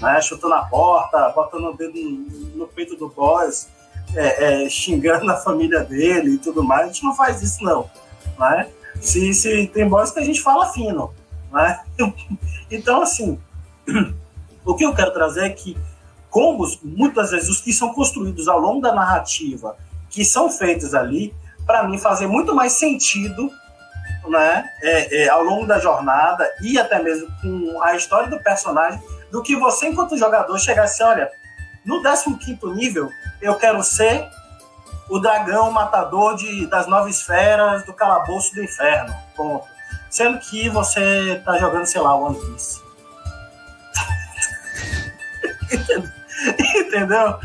né? 0.00 0.20
chutando 0.20 0.54
a 0.54 0.64
porta, 0.64 1.30
botando 1.30 1.66
o 1.66 1.76
dedo 1.76 1.98
no 2.54 2.66
peito 2.66 2.96
do 2.96 3.08
boss, 3.08 3.68
é, 4.14 4.64
é, 4.64 4.68
xingando 4.68 5.28
a 5.30 5.36
família 5.36 5.80
dele 5.84 6.34
e 6.34 6.38
tudo 6.38 6.62
mais. 6.62 6.84
A 6.84 6.86
gente 6.86 7.04
não 7.04 7.14
faz 7.14 7.42
isso 7.42 7.62
não, 7.62 7.88
né? 8.38 8.68
Se, 9.00 9.34
se 9.34 9.66
tem 9.68 9.88
boss 9.88 10.10
que 10.10 10.20
a 10.20 10.24
gente 10.24 10.40
fala 10.40 10.72
fino, 10.72 11.12
né? 11.52 11.82
Então 12.68 13.00
assim, 13.00 13.38
o 14.64 14.74
que 14.74 14.84
eu 14.84 14.92
quero 14.92 15.12
trazer 15.12 15.44
é 15.46 15.50
que 15.50 15.76
combos, 16.28 16.78
muitas 16.82 17.30
vezes 17.30 17.48
os 17.48 17.60
que 17.60 17.72
são 17.72 17.94
construídos 17.94 18.48
ao 18.48 18.58
longo 18.58 18.80
da 18.80 18.92
narrativa, 18.92 19.76
que 20.10 20.24
são 20.24 20.50
feitos 20.50 20.94
ali, 20.94 21.32
para 21.66 21.82
mim, 21.82 21.98
fazer 21.98 22.26
muito 22.26 22.54
mais 22.54 22.72
sentido 22.72 23.50
né, 24.28 24.64
é, 24.82 25.24
é, 25.24 25.28
ao 25.28 25.42
longo 25.42 25.66
da 25.66 25.78
jornada 25.78 26.48
e 26.60 26.78
até 26.78 27.02
mesmo 27.02 27.28
com 27.40 27.82
a 27.82 27.94
história 27.96 28.28
do 28.28 28.40
personagem, 28.40 29.00
do 29.30 29.42
que 29.42 29.56
você, 29.56 29.88
enquanto 29.88 30.16
jogador, 30.16 30.58
chegar 30.58 30.84
assim: 30.84 31.02
olha, 31.02 31.30
no 31.84 32.02
15 32.02 32.38
nível, 32.74 33.10
eu 33.40 33.54
quero 33.56 33.82
ser 33.82 34.28
o 35.08 35.18
dragão 35.18 35.70
matador 35.70 36.36
de, 36.36 36.66
das 36.66 36.86
nove 36.86 37.10
esferas 37.10 37.84
do 37.84 37.92
calabouço 37.92 38.54
do 38.54 38.62
inferno. 38.62 39.14
Ponto. 39.36 39.64
Sendo 40.10 40.38
que 40.38 40.68
você 40.68 41.40
tá 41.44 41.58
jogando, 41.58 41.86
sei 41.86 42.00
lá, 42.00 42.14
One 42.14 42.36
Piece. 42.36 42.80
Entendeu? 46.76 47.38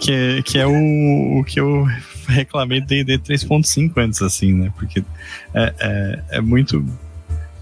Que, 0.00 0.42
que 0.42 0.58
é 0.58 0.66
o, 0.66 1.40
o 1.40 1.44
que 1.44 1.60
eu 1.60 1.86
reclamei 2.32 2.80
D&D 2.80 3.18
3.5 3.18 3.92
antes, 3.98 4.22
assim, 4.22 4.52
né? 4.52 4.72
Porque 4.76 5.04
é, 5.54 5.74
é, 5.80 6.22
é 6.38 6.40
muito 6.40 6.84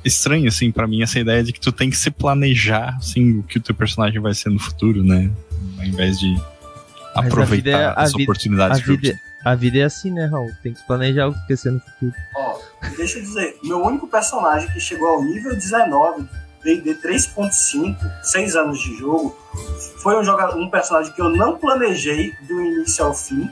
estranho, 0.05 0.49
assim, 0.49 0.71
para 0.71 0.87
mim, 0.87 1.03
essa 1.03 1.19
ideia 1.19 1.43
de 1.43 1.53
que 1.53 1.61
tu 1.61 1.73
tem 1.73 1.91
que 1.91 1.97
se 1.97 2.11
planejar, 2.11 2.97
assim, 2.97 3.39
o 3.39 3.43
que 3.43 3.59
o 3.59 3.61
teu 3.61 3.75
personagem 3.75 4.21
vai 4.21 4.35
ser 4.35 4.51
no 4.51 4.59
futuro, 4.59 5.03
né? 5.03 5.31
Ao 5.79 5.85
invés 5.85 6.19
de 6.19 6.33
Mas 7.15 7.27
aproveitar 7.27 7.71
é, 7.71 7.95
as 7.97 8.13
vida, 8.13 8.23
oportunidades. 8.23 8.81
A 8.81 8.85
vida, 8.85 9.21
a 9.45 9.55
vida 9.55 9.79
é 9.79 9.83
assim, 9.83 10.11
né, 10.11 10.27
Raul? 10.27 10.51
Tem 10.63 10.73
que 10.73 10.87
planejar 10.87 11.29
o 11.29 11.33
que 11.33 11.49
vai 11.49 11.57
ser 11.57 11.71
no 11.73 11.81
futuro. 11.81 12.13
Ó, 12.37 12.59
deixa 12.97 13.19
eu 13.19 13.23
dizer, 13.23 13.57
meu 13.63 13.83
único 13.83 14.07
personagem 14.07 14.71
que 14.71 14.81
chegou 14.81 15.09
ao 15.09 15.25
nível 15.25 15.55
19 15.55 16.27
D&D 16.63 16.97
3.5, 16.97 17.97
6 18.23 18.57
anos 18.57 18.81
de 18.81 18.97
jogo, 18.97 19.37
foi 20.03 20.19
um, 20.19 20.25
jogador, 20.25 20.59
um 20.59 20.69
personagem 20.69 21.13
que 21.13 21.21
eu 21.21 21.29
não 21.29 21.57
planejei 21.57 22.33
do 22.47 22.61
início 22.61 23.05
ao 23.05 23.15
fim, 23.15 23.49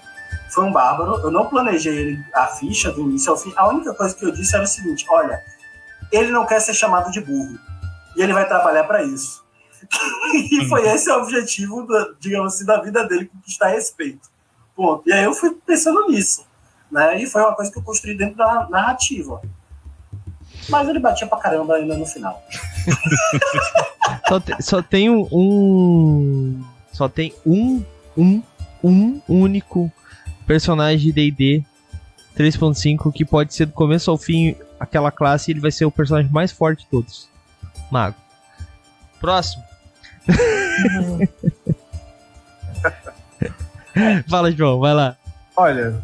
foi 0.56 0.64
um 0.64 0.72
bárbaro. 0.72 1.20
Eu 1.22 1.30
não 1.30 1.48
planejei 1.48 2.18
a 2.34 2.46
ficha 2.46 2.90
do 2.90 3.02
início 3.02 3.30
ao 3.30 3.36
fim. 3.36 3.52
A 3.56 3.68
única 3.68 3.92
coisa 3.92 4.14
que 4.14 4.24
eu 4.24 4.32
disse 4.32 4.54
era 4.54 4.64
o 4.64 4.66
seguinte: 4.66 5.04
olha, 5.10 5.38
ele 6.10 6.32
não 6.32 6.46
quer 6.46 6.60
ser 6.60 6.72
chamado 6.72 7.10
de 7.10 7.20
burro. 7.20 7.58
E 8.16 8.22
ele 8.22 8.32
vai 8.32 8.48
trabalhar 8.48 8.84
para 8.84 9.02
isso. 9.02 9.44
e 10.32 10.66
foi 10.66 10.88
esse 10.88 11.10
o 11.10 11.18
objetivo, 11.22 11.86
da, 11.86 12.08
digamos 12.18 12.54
assim, 12.54 12.64
da 12.64 12.80
vida 12.80 13.06
dele, 13.06 13.26
conquistar 13.26 13.68
respeito. 13.68 14.30
Ponto. 14.74 15.06
E 15.06 15.12
aí 15.12 15.24
eu 15.24 15.34
fui 15.34 15.54
pensando 15.66 16.08
nisso. 16.08 16.46
Né? 16.90 17.22
E 17.22 17.26
foi 17.26 17.42
uma 17.42 17.54
coisa 17.54 17.70
que 17.70 17.78
eu 17.78 17.82
construí 17.82 18.16
dentro 18.16 18.36
da 18.36 18.66
narrativa. 18.70 19.42
Mas 20.70 20.88
ele 20.88 20.98
batia 20.98 21.26
pra 21.26 21.38
caramba 21.38 21.74
ainda 21.74 21.98
no 21.98 22.06
final. 22.06 22.42
só, 24.26 24.40
te, 24.40 24.62
só 24.62 24.82
tem 24.82 25.10
um. 25.10 26.64
Só 26.92 27.08
tem 27.10 27.34
um. 27.44 27.84
Um. 28.16 28.42
Um 28.82 29.20
único 29.28 29.90
personagem 30.46 31.12
de 31.12 31.30
DD 31.30 31.64
3.5 32.36 33.12
que 33.12 33.24
pode 33.24 33.54
ser 33.54 33.66
do 33.66 33.72
começo 33.72 34.10
ao 34.10 34.18
fim 34.18 34.54
aquela 34.78 35.10
classe 35.10 35.50
ele 35.50 35.60
vai 35.60 35.70
ser 35.70 35.84
o 35.84 35.90
personagem 35.90 36.30
mais 36.30 36.52
forte 36.52 36.84
de 36.84 36.90
todos. 36.90 37.28
Mago. 37.90 38.16
Próximo. 39.20 39.64
Fala, 44.28 44.52
João, 44.52 44.78
vai 44.78 44.92
lá. 44.92 45.16
Olha, 45.56 46.02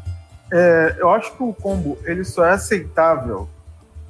é, 0.51 0.97
eu 0.99 1.11
acho 1.11 1.36
que 1.36 1.43
o 1.43 1.53
combo 1.53 1.99
ele 2.05 2.24
só 2.24 2.45
é 2.45 2.53
aceitável, 2.53 3.49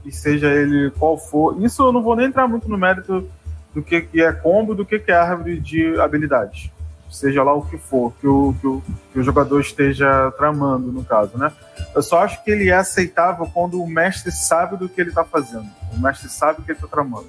e 0.04 0.12
seja 0.12 0.48
ele 0.48 0.90
qual 0.92 1.16
for. 1.16 1.60
Isso 1.62 1.82
eu 1.82 1.92
não 1.92 2.02
vou 2.02 2.16
nem 2.16 2.26
entrar 2.26 2.48
muito 2.48 2.68
no 2.68 2.76
mérito 2.76 3.28
do 3.74 3.82
que, 3.82 4.02
que 4.02 4.22
é 4.22 4.32
combo, 4.32 4.74
do 4.74 4.84
que, 4.84 4.98
que 4.98 5.10
é 5.10 5.14
árvore 5.14 5.58
de 5.60 5.98
habilidades. 6.00 6.70
Seja 7.12 7.42
lá 7.42 7.52
o 7.52 7.62
que 7.62 7.76
for, 7.76 8.12
que 8.20 8.26
o, 8.26 8.54
que 8.58 8.66
o, 8.66 8.82
que 9.12 9.18
o 9.18 9.22
jogador 9.22 9.60
esteja 9.60 10.32
tramando, 10.36 10.90
no 10.90 11.04
caso, 11.04 11.36
né? 11.36 11.52
Eu 11.94 12.02
só 12.02 12.24
acho 12.24 12.42
que 12.42 12.50
ele 12.50 12.70
é 12.70 12.74
aceitável 12.74 13.46
quando 13.52 13.82
o 13.82 13.86
mestre 13.86 14.32
sabe 14.32 14.76
do 14.76 14.88
que 14.88 15.00
ele 15.00 15.10
está 15.10 15.22
fazendo. 15.22 15.68
O 15.92 16.00
mestre 16.00 16.28
sabe 16.28 16.60
o 16.60 16.64
que 16.64 16.72
ele 16.72 16.78
está 16.78 16.88
tramando. 16.88 17.28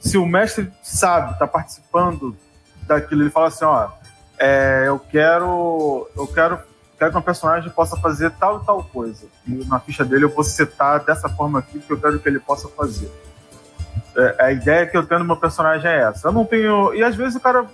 Se 0.00 0.16
o 0.16 0.26
mestre 0.26 0.72
sabe, 0.82 1.32
está 1.32 1.46
participando 1.46 2.34
daquilo, 2.86 3.22
ele 3.22 3.30
fala 3.30 3.48
assim, 3.48 3.64
ó, 3.64 3.90
é, 4.38 4.84
eu 4.86 4.98
quero, 4.98 6.08
eu 6.16 6.26
quero, 6.26 6.58
quero 6.98 7.12
que 7.12 7.18
um 7.18 7.22
personagem 7.22 7.70
possa 7.70 7.96
fazer 7.96 8.30
tal 8.32 8.60
e 8.60 8.66
tal 8.66 8.82
coisa. 8.82 9.26
E 9.46 9.52
na 9.66 9.78
ficha 9.78 10.04
dele 10.04 10.24
eu 10.24 10.34
vou 10.34 10.42
setar 10.42 11.04
dessa 11.04 11.28
forma 11.28 11.58
aqui 11.58 11.78
que 11.78 11.92
eu 11.92 12.00
quero 12.00 12.18
que 12.18 12.28
ele 12.28 12.40
possa 12.40 12.66
fazer. 12.68 13.10
É, 14.16 14.46
a 14.46 14.52
ideia 14.52 14.86
que 14.86 14.96
eu 14.96 15.06
tenho 15.06 15.20
no 15.20 15.26
meu 15.26 15.36
personagem 15.36 15.90
é 15.90 16.02
essa. 16.02 16.28
Eu 16.28 16.32
não 16.32 16.44
tenho. 16.44 16.94
E 16.94 17.02
às 17.02 17.14
vezes 17.14 17.36
o 17.36 17.40
cara. 17.40 17.66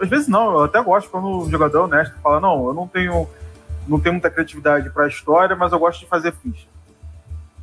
Às 0.00 0.08
vezes 0.08 0.28
não, 0.28 0.52
eu 0.52 0.64
até 0.64 0.82
gosto 0.82 1.10
quando 1.10 1.42
o 1.42 1.50
jogador 1.50 1.78
é 1.78 1.82
honesto 1.82 2.14
fala, 2.22 2.40
não, 2.40 2.68
eu 2.68 2.74
não 2.74 2.86
tenho. 2.86 3.28
Não 3.88 4.00
tenho 4.00 4.14
muita 4.14 4.28
criatividade 4.28 4.90
para 4.90 5.04
a 5.04 5.08
história, 5.08 5.54
mas 5.54 5.70
eu 5.70 5.78
gosto 5.78 6.00
de 6.00 6.06
fazer 6.06 6.32
ficha. 6.32 6.66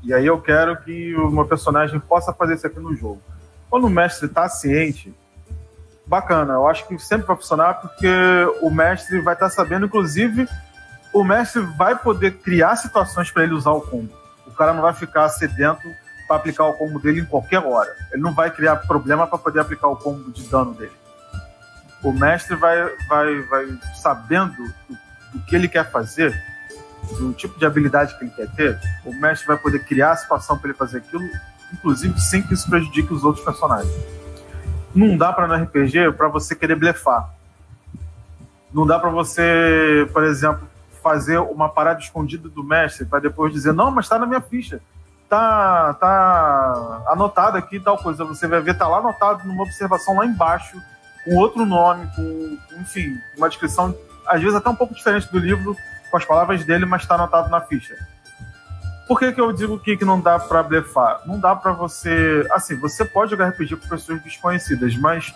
E 0.02 0.14
aí 0.14 0.26
eu 0.26 0.40
quero 0.40 0.78
que 0.78 1.14
meu 1.14 1.46
personagem 1.46 2.00
possa 2.00 2.32
fazer 2.32 2.56
isso 2.56 2.66
aqui 2.66 2.80
no 2.80 2.96
jogo. 2.96 3.22
Quando 3.70 3.88
o 3.88 3.90
mestre 3.90 4.28
está 4.28 4.48
ciente, 4.48 5.14
bacana. 6.06 6.54
Eu 6.54 6.68
acho 6.68 6.88
que 6.88 6.98
sempre 7.00 7.28
vai 7.28 7.36
funcionar 7.36 7.76
porque 7.76 8.08
o 8.62 8.70
mestre 8.70 9.22
vai 9.22 9.34
estar 9.34 9.50
tá 9.50 9.56
sabendo, 9.56 9.86
inclusive, 9.86 10.48
o 11.14 11.24
mestre 11.24 11.62
vai 11.78 11.96
poder 11.98 12.32
criar 12.40 12.76
situações 12.76 13.32
para 13.32 13.44
ele 13.44 13.54
usar 13.54 13.72
o 13.72 13.82
combo. 13.82 14.14
O 14.46 14.52
cara 14.52 14.74
não 14.74 14.82
vai 14.82 14.94
ficar 14.94 15.30
sedento 15.30 15.82
para 16.28 16.38
aplicar 16.38 16.66
o 16.66 16.74
combo 16.74 17.00
dele 17.00 17.22
em 17.22 17.26
qualquer 17.26 17.60
hora. 17.60 17.94
Ele 18.12 18.22
não 18.22 18.34
vai 18.34 18.50
criar 18.52 18.76
problema 18.78 19.28
para 19.28 19.38
poder 19.38 19.60
aplicar 19.60 19.88
o 19.88 19.96
combo 19.96 20.32
de 20.32 20.44
dano 20.48 20.74
dele. 20.74 21.03
O 22.04 22.12
mestre 22.12 22.56
vai, 22.56 22.78
vai, 23.08 23.42
vai 23.44 23.80
sabendo 23.96 24.64
o 25.34 25.40
que 25.46 25.56
ele 25.56 25.68
quer 25.68 25.90
fazer, 25.90 26.34
do 27.18 27.34
tipo 27.34 27.58
de 27.58 27.66
habilidade 27.66 28.18
que 28.18 28.26
ele 28.26 28.32
quer 28.32 28.48
ter, 28.52 28.80
o 29.06 29.14
mestre 29.14 29.48
vai 29.48 29.58
poder 29.58 29.80
criar 29.86 30.12
a 30.12 30.16
situação 30.16 30.58
para 30.58 30.70
ele 30.70 30.78
fazer 30.78 30.98
aquilo, 30.98 31.24
inclusive 31.72 32.20
sem 32.20 32.42
que 32.42 32.54
isso 32.54 32.70
prejudique 32.70 33.14
os 33.14 33.24
outros 33.24 33.44
personagens. 33.44 33.94
Não 34.94 35.18
dá 35.18 35.34
para 35.34 35.48
no 35.48 35.56
RPG 35.56 36.12
para 36.14 36.28
você 36.28 36.56
querer 36.56 36.76
blefar. 36.76 37.30
Não 38.72 38.86
dá 38.86 39.00
para 39.00 39.10
você, 39.10 40.08
por 40.14 40.24
exemplo, 40.24 40.68
fazer 41.02 41.38
uma 41.40 41.68
parada 41.68 42.00
escondida 42.00 42.48
do 42.48 42.64
mestre 42.64 43.06
para 43.06 43.20
depois 43.20 43.52
dizer 43.52 43.74
não, 43.74 43.92
mas 43.92 44.06
está 44.06 44.18
na 44.18 44.26
minha 44.26 44.42
ficha, 44.42 44.82
tá, 45.28 45.94
tá 45.96 47.04
anotado 47.08 47.58
aqui 47.58 47.80
tal 47.80 47.98
coisa. 47.98 48.24
Você 48.24 48.48
vai 48.48 48.62
ver 48.62 48.78
tá 48.78 48.88
lá 48.88 49.00
anotado 49.00 49.48
numa 49.48 49.64
observação 49.64 50.18
lá 50.18 50.26
embaixo 50.26 50.80
com 51.24 51.36
outro 51.36 51.66
nome, 51.66 52.08
com 52.16 52.58
enfim, 52.80 53.18
uma 53.38 53.50
descrição 53.50 53.96
às 54.26 54.42
vezes 54.42 54.56
até 54.56 54.70
um 54.70 54.76
pouco 54.76 54.94
diferente 54.94 55.32
do 55.32 55.40
livro 55.40 55.76
com 56.10 56.18
as 56.18 56.26
palavras 56.26 56.64
dele, 56.64 56.86
mas 56.86 57.02
está 57.02 57.16
anotado 57.16 57.50
na 57.50 57.62
ficha. 57.62 57.96
Por 59.08 59.20
que, 59.20 59.34
que 59.34 59.42
eu 59.42 59.52
digo 59.52 59.78
que, 59.80 59.98
que 59.98 60.06
não 60.06 60.20
dá 60.20 60.40
para 60.40 60.64
blefar? 60.64 61.22
Não 61.26 61.40
dá 61.40 61.56
para 61.56 61.74
você. 61.74 62.48
Assim, 62.52 62.76
você 62.76 63.04
pode 63.04 63.32
jogar 63.32 63.50
RPG 63.50 63.76
com 63.76 63.88
pessoas 63.90 64.22
desconhecidas, 64.24 64.96
mas 64.96 65.34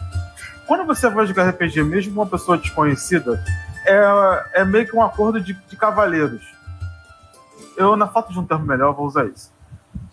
quando 0.66 0.86
você 0.86 1.10
vai 1.10 1.26
jogar 1.26 1.50
RPG, 1.50 1.84
mesmo 1.84 2.14
com 2.14 2.22
uma 2.22 2.28
pessoa 2.28 2.58
desconhecida, 2.58 3.44
é, 3.86 4.62
é 4.62 4.66
meio 4.66 4.88
que 4.88 4.96
um 4.96 5.04
acordo 5.04 5.42
de, 5.42 5.54
de 5.54 5.76
cavaleiros. 5.76 6.56
Eu, 7.76 7.96
na 7.98 8.08
falta 8.08 8.32
de 8.32 8.40
um 8.40 8.46
termo 8.46 8.66
melhor, 8.66 8.94
vou 8.94 9.06
usar 9.06 9.26
isso. 9.26 9.52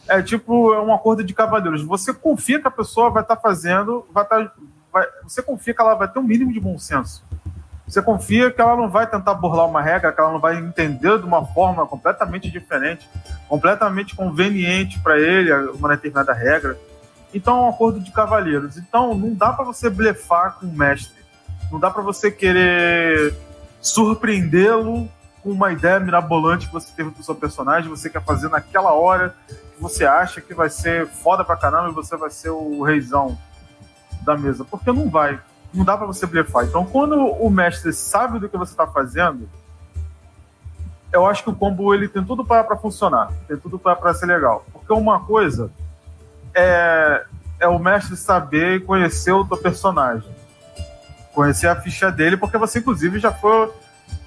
É 0.08 0.20
tipo, 0.20 0.74
é 0.74 0.80
um 0.80 0.92
acordo 0.92 1.24
de 1.24 1.32
cavaleiros. 1.32 1.82
Você 1.82 2.12
confia 2.12 2.60
que 2.60 2.68
a 2.68 2.70
pessoa 2.70 3.10
vai 3.10 3.22
estar 3.22 3.36
tá 3.36 3.42
fazendo, 3.42 4.06
vai 4.12 4.24
estar. 4.24 4.44
Tá, 4.44 4.52
vai, 4.94 5.08
você 5.24 5.42
confia 5.42 5.74
que 5.74 5.80
ela 5.80 5.96
vai 5.96 6.06
ter 6.06 6.20
um 6.20 6.22
mínimo 6.22 6.52
de 6.52 6.60
bom 6.60 6.78
senso. 6.78 7.24
Você 7.86 8.00
confia 8.00 8.50
que 8.50 8.60
ela 8.60 8.76
não 8.76 8.88
vai 8.88 9.06
tentar 9.06 9.34
burlar 9.34 9.66
uma 9.66 9.82
regra, 9.82 10.12
que 10.12 10.20
ela 10.20 10.32
não 10.32 10.38
vai 10.38 10.56
entender 10.56 11.18
de 11.18 11.26
uma 11.26 11.44
forma 11.44 11.84
completamente 11.86 12.48
diferente, 12.48 13.06
completamente 13.48 14.14
conveniente 14.14 14.98
para 15.00 15.18
ele 15.18 15.52
uma 15.52 15.88
determinada 15.88 16.32
regra. 16.32 16.78
Então 17.34 17.58
é 17.58 17.60
um 17.62 17.68
acordo 17.68 18.00
de 18.00 18.10
cavalheiros. 18.12 18.78
Então 18.78 19.14
não 19.14 19.34
dá 19.34 19.52
para 19.52 19.64
você 19.64 19.90
blefar 19.90 20.54
com 20.58 20.66
o 20.66 20.72
mestre. 20.72 21.22
Não 21.70 21.80
dá 21.80 21.90
para 21.90 22.02
você 22.02 22.30
querer 22.30 23.34
surpreendê-lo 23.82 25.08
com 25.42 25.50
uma 25.50 25.72
ideia 25.72 26.00
mirabolante 26.00 26.68
que 26.68 26.72
você 26.72 26.90
teve 26.96 27.10
pro 27.10 27.22
seu 27.22 27.34
personagem, 27.34 27.90
você 27.90 28.08
quer 28.08 28.22
fazer 28.22 28.48
naquela 28.48 28.92
hora 28.92 29.34
que 29.46 29.82
você 29.82 30.06
acha 30.06 30.40
que 30.40 30.54
vai 30.54 30.70
ser 30.70 31.06
foda 31.06 31.44
pra 31.44 31.56
caramba 31.56 31.90
e 31.90 31.92
você 31.92 32.16
vai 32.16 32.30
ser 32.30 32.48
o 32.48 32.82
reizão 32.82 33.36
da 34.24 34.36
mesa. 34.36 34.64
Porque 34.64 34.90
não 34.90 35.08
vai 35.08 35.38
não 35.74 35.84
dá 35.84 35.96
para 35.96 36.06
você 36.06 36.26
blefar. 36.26 36.64
Então, 36.64 36.86
quando 36.86 37.16
o 37.16 37.50
mestre 37.50 37.92
sabe 37.92 38.38
do 38.38 38.48
que 38.48 38.56
você 38.56 38.72
está 38.72 38.86
fazendo, 38.86 39.48
eu 41.12 41.26
acho 41.26 41.42
que 41.42 41.50
o 41.50 41.54
combo 41.54 41.92
ele 41.92 42.08
tem 42.08 42.24
tudo 42.24 42.44
para 42.44 42.76
funcionar, 42.76 43.32
tem 43.48 43.56
tudo 43.56 43.78
para 43.78 44.14
ser 44.14 44.26
legal. 44.26 44.64
Porque 44.72 44.92
uma 44.92 45.20
coisa 45.20 45.70
é, 46.54 47.24
é 47.58 47.68
o 47.68 47.78
mestre 47.78 48.16
saber 48.16 48.76
e 48.76 48.80
conhecer 48.80 49.32
o 49.32 49.44
teu 49.44 49.56
personagem, 49.56 50.28
conhecer 51.34 51.66
a 51.66 51.76
ficha 51.76 52.10
dele, 52.10 52.36
porque 52.36 52.56
você, 52.56 52.78
inclusive, 52.78 53.18
já 53.18 53.32
foi 53.32 53.70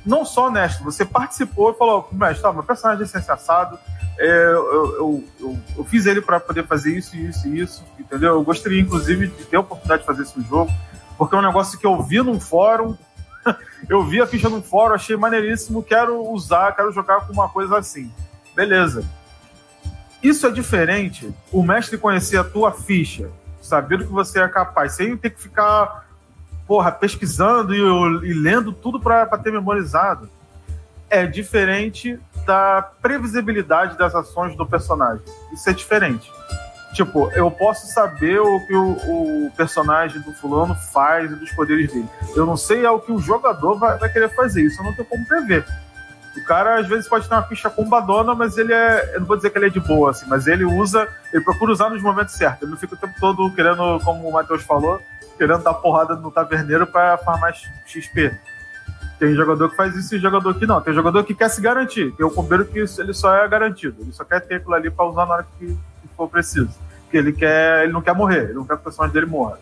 não 0.08 0.26
só 0.26 0.48
honesto, 0.48 0.84
você 0.84 1.06
participou 1.06 1.72
e 1.72 1.74
falou: 1.76 2.10
mestre, 2.12 2.42
tá, 2.42 2.54
meu 2.54 2.64
personagem 2.64 3.04
é 3.04 3.08
sensacionado, 3.08 3.78
é, 4.18 4.28
eu, 4.28 5.24
eu, 5.40 5.60
eu, 5.78 5.84
fiz 5.84 6.06
ele 6.06 6.22
para 6.22 6.40
poder 6.40 6.66
fazer 6.66 6.98
isso, 6.98 7.16
isso 7.16 7.48
e 7.48 7.60
isso, 7.60 7.84
entendeu? 8.00 8.34
Eu 8.34 8.44
gostaria, 8.44 8.82
inclusive, 8.82 9.28
de 9.28 9.46
ter 9.46 9.58
a 9.58 9.60
oportunidade 9.60 10.02
de 10.02 10.08
fazer 10.08 10.24
isso 10.24 10.40
no 10.40 10.46
jogo 10.46 10.72
porque 11.18 11.36
é 11.36 11.40
um 11.40 11.42
negócio 11.42 11.80
que 11.80 11.86
eu 11.86 12.02
vi 12.02 12.22
num 12.22 12.40
fórum, 12.40 12.96
eu 13.90 14.06
vi 14.06 14.22
a 14.22 14.28
ficha 14.28 14.48
num 14.48 14.62
fórum, 14.62 14.94
achei 14.94 15.18
maneiríssimo, 15.18 15.82
quero 15.82 16.22
usar, 16.32 16.76
quero 16.76 16.92
jogar 16.92 17.22
com 17.26 17.34
uma 17.34 17.50
coisa 17.50 17.78
assim. 17.78 18.12
Beleza. 18.56 19.04
Isso 20.22 20.46
é 20.46 20.52
diferente, 20.52 21.34
o 21.52 21.64
mestre 21.64 21.98
conhecer 21.98 22.38
a 22.38 22.44
tua 22.44 22.72
ficha, 22.72 23.30
saber 23.62 23.98
do 23.98 24.06
que 24.06 24.12
você 24.12 24.40
é 24.40 24.48
capaz, 24.48 24.94
sem 24.94 25.16
ter 25.18 25.32
que 25.32 25.42
ficar, 25.42 26.07
porra, 26.68 26.92
pesquisando 26.92 27.74
e, 27.74 28.30
e 28.30 28.34
lendo 28.34 28.74
tudo 28.74 29.00
para 29.00 29.26
ter 29.38 29.52
memorizado. 29.52 30.30
É 31.10 31.26
diferente 31.26 32.20
da 32.46 32.82
previsibilidade 33.02 33.98
das 33.98 34.14
ações 34.14 34.56
do 34.58 34.66
personagem. 34.66 35.24
Isso 35.54 35.70
é 35.70 35.74
diferente. 35.74 36.30
Tipo, 36.94 37.30
eu 37.32 37.52
posso 37.52 37.88
saber 37.88 38.40
o 38.40 38.60
que 38.66 38.74
o, 38.76 38.92
o, 38.92 39.52
personagem 39.56 40.22
do 40.22 40.34
fulano 40.34 40.74
faz 40.76 41.32
e 41.32 41.36
dos 41.36 41.52
poderes 41.52 41.92
dele. 41.92 42.10
Eu 42.36 42.46
não 42.46 42.58
sei 42.58 42.86
é 42.86 42.90
o 42.90 43.00
que 43.00 43.12
o 43.12 43.20
jogador 43.20 43.78
vai, 43.78 43.98
vai 43.98 44.12
querer 44.12 44.30
fazer. 44.30 44.64
Isso 44.64 44.82
eu 44.82 44.86
não 44.86 44.94
tenho 44.94 45.08
como 45.08 45.26
prever. 45.26 45.66
O 46.38 46.44
cara, 46.44 46.80
às 46.80 46.88
vezes, 46.88 47.08
pode 47.08 47.28
ter 47.28 47.34
uma 47.34 47.44
ficha 47.44 47.70
combadona, 47.70 48.36
mas 48.36 48.58
ele 48.58 48.74
é. 48.74 49.16
Eu 49.16 49.22
não 49.22 49.28
vou 49.28 49.36
dizer 49.36 49.50
que 49.50 49.58
ele 49.58 49.68
é 49.68 49.70
de 49.70 49.80
boa, 49.80 50.12
assim, 50.12 50.26
mas 50.28 50.48
ele 50.48 50.64
usa. 50.64 51.08
Ele 51.34 51.44
procura 51.44 51.72
usar 51.72 51.90
nos 51.90 52.02
momentos 52.02 52.36
certos. 52.36 52.62
Ele 52.62 52.72
não 52.72 52.78
fica 52.78 52.96
o 52.96 52.98
tempo 52.98 53.14
todo 53.20 53.52
querendo, 53.52 54.00
como 54.04 54.28
o 54.28 54.32
Matheus 54.32 54.64
falou, 54.64 55.02
querendo 55.38 55.64
dar 55.64 55.74
porrada 55.74 56.16
no 56.16 56.32
taverneiro 56.32 56.86
para 56.86 57.18
farmar 57.18 57.54
XP. 57.86 58.38
Tem 59.20 59.34
jogador 59.34 59.70
que 59.70 59.76
faz 59.76 59.96
isso 59.96 60.16
e 60.16 60.20
jogador 60.20 60.54
que 60.54 60.68
não. 60.68 60.80
Tem 60.80 60.94
jogador 60.94 61.24
que 61.24 61.34
quer 61.34 61.50
se 61.50 61.60
garantir. 61.60 62.12
Tem 62.12 62.26
o 62.26 62.30
combeiro 62.30 62.66
que 62.66 62.78
ele 62.78 63.14
só 63.14 63.36
é 63.36 63.48
garantido. 63.48 64.02
Ele 64.02 64.14
só 64.14 64.24
quer 64.24 64.42
ter 64.42 64.56
aquilo 64.56 64.76
ali 64.76 64.92
para 64.92 65.06
usar 65.06 65.26
na 65.26 65.34
hora 65.34 65.48
que, 65.58 65.66
que 65.68 66.08
for 66.16 66.30
preciso 66.30 66.88
porque 67.08 67.18
ele 67.18 67.32
quer, 67.32 67.84
ele 67.84 67.94
não 67.94 68.02
quer 68.02 68.14
morrer, 68.14 68.44
ele 68.44 68.54
não 68.54 68.66
quer 68.66 68.76
que 68.76 68.82
o 68.82 68.84
personagem 68.84 69.14
dele 69.14 69.26
morra. 69.26 69.58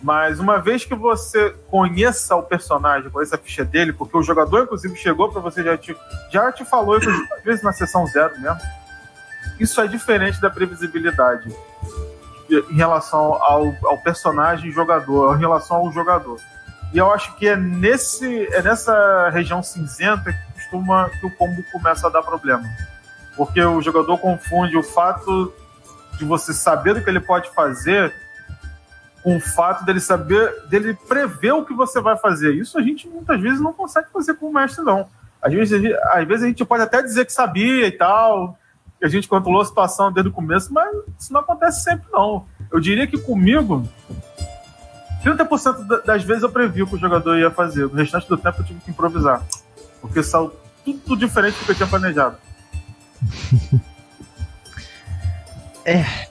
Mas 0.00 0.38
uma 0.38 0.58
vez 0.58 0.84
que 0.84 0.94
você 0.94 1.54
conheça 1.68 2.36
o 2.36 2.42
personagem, 2.42 3.10
conheça 3.10 3.34
a 3.34 3.38
ficha 3.38 3.64
dele, 3.64 3.92
porque 3.92 4.16
o 4.16 4.22
jogador, 4.22 4.62
inclusive, 4.62 4.94
chegou 4.96 5.30
para 5.30 5.40
você, 5.40 5.62
já 5.62 5.76
te, 5.76 5.96
já 6.30 6.52
te 6.52 6.64
falou, 6.64 6.96
às 6.96 7.04
vezes 7.44 7.62
na 7.62 7.72
sessão 7.72 8.06
zero 8.06 8.38
mesmo, 8.40 8.60
isso 9.58 9.80
é 9.80 9.88
diferente 9.88 10.40
da 10.40 10.48
previsibilidade 10.48 11.52
em 12.50 12.76
relação 12.76 13.34
ao, 13.42 13.74
ao 13.84 13.98
personagem 13.98 14.70
jogador, 14.70 15.36
em 15.36 15.40
relação 15.40 15.78
ao 15.78 15.92
jogador. 15.92 16.40
E 16.92 16.98
eu 16.98 17.12
acho 17.12 17.34
que 17.36 17.46
é, 17.46 17.56
nesse, 17.56 18.46
é 18.54 18.62
nessa 18.62 19.28
região 19.30 19.62
cinzenta 19.62 20.32
que 20.32 20.52
costuma 20.54 21.10
que 21.10 21.26
o 21.26 21.30
combo 21.30 21.62
começa 21.70 22.06
a 22.06 22.10
dar 22.10 22.22
problema. 22.22 22.64
Porque 23.36 23.60
o 23.60 23.82
jogador 23.82 24.16
confunde 24.18 24.76
o 24.76 24.82
fato 24.82 25.52
de 26.16 26.24
você 26.24 26.52
saber 26.52 26.94
do 26.94 27.02
que 27.02 27.10
ele 27.10 27.20
pode 27.20 27.50
fazer 27.50 28.12
com 29.22 29.36
o 29.36 29.40
fato 29.40 29.84
dele 29.84 30.00
saber, 30.00 30.66
dele 30.68 30.94
prever 31.06 31.52
o 31.52 31.64
que 31.64 31.74
você 31.74 32.00
vai 32.00 32.16
fazer. 32.16 32.54
Isso 32.54 32.78
a 32.78 32.82
gente 32.82 33.08
muitas 33.08 33.40
vezes 33.40 33.60
não 33.60 33.72
consegue 33.72 34.08
fazer 34.12 34.34
com 34.34 34.46
o 34.46 34.52
mestre, 34.52 34.84
não. 34.84 35.08
Às 35.40 35.52
vezes, 35.52 35.94
às 36.10 36.26
vezes 36.26 36.44
a 36.44 36.48
gente 36.48 36.64
pode 36.64 36.82
até 36.82 37.02
dizer 37.02 37.24
que 37.24 37.32
sabia 37.32 37.86
e 37.86 37.92
tal, 37.92 38.58
que 38.98 39.04
a 39.04 39.08
gente 39.08 39.28
controlou 39.28 39.62
a 39.62 39.64
situação 39.64 40.12
desde 40.12 40.30
o 40.30 40.32
começo, 40.32 40.72
mas 40.72 40.90
isso 41.18 41.32
não 41.32 41.40
acontece 41.40 41.82
sempre, 41.82 42.06
não. 42.12 42.46
Eu 42.72 42.80
diria 42.80 43.06
que 43.06 43.18
comigo, 43.18 43.88
30% 45.22 46.04
das 46.04 46.22
vezes 46.24 46.42
eu 46.42 46.50
previ 46.50 46.82
o 46.82 46.86
que 46.86 46.96
o 46.96 46.98
jogador 46.98 47.38
ia 47.38 47.50
fazer. 47.50 47.84
O 47.84 47.94
restante 47.94 48.28
do 48.28 48.36
tempo 48.36 48.60
eu 48.60 48.64
tive 48.64 48.80
que 48.80 48.90
improvisar. 48.90 49.42
Porque 50.00 50.22
saiu 50.22 50.52
tudo 50.84 51.16
diferente 51.16 51.58
do 51.58 51.64
que 51.64 51.70
eu 51.72 51.76
tinha 51.76 51.88
planejado. 51.88 52.36
é. 55.84 56.28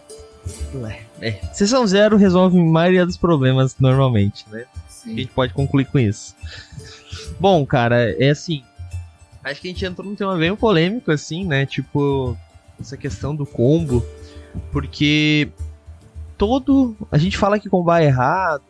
É. 1.21 1.31
Sessão 1.53 1.85
zero 1.87 2.17
resolve 2.17 2.59
a 2.59 2.63
maioria 2.63 3.05
dos 3.05 3.17
problemas 3.17 3.75
normalmente, 3.79 4.45
né? 4.51 4.65
Sim. 4.87 5.13
A 5.13 5.15
gente 5.17 5.31
pode 5.31 5.53
concluir 5.53 5.85
com 5.85 5.99
isso. 5.99 6.35
Bom, 7.39 7.65
cara, 7.65 8.11
é 8.11 8.29
assim. 8.29 8.63
Acho 9.43 9.61
que 9.61 9.69
a 9.69 9.71
gente 9.71 9.85
entrou 9.85 10.07
num 10.07 10.15
tema 10.15 10.35
bem 10.35 10.55
polêmico, 10.55 11.11
assim, 11.11 11.45
né? 11.45 11.65
Tipo, 11.65 12.37
essa 12.79 12.97
questão 12.97 13.35
do 13.35 13.45
combo. 13.45 14.05
Porque 14.71 15.49
todo. 16.37 16.95
A 17.11 17.17
gente 17.17 17.37
fala 17.37 17.59
que 17.59 17.69
combo 17.69 17.91
é 17.93 18.05
errado. 18.05 18.63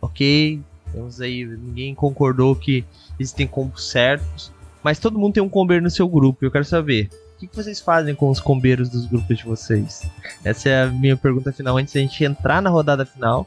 Ok. 0.00 0.60
Temos 0.92 1.20
aí. 1.20 1.44
Ninguém 1.44 1.94
concordou 1.94 2.54
que 2.54 2.84
existem 3.18 3.46
combos 3.46 3.90
certos. 3.90 4.52
Mas 4.82 4.98
todo 4.98 5.18
mundo 5.18 5.34
tem 5.34 5.42
um 5.42 5.48
combeiro 5.48 5.82
no 5.82 5.90
seu 5.90 6.08
grupo. 6.08 6.44
E 6.44 6.46
eu 6.46 6.50
quero 6.50 6.64
saber. 6.64 7.10
O 7.44 7.46
que, 7.46 7.48
que 7.48 7.56
vocês 7.56 7.78
fazem 7.78 8.14
com 8.14 8.30
os 8.30 8.40
combeiros 8.40 8.88
dos 8.88 9.04
grupos 9.04 9.36
de 9.36 9.44
vocês? 9.44 10.08
Essa 10.42 10.68
é 10.70 10.82
a 10.84 10.86
minha 10.86 11.14
pergunta 11.14 11.52
final 11.52 11.76
antes 11.76 11.92
da 11.92 12.00
gente 12.00 12.24
entrar 12.24 12.62
na 12.62 12.70
rodada 12.70 13.04
final. 13.04 13.46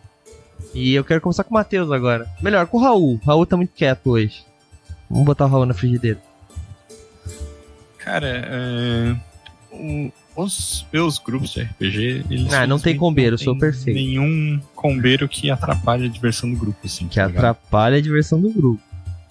E 0.71 0.93
eu 0.93 1.03
quero 1.03 1.19
começar 1.19 1.43
com 1.43 1.49
o 1.49 1.53
Matheus 1.55 1.91
agora. 1.91 2.27
Melhor, 2.39 2.67
com 2.67 2.77
o 2.77 2.81
Raul. 2.81 3.15
O 3.15 3.25
Raul 3.25 3.45
tá 3.47 3.57
muito 3.57 3.73
quieto 3.73 4.11
hoje. 4.11 4.45
Vamos 5.09 5.25
botar 5.25 5.45
o 5.45 5.49
Raul 5.49 5.65
na 5.65 5.73
frigideira. 5.73 6.19
Cara, 7.97 8.27
é... 8.27 9.15
os 10.35 10.85
meus 10.93 11.17
grupos 11.17 11.49
de 11.49 11.63
RPG, 11.63 12.25
eles. 12.29 12.53
Ah, 12.53 12.67
não 12.67 12.79
tem 12.79 12.95
combeiro, 12.95 13.33
eu 13.33 13.39
sou 13.39 13.57
perfeito. 13.57 13.95
Nenhum 13.95 14.61
combeiro 14.75 15.27
que 15.27 15.49
atrapalhe 15.49 16.05
a 16.05 16.09
diversão 16.09 16.51
do 16.51 16.57
grupo, 16.57 16.77
assim. 16.85 17.07
Que 17.07 17.15
tá 17.15 17.25
atrapalha 17.25 17.97
a 17.97 18.01
diversão 18.01 18.39
do 18.39 18.51
grupo. 18.51 18.83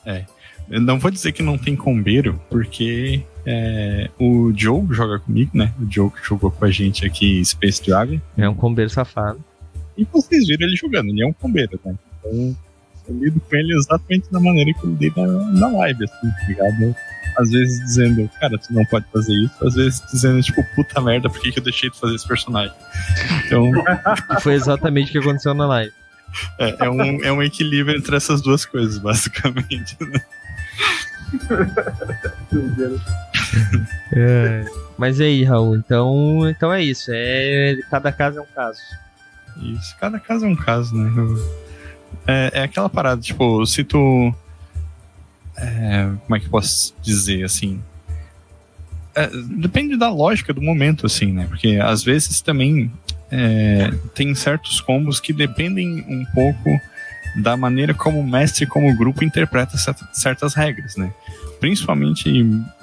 É. 0.04 0.24
Eu 0.68 0.80
não 0.80 0.98
vou 0.98 1.10
dizer 1.10 1.32
que 1.32 1.42
não 1.42 1.56
tem 1.56 1.76
combeiro, 1.76 2.40
porque 2.50 3.22
é, 3.44 4.10
o 4.18 4.52
Joe 4.54 4.86
joga 4.90 5.18
comigo, 5.18 5.52
né? 5.54 5.72
O 5.80 5.90
Joe 5.90 6.10
que 6.10 6.26
jogou 6.26 6.50
com 6.50 6.64
a 6.64 6.70
gente 6.70 7.06
aqui 7.06 7.44
Space 7.44 7.84
Dragon. 7.84 8.20
É 8.36 8.48
um 8.48 8.54
combeiro 8.54 8.90
safado. 8.90 9.42
E 9.96 10.04
vocês 10.04 10.46
viram 10.46 10.66
ele 10.66 10.76
jogando, 10.76 11.08
ele 11.08 11.22
é 11.22 11.26
um 11.26 11.32
combeiro, 11.32 11.78
né? 11.84 11.94
Então, 12.18 12.56
eu 13.08 13.18
lido 13.18 13.40
com 13.40 13.56
ele 13.56 13.74
exatamente 13.74 14.30
da 14.30 14.40
maneira 14.40 14.72
que 14.74 14.84
eu 14.84 14.90
lidei 14.90 15.12
na, 15.16 15.26
na 15.26 15.68
live, 15.78 16.04
assim, 16.04 16.30
tá 16.30 16.46
ligado? 16.48 16.96
Às 17.38 17.50
vezes 17.50 17.78
dizendo, 17.84 18.30
cara, 18.40 18.58
tu 18.58 18.72
não 18.72 18.84
pode 18.86 19.06
fazer 19.12 19.32
isso. 19.32 19.64
Às 19.64 19.74
vezes 19.74 20.02
dizendo, 20.10 20.42
tipo, 20.42 20.62
puta 20.74 21.00
merda, 21.00 21.30
por 21.30 21.40
que, 21.40 21.52
que 21.52 21.58
eu 21.58 21.62
deixei 21.62 21.90
de 21.90 21.98
fazer 21.98 22.14
esse 22.14 22.26
personagem? 22.26 22.74
Então. 23.46 23.70
Foi 24.40 24.54
exatamente 24.54 25.10
o 25.10 25.12
que 25.12 25.18
aconteceu 25.18 25.54
na 25.54 25.66
live. 25.66 25.92
É, 26.58 26.86
é, 26.86 26.90
um, 26.90 27.24
é 27.24 27.32
um 27.32 27.42
equilíbrio 27.42 27.96
entre 27.96 28.16
essas 28.16 28.42
duas 28.42 28.64
coisas, 28.64 28.98
basicamente, 28.98 29.96
né? 30.00 30.20
É. 34.12 34.64
Mas 34.98 35.20
aí, 35.20 35.44
Raul? 35.44 35.76
Então, 35.76 36.48
então 36.48 36.72
é 36.72 36.82
isso. 36.82 37.10
É, 37.12 37.76
cada 37.90 38.10
caso 38.10 38.38
é 38.38 38.42
um 38.42 38.46
caso. 38.54 38.80
Isso, 39.56 39.96
cada 39.98 40.18
caso 40.18 40.46
é 40.46 40.48
um 40.48 40.56
caso, 40.56 40.94
né? 40.94 41.10
É, 42.26 42.50
é 42.54 42.62
aquela 42.62 42.88
parada, 42.88 43.20
tipo, 43.20 43.64
se 43.66 43.84
tu. 43.84 44.34
É, 45.56 46.10
como 46.24 46.36
é 46.36 46.40
que 46.40 46.46
eu 46.46 46.50
posso 46.50 46.94
dizer 47.02 47.44
assim? 47.44 47.82
É, 49.14 49.30
depende 49.56 49.96
da 49.96 50.10
lógica 50.10 50.52
do 50.52 50.60
momento, 50.60 51.06
assim, 51.06 51.32
né? 51.32 51.46
Porque 51.48 51.78
às 51.82 52.02
vezes 52.02 52.40
também 52.40 52.92
é, 53.30 53.90
tem 54.14 54.34
certos 54.34 54.80
combos 54.80 55.18
que 55.20 55.32
dependem 55.32 56.04
um 56.08 56.24
pouco 56.34 56.78
da 57.36 57.56
maneira 57.56 57.92
como 57.92 58.20
o 58.20 58.26
mestre, 58.26 58.66
como 58.66 58.90
o 58.90 58.96
grupo 58.96 59.24
interpreta 59.24 59.76
certas 60.12 60.54
regras, 60.54 60.96
né? 60.96 61.12
Principalmente 61.60 62.30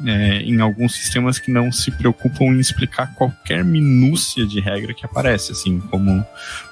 é, 0.06 0.42
em 0.42 0.60
alguns 0.62 0.96
sistemas 0.96 1.40
que 1.40 1.52
não 1.52 1.72
se 1.72 1.92
preocupam 1.92 2.46
em 2.46 2.60
explicar 2.60 3.14
qualquer 3.16 3.64
minúcia 3.64 4.46
de 4.46 4.60
regra 4.60 4.94
que 4.94 5.06
aparece, 5.06 5.52
assim, 5.52 5.80
como 5.80 6.26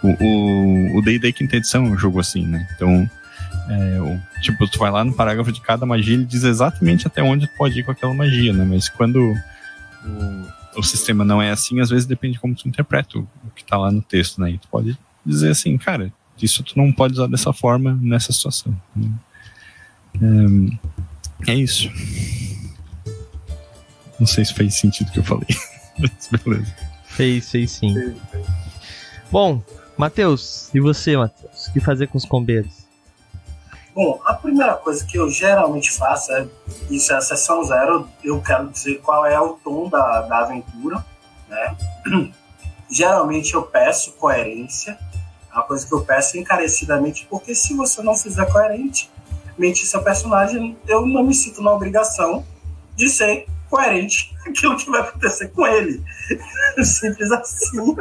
o 0.04 1.02
D&D 1.04 1.32
Quinta 1.34 1.58
Edição 1.58 1.86
é 1.86 1.90
um 1.90 1.98
jogo 1.98 2.20
assim, 2.20 2.46
né? 2.46 2.68
Então, 2.76 3.10
é, 3.70 4.02
o, 4.02 4.20
tipo, 4.42 4.68
tu 4.68 4.80
vai 4.80 4.92
lá 4.92 5.04
no 5.04 5.14
parágrafo 5.14 5.52
de 5.52 5.62
cada 5.62 5.86
magia, 5.86 6.14
ele 6.14 6.26
diz 6.26 6.44
exatamente 6.44 7.08
até 7.08 7.22
onde 7.22 7.48
tu 7.48 7.54
pode 7.56 7.80
ir 7.80 7.84
com 7.84 7.92
aquela 7.92 8.14
magia, 8.14 8.54
né? 8.54 8.66
Mas 8.68 8.90
quando 8.90 9.36
o, 10.06 10.80
o 10.80 10.84
sistema 10.84 11.24
não 11.24 11.42
é 11.42 11.52
assim, 11.52 11.80
às 11.80 11.90
vezes 11.90 12.06
depende 12.06 12.34
de 12.34 12.40
como 12.40 12.56
tu 12.56 12.68
interpreta 12.68 13.18
o, 13.18 13.22
o 13.22 13.52
que 13.56 13.64
tá 13.64 13.78
lá 13.78 13.92
no 13.92 14.02
texto, 14.02 14.40
né? 14.42 14.52
E 14.52 14.58
tu 14.58 14.68
pode 14.68 14.98
dizer 15.26 15.50
assim, 15.50 15.78
cara, 15.78 16.12
isso 16.44 16.64
tu 16.64 16.78
não 16.78 16.92
pode 16.92 17.14
usar 17.14 17.28
dessa 17.28 17.54
forma 17.54 17.98
nessa 18.02 18.32
situação. 18.32 18.76
É, 21.46 21.52
é 21.52 21.56
isso. 21.56 21.89
Não 24.20 24.28
sei 24.28 24.46
se 24.46 24.54
fez 24.54 24.76
sentido 24.76 25.10
o 25.10 25.12
que 25.12 25.20
eu 25.20 25.24
falei. 25.24 25.48
Mas 25.98 26.30
beleza. 26.44 26.76
Fez, 27.06 27.50
fez 27.50 27.72
sim. 27.72 28.16
Bom, 29.32 29.62
Matheus, 29.98 30.74
e 30.74 30.80
você, 30.80 31.18
Matheus? 31.18 31.68
O 31.68 31.74
que 31.74 31.80
fazer 31.80 32.08
com 32.08 32.18
os 32.18 32.26
combeiros? 32.26 32.82
Bom, 33.94 34.22
a 34.26 34.34
primeira 34.34 34.76
coisa 34.76 35.06
que 35.06 35.18
eu 35.18 35.30
geralmente 35.30 35.92
faço 35.92 36.32
é, 36.32 36.48
isso 36.89 37.12
é 37.12 37.18
a 37.18 37.22
sessão 37.22 37.64
zero, 37.64 38.08
eu 38.24 38.42
quero 38.42 38.70
dizer 38.70 39.02
qual 39.02 39.26
é 39.26 39.39
o 39.39 39.54
tom 39.64 39.89
da, 39.89 40.22
da 40.22 40.39
aventura, 40.39 41.06
né? 41.50 41.76
Geralmente 42.89 43.54
eu 43.54 43.64
peço 43.64 44.14
coerência, 44.14 44.98
é 45.52 45.58
uma 45.58 45.64
coisa 45.64 45.86
que 45.86 45.93
eu 45.93 46.02
peço 46.02 46.38
encarecidamente, 46.38 47.28
porque 47.30 47.54
se 47.54 47.74
você 47.74 48.02
não 48.02 48.16
fizer 48.16 48.45
coerente, 48.52 49.10
mente 49.58 49.86
seu 49.86 50.02
personagem, 50.02 50.78
eu 50.88 51.06
não 51.06 51.24
me 51.24 51.34
sinto 51.34 51.62
na 51.62 51.72
obrigação 51.74 52.45
de 52.95 53.10
ser 53.10 53.45
coerente 53.70 54.36
aquilo 54.47 54.76
que 54.78 54.89
vai 54.89 55.02
acontecer 55.02 55.49
com 55.49 55.66
ele. 55.68 56.04
Simples 56.84 57.32
assim. 57.32 57.95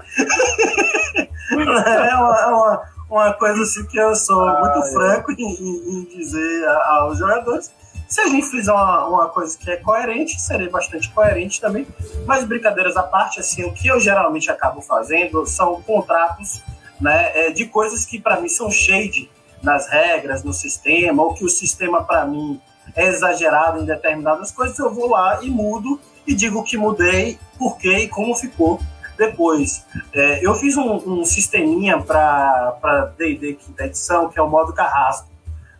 é 1.53 2.15
uma, 2.15 2.41
é 2.41 2.47
uma, 2.47 2.83
uma, 3.09 3.33
coisa 3.35 3.63
assim 3.63 3.85
que 3.87 3.99
eu 3.99 4.15
sou 4.15 4.45
muito 4.47 4.79
ah, 4.79 4.91
franco 4.93 5.33
em, 5.33 5.45
em, 5.45 6.05
dizer 6.05 6.69
aos 6.69 7.19
jogadores. 7.19 7.71
Se 8.09 8.21
a 8.21 8.27
gente 8.27 8.47
fizer 8.49 8.73
uma, 8.73 9.07
uma 9.07 9.29
coisa 9.29 9.57
que 9.57 9.71
é 9.71 9.77
coerente, 9.77 10.41
serei 10.41 10.69
bastante 10.69 11.09
coerente 11.11 11.61
também. 11.61 11.87
Mas 12.27 12.45
brincadeiras 12.45 12.97
à 12.97 13.05
parte, 13.05 13.39
assim, 13.39 13.65
o 13.65 13.73
que 13.73 13.87
eu 13.87 14.01
geralmente 14.01 14.51
acabo 14.51 14.81
fazendo 14.81 15.47
são 15.47 15.81
contratos 15.83 16.61
né, 17.01 17.31
é, 17.35 17.51
de 17.51 17.67
coisas 17.67 18.05
que 18.05 18.21
para 18.21 18.41
mim 18.41 18.49
são 18.49 18.71
shade 18.71 19.31
nas 19.63 19.89
regras, 19.89 20.43
no 20.43 20.53
sistema, 20.53 21.23
ou 21.23 21.35
que 21.35 21.45
o 21.45 21.49
sistema 21.49 22.05
para 22.05 22.25
mim 22.25 22.61
é 22.95 23.07
exagerado 23.07 23.81
em 23.81 23.85
determinadas 23.85 24.51
coisas, 24.51 24.79
eu 24.79 24.93
vou 24.93 25.09
lá 25.09 25.41
e 25.43 25.51
mudo 25.51 26.01
e 26.27 26.35
digo 26.35 26.63
que 26.63 26.77
mudei, 26.77 27.39
por 27.59 27.77
quê 27.79 27.99
e 27.99 28.09
como 28.09 28.35
ficou 28.35 28.81
depois. 29.17 29.85
É, 30.13 30.45
eu 30.45 30.55
fiz 30.55 30.77
um, 30.77 30.97
um 31.21 31.25
sisteminha 31.25 32.01
para 32.01 33.13
D&D 33.19 33.55
quinta 33.55 33.85
edição, 33.85 34.29
que 34.29 34.39
é 34.39 34.43
o 34.43 34.49
modo 34.49 34.73
carrasco. 34.73 35.29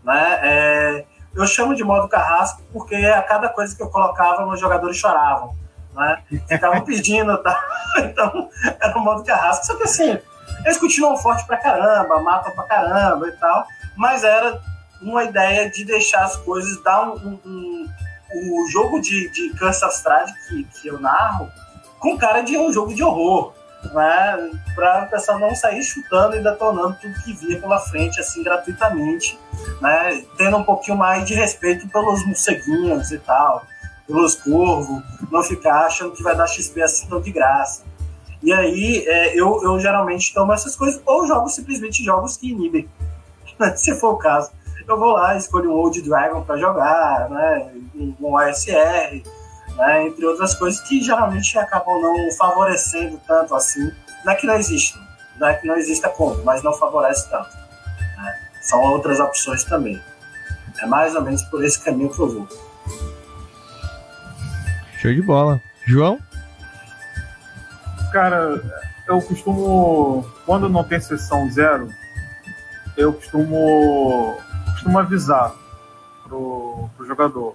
Né? 0.05 0.39
É, 0.43 1.05
eu 1.35 1.47
chamo 1.47 1.75
de 1.75 1.83
modo 1.83 2.09
carrasco 2.09 2.63
porque 2.73 2.95
a 2.97 3.23
cada 3.23 3.49
coisa 3.49 3.75
que 3.75 3.83
eu 3.83 3.89
colocava, 3.89 4.47
meus 4.47 4.61
jogadores 4.61 4.97
choravam. 4.97 5.55
Né? 5.95 6.23
Ficavam 6.49 6.83
pedindo, 6.83 7.37
tá? 7.39 7.59
então 7.99 8.51
era 8.79 8.97
o 8.97 9.01
modo 9.01 9.25
carrasco. 9.25 9.67
Só 9.67 9.77
que 9.77 9.85
assim, 9.85 10.19
eles 10.65 10.79
continuam 10.79 11.17
fortes 11.17 11.45
pra 11.47 11.57
caramba, 11.57 12.23
matam 12.23 12.53
pra 12.53 12.65
caramba 12.65 13.29
e 13.29 13.33
tal, 13.33 13.67
mas 13.97 14.25
era 14.25 14.61
uma 15.01 15.25
ideia 15.25 15.71
de 15.71 15.85
deixar 15.85 16.25
as 16.25 16.37
coisas, 16.37 16.83
dar 16.83 17.03
um. 17.03 17.17
um, 17.17 17.41
um 17.45 17.89
o 18.33 18.69
jogo 18.69 19.01
de, 19.01 19.29
de 19.31 19.51
Kansas 19.55 20.05
que, 20.49 20.63
que 20.63 20.87
eu 20.87 21.01
narro 21.01 21.51
com 21.99 22.17
cara 22.17 22.41
de 22.41 22.57
um 22.57 22.73
jogo 22.73 22.95
de 22.95 23.03
horror, 23.03 23.53
né? 23.93 24.51
Para 24.75 25.05
o 25.05 25.11
pessoal 25.11 25.39
não 25.39 25.55
sair 25.55 25.83
chutando 25.83 26.37
e 26.37 26.43
detonando 26.43 26.97
tudo 27.01 27.23
que 27.23 27.33
via 27.35 27.61
pela 27.61 27.79
frente, 27.79 28.21
assim, 28.21 28.43
gratuitamente, 28.43 29.39
né? 29.81 30.25
Tendo 30.37 30.57
um 30.57 30.65
pouquinho 30.65 30.97
mais 30.97 31.25
de 31.25 31.35
respeito 31.35 31.89
pelos 31.89 32.25
morceguinhos 32.27 33.11
e 33.13 33.19
tal, 33.19 33.65
pelos 34.07 34.35
corvos, 34.37 35.03
não 35.31 35.43
ficar 35.43 35.87
achando 35.87 36.13
que 36.13 36.23
vai 36.23 36.35
dar 36.35 36.47
XP 36.47 36.83
assim 36.83 37.09
tão 37.09 37.21
de 37.21 37.31
graça. 37.31 37.85
E 38.43 38.53
aí 38.53 39.05
é, 39.07 39.39
eu, 39.39 39.63
eu 39.63 39.79
geralmente 39.79 40.33
tomo 40.33 40.53
essas 40.53 40.75
coisas 40.75 41.01
ou 41.05 41.27
jogo 41.27 41.49
simplesmente 41.49 42.03
jogos 42.03 42.37
que 42.37 42.51
inibem, 42.51 42.89
se 43.77 43.95
for 43.99 44.15
o 44.15 44.17
caso. 44.17 44.51
Eu 44.89 44.99
vou 44.99 45.13
lá, 45.13 45.37
escolho 45.37 45.71
um 45.71 45.75
Old 45.75 46.01
Dragon 46.03 46.43
para 46.43 46.59
jogar, 46.59 47.29
né, 47.31 47.71
um 47.95 48.35
OSR, 48.35 49.23
né, 49.77 50.07
entre 50.07 50.27
outras 50.27 50.55
coisas 50.55 50.81
que 50.81 51.01
geralmente 51.03 51.57
acabam 51.59 52.01
não 52.01 52.33
favorecendo 52.33 53.21
tanto 53.27 53.55
assim. 53.55 53.93
Não 54.25 54.33
é 54.33 54.37
que 54.37 54.47
não 54.47 54.55
existe, 54.55 54.99
não 55.39 55.49
é 55.49 55.55
que 55.55 55.67
não 55.67 55.77
exista 55.77 56.09
como, 56.09 56.43
mas 56.45 56.63
não 56.63 56.73
favorece 56.73 57.29
tanto. 57.31 57.51
Né? 58.17 58.41
São 58.63 58.81
outras 58.83 59.21
opções 59.21 59.63
também. 59.65 60.01
É 60.83 60.87
mais 60.87 61.15
ou 61.15 61.23
menos 61.23 61.43
por 61.45 61.63
esse 61.65 61.79
caminho 61.85 62.11
que 62.11 62.19
eu 62.19 62.29
vou. 62.29 62.49
Show 64.99 65.15
de 65.15 65.23
bola. 65.23 65.61
João? 65.87 66.19
Cara, 68.13 68.61
eu 69.07 69.21
costumo. 69.23 70.27
Quando 70.45 70.69
não 70.69 70.85
tem 70.85 71.01
sessão 71.01 71.51
zero, 71.51 71.89
eu 72.97 73.13
costumo. 73.13 74.37
costumo 74.73 74.99
avisar 74.99 75.55
pro, 76.25 76.89
pro 76.97 77.07
jogador. 77.07 77.55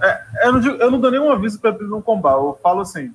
É, 0.00 0.22
eu, 0.46 0.52
não, 0.52 0.60
eu 0.60 0.90
não 0.90 1.00
dou 1.00 1.10
nenhum 1.10 1.30
aviso 1.30 1.60
para 1.60 1.70
ele 1.70 1.88
não 1.88 2.02
combar. 2.02 2.32
Eu 2.32 2.58
falo 2.62 2.80
assim: 2.80 3.14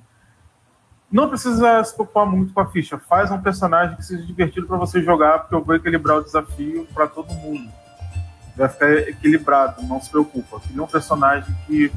não 1.10 1.28
precisa 1.28 1.84
se 1.84 1.94
preocupar 1.94 2.26
muito 2.26 2.52
com 2.52 2.60
a 2.60 2.66
ficha. 2.66 2.98
Faz 2.98 3.30
um 3.30 3.40
personagem 3.40 3.96
que 3.96 4.04
seja 4.04 4.24
divertido 4.24 4.66
para 4.66 4.76
você 4.76 5.02
jogar, 5.02 5.40
porque 5.40 5.54
eu 5.54 5.64
vou 5.64 5.74
equilibrar 5.74 6.18
o 6.18 6.24
desafio 6.24 6.86
para 6.92 7.06
todo 7.06 7.32
mundo. 7.34 7.70
Vai 8.56 8.68
ficar 8.68 8.92
equilibrado, 8.92 9.82
não 9.82 10.00
se 10.00 10.10
preocupa. 10.10 10.60
Cria 10.60 10.82
um 10.82 10.86
personagem 10.86 11.54
que 11.66 11.92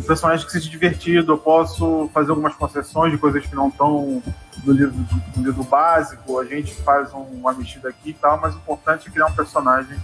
um 0.00 0.02
personagem 0.02 0.44
que 0.44 0.52
seja 0.52 0.68
divertido. 0.68 1.32
Eu 1.32 1.38
posso 1.38 2.10
fazer 2.12 2.30
algumas 2.30 2.54
concessões 2.54 3.12
de 3.12 3.18
coisas 3.18 3.44
que 3.44 3.54
não 3.54 3.68
estão 3.68 4.22
no 4.64 4.72
livro, 4.72 4.94
no 5.36 5.44
livro 5.44 5.62
básico. 5.62 6.38
A 6.38 6.44
gente 6.44 6.74
faz 6.82 7.12
uma 7.12 7.52
mexida 7.52 7.90
aqui 7.90 8.10
e 8.10 8.14
tal, 8.14 8.40
mas 8.40 8.54
o 8.54 8.58
importante 8.58 9.08
é 9.08 9.10
criar 9.10 9.26
um 9.26 9.32
personagem 9.32 9.96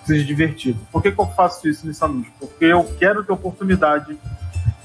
que 0.00 0.06
seja 0.06 0.24
divertido. 0.24 0.80
Por 0.90 1.02
que, 1.02 1.12
que 1.12 1.20
eu 1.20 1.26
faço 1.26 1.68
isso 1.68 1.84
inicialmente? 1.84 2.32
Porque 2.40 2.64
eu 2.64 2.84
quero 2.98 3.22
ter 3.22 3.32
oportunidade 3.32 4.18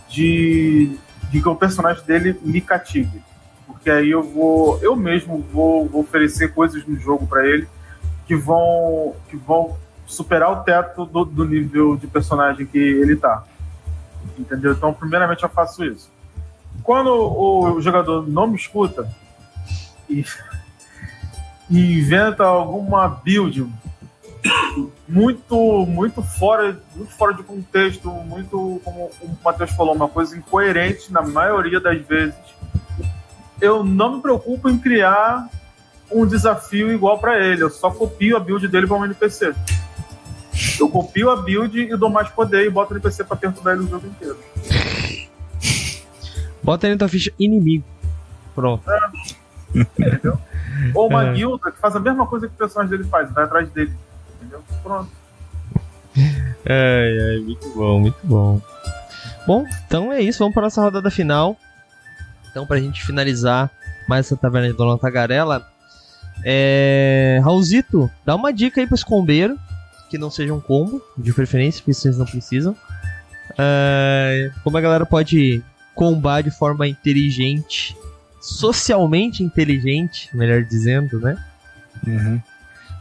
de, 0.10 0.97
de 1.32 1.41
que 1.41 1.49
o 1.49 1.55
personagem 1.55 2.03
dele 2.03 2.38
me 2.41 2.60
cative. 2.60 3.22
Porque 3.66 3.89
aí 3.89 4.12
eu 4.12 4.22
vou, 4.22 4.78
eu 4.82 4.95
mesmo 4.95 5.45
vou, 5.53 5.88
vou 5.88 6.01
oferecer 6.01 6.53
coisas 6.53 6.86
no 6.86 6.99
jogo 6.99 7.26
para 7.26 7.47
ele 7.47 7.68
que 8.28 8.36
vão, 8.36 9.16
que 9.30 9.38
vão 9.38 9.78
superar 10.05 10.51
o 10.51 10.64
teto 10.64 11.05
do, 11.05 11.24
do 11.24 11.45
nível 11.45 11.95
de 11.95 12.07
personagem 12.07 12.66
que 12.66 12.78
ele 12.78 13.16
tá 13.16 13.43
entendeu? 14.39 14.71
Então, 14.71 14.93
primeiramente, 14.93 15.43
eu 15.43 15.49
faço 15.49 15.83
isso. 15.83 16.09
Quando 16.83 17.09
o 17.11 17.81
jogador 17.81 18.27
não 18.27 18.47
me 18.47 18.55
escuta 18.55 19.09
e, 20.09 20.25
e 21.69 21.99
inventa 21.99 22.43
alguma 22.45 23.07
build 23.07 23.69
muito 25.07 25.85
muito 25.85 26.21
fora 26.21 26.79
muito 26.95 27.11
fora 27.11 27.33
de 27.33 27.43
contexto 27.43 28.09
muito 28.09 28.79
como 28.85 29.11
o 29.21 29.37
Matheus 29.43 29.71
falou 29.71 29.93
uma 29.93 30.07
coisa 30.07 30.37
incoerente 30.37 31.11
na 31.11 31.21
maioria 31.21 31.79
das 31.79 31.99
vezes 32.07 32.35
eu 33.59 33.83
não 33.83 34.15
me 34.15 34.21
preocupo 34.21 34.69
em 34.69 34.77
criar 34.77 35.49
um 36.09 36.25
desafio 36.25 36.89
igual 36.89 37.19
para 37.19 37.37
ele 37.37 37.63
eu 37.63 37.69
só 37.69 37.91
copio 37.91 38.37
a 38.37 38.39
build 38.39 38.65
dele 38.69 38.87
para 38.87 38.95
um 38.95 39.03
NPC 39.03 39.53
eu 40.80 40.89
copio 40.89 41.30
a 41.30 41.36
build 41.36 41.80
e 41.80 41.95
dou 41.95 42.10
mais 42.10 42.30
poder 42.30 42.66
e 42.66 42.70
boto 42.70 42.93
no 42.93 43.01
PC 43.01 43.24
pra 43.24 43.38
perturbar 43.38 43.74
ele 43.74 43.84
o 43.84 43.88
jogo 43.88 44.07
inteiro. 44.07 44.38
Bota 46.62 46.88
ele 46.88 46.95
na 46.95 46.99
tua 46.99 47.10
ficha 47.10 47.32
inimigo. 47.39 47.84
Pronto. 48.53 48.84
É. 48.89 48.99
Entendeu? 49.76 50.39
Ou 50.93 51.07
uma 51.07 51.28
é. 51.30 51.34
guilda 51.34 51.72
que 51.72 51.80
faz 51.80 51.95
a 51.95 51.99
mesma 51.99 52.26
coisa 52.28 52.47
que 52.47 52.53
o 52.53 52.57
personagem 52.57 52.97
dele 52.97 53.10
faz, 53.10 53.32
vai 53.32 53.43
atrás 53.45 53.70
dele. 53.70 53.93
Entendeu? 54.38 54.64
Pronto. 54.84 55.10
Ai, 56.66 57.18
ai, 57.20 57.39
muito 57.39 57.74
bom, 57.74 57.99
muito 57.99 58.20
bom. 58.24 58.62
Bom, 59.47 59.66
então 59.88 60.12
é 60.12 60.22
isso, 60.22 60.39
vamos 60.39 60.53
para 60.53 60.64
nossa 60.64 60.82
rodada 60.82 61.10
final. 61.10 61.55
Então, 62.51 62.68
pra 62.68 62.80
gente 62.80 63.03
finalizar 63.03 63.72
mais 64.07 64.26
essa 64.26 64.36
taverna 64.36 64.68
de 64.68 64.74
Dona 64.74 64.97
Tagarela, 64.97 65.66
é... 66.43 67.39
Raulzito, 67.43 68.12
dá 68.26 68.36
uma 68.36 68.51
dica 68.51 68.82
aí 68.82 68.86
pro 68.86 68.95
escombeiro 68.95 69.57
que 70.10 70.18
não 70.18 70.32
seja 70.32 70.53
um 70.53 70.60
combo, 70.60 71.01
de 71.18 71.32
preferência, 71.34 71.82
porque 71.82 71.93
vocês 71.93 72.18
não 72.18 72.26
precisam. 72.26 72.76
Uh, 73.51 74.51
como 74.64 74.78
a 74.78 74.82
galera 74.82 75.05
pode 75.05 75.62
combar 75.93 76.41
de 76.41 76.51
forma 76.51 76.88
inteligente, 76.88 77.95
socialmente 78.41 79.43
inteligente, 79.43 80.30
melhor 80.36 80.64
dizendo, 80.64 81.20
né? 81.20 81.38
Uhum. 82.07 82.41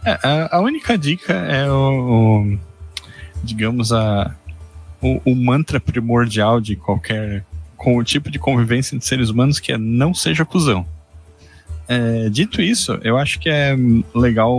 É, 0.04 0.18
a, 0.22 0.56
a, 0.56 0.60
única 0.60 0.96
dica 0.96 1.32
é 1.32 1.70
o, 1.70 2.42
o 2.42 2.58
digamos, 3.42 3.92
a, 3.92 4.34
o, 5.00 5.20
o, 5.24 5.36
mantra 5.36 5.78
primordial 5.78 6.60
de 6.60 6.76
qualquer 6.76 7.44
com 7.76 7.96
o 7.96 8.02
tipo 8.02 8.30
de 8.30 8.38
convivência 8.38 8.96
entre 8.96 9.06
seres 9.06 9.28
humanos 9.28 9.60
que 9.60 9.72
é 9.72 9.78
não 9.78 10.12
seja 10.12 10.44
cuzão. 10.44 10.86
É, 11.86 12.28
dito 12.28 12.60
isso, 12.60 12.98
eu 13.02 13.16
acho 13.16 13.38
que 13.38 13.48
é 13.48 13.76
legal 14.14 14.58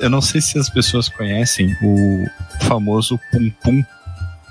eu 0.00 0.10
não 0.10 0.20
sei 0.20 0.40
se 0.40 0.58
as 0.58 0.68
pessoas 0.68 1.08
conhecem 1.08 1.76
o 1.82 2.26
famoso 2.62 3.18
Pum 3.30 3.50
Pum, 3.62 3.84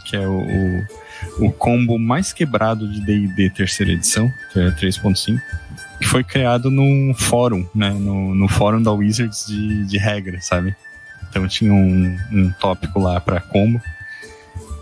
que 0.06 0.16
é 0.16 0.28
o, 0.28 0.40
o, 0.40 1.48
o 1.48 1.52
combo 1.52 1.98
mais 1.98 2.32
quebrado 2.32 2.88
de 2.92 3.02
D&D 3.02 3.50
terceira 3.50 3.92
edição, 3.92 4.32
que 4.52 4.60
é 4.60 4.70
3.5, 4.72 5.42
que 6.00 6.08
foi 6.08 6.24
criado 6.24 6.70
num 6.70 7.14
fórum, 7.14 7.68
né, 7.74 7.90
no, 7.90 8.36
no 8.36 8.48
fórum 8.48 8.82
da 8.82 8.92
Wizards 8.92 9.46
de, 9.48 9.86
de 9.86 9.98
regra, 9.98 10.40
sabe? 10.42 10.76
Então 11.30 11.48
tinha 11.48 11.74
um, 11.74 12.18
um 12.32 12.52
tópico 12.60 13.00
lá 13.00 13.20
para 13.20 13.42
combo. 13.42 13.82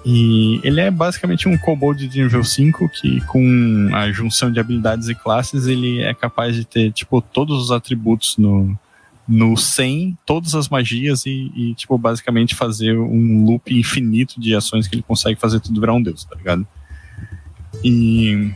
E 0.06 0.60
ele 0.64 0.82
é 0.82 0.91
basicamente 0.91 1.48
um 1.48 1.58
kobold 1.58 2.08
de 2.08 2.22
nível 2.22 2.44
5 2.44 2.89
que 2.89 3.22
com 3.22 3.89
a 3.94 4.12
junção 4.12 4.52
de 4.52 4.60
habilidades 4.60 5.08
e 5.08 5.16
classes 5.16 5.66
ele 5.66 6.02
é 6.02 6.14
capaz 6.14 6.56
de 6.56 6.66
ter 6.66 6.91
tipo 6.91 7.22
todos 7.22 7.58
os 7.64 7.72
atributos 7.72 8.38
no, 8.38 8.78
no 9.28 9.55
100 9.55 10.17
todas 10.26 10.53
as 10.53 10.67
magias 10.67 11.26
e, 11.26 11.51
e, 11.55 11.74
tipo, 11.76 11.97
basicamente 11.97 12.55
fazer 12.55 12.97
um 12.97 13.45
loop 13.45 13.74
infinito 13.74 14.39
de 14.39 14.53
ações 14.53 14.88
que 14.88 14.95
ele 14.95 15.03
consegue 15.03 15.39
fazer 15.39 15.59
tudo 15.59 15.80
virar 15.80 15.93
um 15.93 16.01
deus, 16.01 16.26
tá 16.26 16.36
ligado? 16.36 16.67
E, 17.84 18.51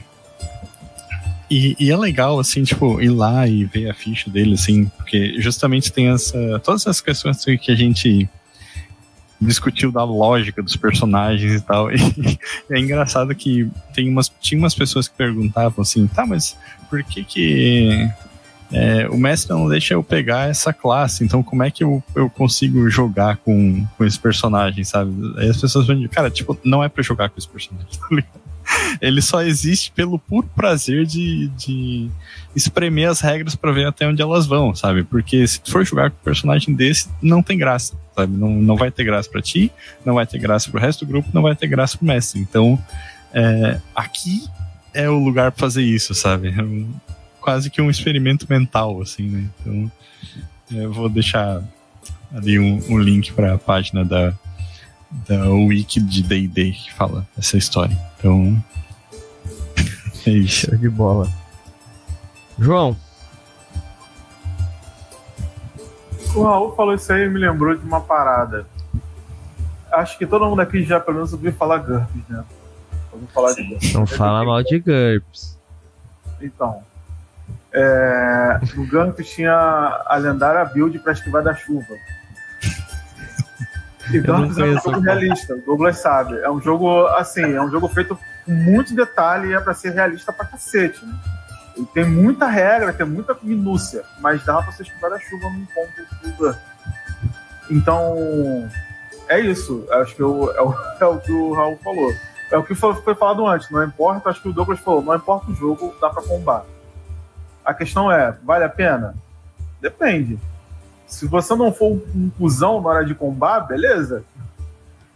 e, 1.50 1.76
e, 1.80 1.92
é 1.92 1.98
legal, 1.98 2.40
assim, 2.40 2.64
tipo, 2.64 3.02
ir 3.02 3.10
lá 3.10 3.48
e 3.48 3.64
ver 3.64 3.90
a 3.90 3.94
ficha 3.94 4.30
dele, 4.30 4.56
assim, 4.56 4.86
porque 4.98 5.40
justamente 5.40 5.92
tem 5.92 6.10
essa, 6.10 6.60
todas 6.60 6.82
essas 6.82 7.02
questões 7.02 7.44
que 7.44 7.72
a 7.72 7.76
gente 7.76 8.30
discutiu 9.40 9.92
da 9.92 10.04
lógica 10.04 10.62
dos 10.62 10.76
personagens 10.76 11.54
e 11.54 11.62
tal. 11.62 11.90
E 12.70 12.74
é 12.76 12.80
engraçado 12.80 13.34
que 13.34 13.70
tem 13.94 14.10
umas, 14.10 14.30
tinha 14.42 14.60
umas 14.60 14.76
pessoas 14.76 15.08
que 15.08 15.16
perguntavam 15.16 15.82
assim, 15.82 16.06
tá, 16.08 16.26
mas 16.26 16.58
por 16.90 17.04
que 17.04 17.24
que 17.24 18.10
é, 18.72 19.08
o 19.08 19.18
mestre 19.18 19.54
não 19.54 19.70
deixa 19.70 19.94
eu 19.94 20.04
pegar 20.04 20.50
essa 20.50 20.74
classe, 20.74 21.24
então 21.24 21.42
como 21.42 21.64
é 21.64 21.72
que 21.72 21.84
eu, 21.84 22.04
eu 22.14 22.30
consigo 22.30 22.90
jogar 22.90 23.38
com, 23.38 23.86
com 23.98 24.06
esse 24.06 24.20
personagem, 24.20 24.84
sabe? 24.84 25.12
Aí 25.38 25.50
as 25.50 25.60
pessoas 25.60 25.88
vão 25.88 25.96
dizer, 25.96 26.10
cara, 26.10 26.30
tipo, 26.30 26.58
não 26.64 26.84
é 26.84 26.90
pra 26.90 27.02
jogar 27.02 27.30
com 27.30 27.38
esse 27.38 27.48
personagem, 27.48 27.88
tá 27.98 28.08
Ele 29.02 29.22
só 29.22 29.42
existe 29.42 29.92
pelo 29.92 30.20
puro 30.20 30.50
prazer 30.54 31.06
de, 31.06 31.48
de 31.50 32.10
espremer 32.54 33.10
as 33.10 33.22
regras 33.22 33.56
para 33.56 33.72
ver 33.72 33.88
até 33.88 34.06
onde 34.06 34.22
elas 34.22 34.46
vão, 34.46 34.76
sabe? 34.76 35.04
Porque 35.04 35.48
se 35.48 35.62
tu 35.62 35.72
for 35.72 35.86
jogar 35.86 36.12
com 36.12 36.18
um 36.18 36.24
personagem 36.24 36.76
desse, 36.76 37.10
não 37.22 37.42
tem 37.42 37.58
graça, 37.58 37.96
sabe? 38.14 38.36
Não, 38.36 38.50
não 38.50 38.76
vai 38.76 38.92
ter 38.92 39.06
graça 39.06 39.30
para 39.30 39.42
ti, 39.42 39.72
não 40.04 40.16
vai 40.16 40.28
ter 40.28 40.40
graça 40.40 40.70
pro 40.70 40.80
resto 40.80 41.06
do 41.06 41.10
grupo, 41.10 41.30
não 41.34 41.42
vai 41.42 41.56
ter 41.56 41.68
graça 41.68 41.98
pro 41.98 42.06
mestre. 42.06 42.42
Então, 42.42 42.78
é, 43.34 43.80
aqui 43.96 44.44
é 44.94 45.10
o 45.10 45.18
lugar 45.20 45.54
pra 45.54 45.60
fazer 45.62 45.84
isso, 45.84 46.14
sabe? 46.14 46.54
Quase 47.48 47.70
que 47.70 47.82
um 47.82 47.90
experimento 47.90 48.46
mental, 48.50 49.02
assim, 49.02 49.30
né? 49.30 49.50
Então, 49.62 49.92
eu 50.70 50.92
vou 50.92 51.08
deixar 51.08 51.64
ali 52.36 52.60
um, 52.60 52.84
um 52.90 53.00
link 53.00 53.32
para 53.32 53.54
a 53.54 53.58
página 53.58 54.04
da, 54.04 54.34
da 55.26 55.50
wiki 55.50 56.02
de 56.02 56.24
D&D 56.24 56.72
que 56.74 56.94
fala 56.94 57.26
essa 57.38 57.58
história. 57.58 57.98
Então, 58.20 58.62
é 60.28 60.30
isso. 60.30 60.66
Show 60.66 60.78
de 60.78 60.90
bola. 60.90 61.32
João. 62.60 62.98
O 66.36 66.44
Raul 66.44 66.76
falou 66.76 66.96
isso 66.96 67.14
aí 67.14 67.28
e 67.28 67.30
me 67.30 67.40
lembrou 67.40 67.78
de 67.78 67.86
uma 67.86 68.02
parada. 68.02 68.68
Acho 69.90 70.18
que 70.18 70.28
todo 70.28 70.46
mundo 70.50 70.60
aqui 70.60 70.84
já 70.84 71.00
pelo 71.00 71.16
menos 71.16 71.32
ouviu 71.32 71.54
falar 71.54 71.78
GURPS, 71.78 72.28
né? 72.28 72.44
Vamos 73.10 73.32
falar 73.32 73.54
de 73.54 73.64
GURPS. 73.64 73.94
Não 73.94 74.06
fala 74.06 74.44
mal 74.44 74.62
de 74.64 74.80
GURPS. 74.80 75.58
Então, 76.42 76.84
é, 77.78 78.60
no 78.76 78.88
GURPS 78.88 79.30
tinha 79.30 79.54
a 79.54 80.18
lendária 80.18 80.66
build 80.66 80.98
para 81.00 81.14
esquivar 81.14 81.44
da 81.44 81.54
chuva. 81.54 81.96
E 84.10 84.22
GURPS 84.22 84.58
é 84.58 84.64
um 84.64 84.80
jogo 84.80 85.00
realista, 85.02 85.54
o 85.54 85.62
Douglas 85.62 85.98
sabe. 85.98 86.40
É 86.40 86.50
um 86.50 86.62
jogo, 86.62 87.08
assim, 87.08 87.44
é 87.44 87.62
um 87.62 87.70
jogo 87.70 87.90
feito 87.90 88.18
com 88.46 88.52
muito 88.54 88.96
detalhe 88.96 89.50
e 89.50 89.54
é 89.54 89.60
para 89.60 89.74
ser 89.74 89.92
realista 89.92 90.32
pra 90.32 90.46
cacete, 90.46 91.06
né? 91.06 91.14
E 91.76 91.86
tem 91.88 92.06
muita 92.06 92.48
regra, 92.48 92.94
tem 92.94 93.06
muita 93.06 93.36
minúcia, 93.44 94.04
mas 94.22 94.46
dá 94.46 94.62
pra 94.62 94.72
você 94.72 94.84
esquivar 94.84 95.12
da 95.12 95.20
chuva 95.20 95.50
num 95.50 95.66
ponto 95.66 95.92
do 96.24 96.32
GURPS. 96.38 96.62
Então, 97.70 98.70
é 99.28 99.42
isso. 99.42 99.86
Acho 99.92 100.16
que 100.16 100.24
eu, 100.24 100.56
é, 100.56 100.62
o, 100.62 100.74
é 101.02 101.06
o 101.06 101.20
que 101.20 101.32
o 101.34 101.54
Raul 101.54 101.78
falou. 101.84 102.14
É 102.50 102.58
o 102.58 102.64
que 102.64 102.74
foi, 102.74 102.96
foi 102.96 103.14
falado 103.14 103.46
antes, 103.46 103.70
não 103.70 103.84
importa, 103.84 104.30
acho 104.30 104.42
que 104.42 104.48
o 104.48 104.54
Douglas 104.54 104.80
falou, 104.80 105.02
não 105.02 105.14
importa 105.14 105.52
o 105.52 105.56
jogo, 105.56 105.94
dá 106.00 106.10
pra 106.10 106.24
combar. 106.24 106.64
A 107.68 107.74
questão 107.74 108.10
é, 108.10 108.34
vale 108.46 108.64
a 108.64 108.70
pena? 108.70 109.14
Depende. 109.82 110.40
Se 111.06 111.28
você 111.28 111.54
não 111.54 111.74
for 111.74 112.02
um 112.16 112.30
cuzão 112.38 112.80
na 112.82 112.88
hora 112.88 113.06
de 113.06 113.14
combar, 113.14 113.60
beleza. 113.60 114.24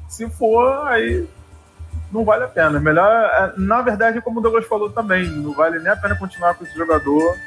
Se 0.09 0.29
for, 0.29 0.85
aí 0.85 1.25
não 2.11 2.25
vale 2.25 2.43
a 2.43 2.49
pena. 2.49 2.77
Melhor, 2.77 3.09
é, 3.09 3.53
na 3.55 3.81
verdade, 3.81 4.19
como 4.19 4.39
o 4.39 4.43
Douglas 4.43 4.67
falou 4.67 4.89
também, 4.89 5.29
não 5.29 5.53
vale 5.53 5.79
nem 5.79 5.93
a 5.93 5.95
pena 5.95 6.13
continuar 6.13 6.55
com 6.55 6.65
esse 6.65 6.77
jogador 6.77 7.37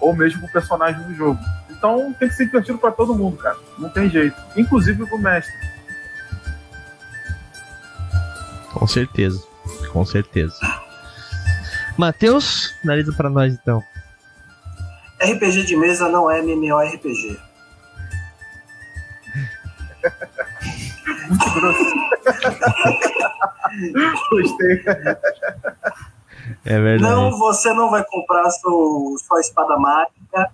ou 0.00 0.14
mesmo 0.14 0.42
com 0.42 0.46
o 0.46 0.52
personagem 0.52 1.02
do 1.02 1.12
jogo. 1.16 1.40
Então 1.68 2.14
tem 2.16 2.28
que 2.28 2.36
ser 2.36 2.44
divertido 2.44 2.78
para 2.78 2.92
todo 2.92 3.12
mundo, 3.12 3.36
cara. 3.36 3.56
Não 3.76 3.88
tem 3.88 4.08
jeito. 4.08 4.40
Inclusive 4.56 5.04
pro 5.04 5.18
mestre. 5.18 5.52
Com 8.72 8.86
certeza. 8.86 9.44
Com 9.92 10.04
certeza. 10.04 10.54
Matheus, 11.98 12.72
analisa 12.84 13.12
para 13.12 13.28
nós 13.28 13.52
então. 13.52 13.82
RPG 15.24 15.64
de 15.64 15.76
mesa 15.76 16.08
não 16.08 16.30
é 16.30 16.40
MMORPG. 16.40 17.38
Muito 21.28 21.50
grosso. 21.54 21.94
Gostei. 24.30 24.84
É 26.64 26.78
verdade. 26.80 27.02
Não, 27.02 27.38
você 27.38 27.72
não 27.72 27.90
vai 27.90 28.04
comprar 28.04 28.50
seu, 28.50 29.16
sua 29.26 29.40
espada 29.40 29.76
mágica, 29.78 30.52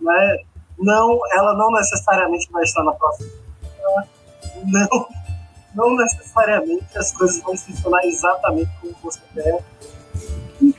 né? 0.00 0.38
Não, 0.78 1.18
ela 1.32 1.54
não 1.54 1.70
necessariamente 1.72 2.50
vai 2.50 2.64
estar 2.64 2.82
na 2.82 2.92
próxima. 2.92 3.30
Não, 4.64 5.08
não 5.74 5.96
necessariamente 5.96 6.86
as 6.96 7.12
coisas 7.12 7.42
vão 7.42 7.56
funcionar 7.56 8.04
exatamente 8.04 8.70
como 8.80 8.94
você 9.02 9.20
quer. 9.34 9.58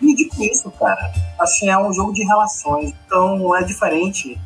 Lide 0.03 0.25
com 0.25 0.43
isso, 0.43 0.69
cara. 0.71 1.13
Assim, 1.39 1.69
é 1.69 1.77
um 1.77 1.93
jogo 1.93 2.11
de 2.11 2.25
relações, 2.25 2.93
então 3.05 3.55
é 3.55 3.63
diferente 3.63 4.37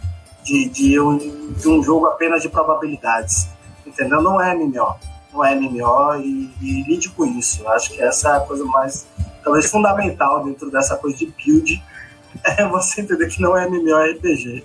de, 0.43 0.70
de, 0.70 0.99
um, 0.99 1.18
de 1.53 1.68
um 1.68 1.82
jogo 1.82 2.05
apenas 2.05 2.43
de 2.43 2.49
probabilidades. 2.49 3.49
Entendeu? 3.86 4.22
Não 4.22 4.39
é 4.39 4.53
MMO. 4.53 4.95
Não 5.34 5.43
é 5.43 5.55
MMO 5.55 6.16
e, 6.22 6.53
e 6.62 6.84
lide 6.84 7.10
com 7.10 7.26
isso. 7.26 7.68
Acho 7.70 7.91
que 7.91 8.01
essa 8.01 8.30
é 8.30 8.38
a 8.38 8.39
coisa 8.41 8.64
mais, 8.66 9.08
talvez, 9.43 9.66
fundamental 9.70 10.43
dentro 10.43 10.70
dessa 10.70 10.95
coisa 10.95 11.18
de 11.18 11.26
build. 11.26 11.84
É 12.43 12.68
você 12.68 13.01
entender 13.01 13.28
que 13.30 13.41
não 13.41 13.58
é 13.58 13.66
MMORPG. 13.66 14.64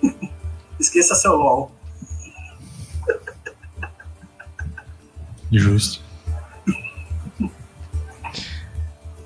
Esqueça 0.78 1.16
seu 1.16 1.34
LOL. 1.34 1.72
Justo. 5.50 6.04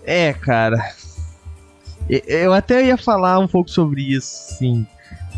É, 0.08 0.32
cara. 0.32 0.94
Eu 2.08 2.54
até 2.54 2.86
ia 2.86 2.96
falar 2.96 3.38
um 3.38 3.46
pouco 3.46 3.70
sobre 3.70 4.00
isso, 4.00 4.54
sim. 4.56 4.86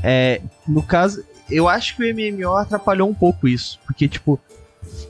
É, 0.00 0.40
no 0.64 0.80
caso, 0.80 1.24
eu 1.50 1.68
acho 1.68 1.96
que 1.96 2.04
o 2.04 2.14
MMO 2.14 2.54
atrapalhou 2.54 3.10
um 3.10 3.14
pouco 3.14 3.48
isso. 3.48 3.80
Porque, 3.84 4.06
tipo, 4.06 4.38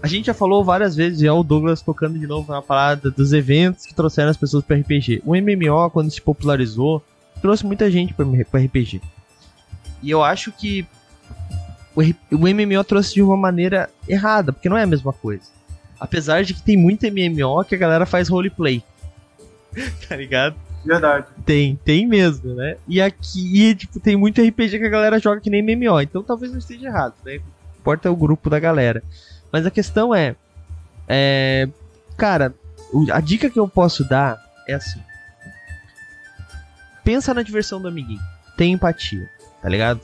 a 0.03 0.07
gente 0.07 0.29
já 0.29 0.33
falou 0.33 0.65
várias 0.65 0.97
vezes, 0.97 1.21
já 1.21 1.35
o 1.35 1.45
Douglas 1.45 1.83
tocando 1.83 2.19
de 2.19 2.27
novo 2.27 2.51
na 2.51 2.63
parada 2.63 3.11
dos 3.11 3.35
eventos 3.35 3.85
que 3.85 3.95
trouxeram 3.95 4.31
as 4.31 4.37
pessoas 4.39 4.65
para 4.65 4.77
RPG. 4.77 5.23
O 5.27 5.35
MMO, 5.35 5.91
quando 5.91 6.11
se 6.11 6.23
popularizou, 6.23 7.05
trouxe 7.43 7.67
muita 7.67 7.91
gente 7.91 8.15
para 8.15 8.25
RPG. 8.61 9.03
E 10.03 10.11
eu 10.11 10.25
acho 10.25 10.51
que 10.53 10.87
o 11.95 12.01
o 12.35 12.49
MMO 12.49 12.83
trouxe 12.83 13.13
de 13.13 13.23
uma 13.23 13.37
maneira 13.37 13.91
errada, 14.09 14.55
porque 14.55 14.71
não 14.71 14.79
é 14.79 14.85
a 14.85 14.87
mesma 14.87 15.13
coisa. 15.13 15.45
Apesar 16.01 16.45
de 16.45 16.55
que 16.55 16.63
tem 16.63 16.79
muito 16.79 17.05
MMO 17.05 17.63
que 17.63 17.75
a 17.75 17.79
galera 17.79 18.07
faz 18.07 18.27
roleplay. 18.27 18.83
tá 20.09 20.17
ligado? 20.17 20.57
Verdade. 20.85 21.27
Tem, 21.45 21.77
tem 21.85 22.07
mesmo, 22.07 22.55
né? 22.55 22.77
E 22.89 23.01
aqui, 23.03 23.75
tipo, 23.75 24.01
tem 24.01 24.17
muito 24.17 24.41
RPG 24.41 24.79
que 24.79 24.87
a 24.87 24.91
galera 24.91 25.19
joga 25.19 25.41
que 25.41 25.51
nem 25.51 25.63
MMO, 25.63 26.01
então 26.01 26.23
talvez 26.23 26.51
não 26.53 26.59
esteja 26.59 26.87
errado, 26.89 27.15
né? 27.25 27.39
Importa 27.79 28.09
é 28.09 28.11
o 28.11 28.17
grupo 28.17 28.49
da 28.49 28.59
galera. 28.59 29.03
Mas 29.53 29.67
a 29.67 29.71
questão 29.71 30.15
é, 30.15 30.35
é 31.09 31.69
cara, 32.17 32.55
o- 32.93 33.07
a 33.13 33.21
dica 33.21 33.51
que 33.51 33.59
eu 33.59 33.69
posso 33.69 34.09
dar 34.09 34.39
é 34.67 34.75
assim. 34.75 35.01
Pensa 37.05 37.35
na 37.35 37.43
diversão 37.43 37.81
do 37.81 37.89
amiguinho. 37.89 38.21
Tem 38.57 38.73
empatia, 38.73 39.29
tá 39.63 39.69
ligado? 39.69 40.01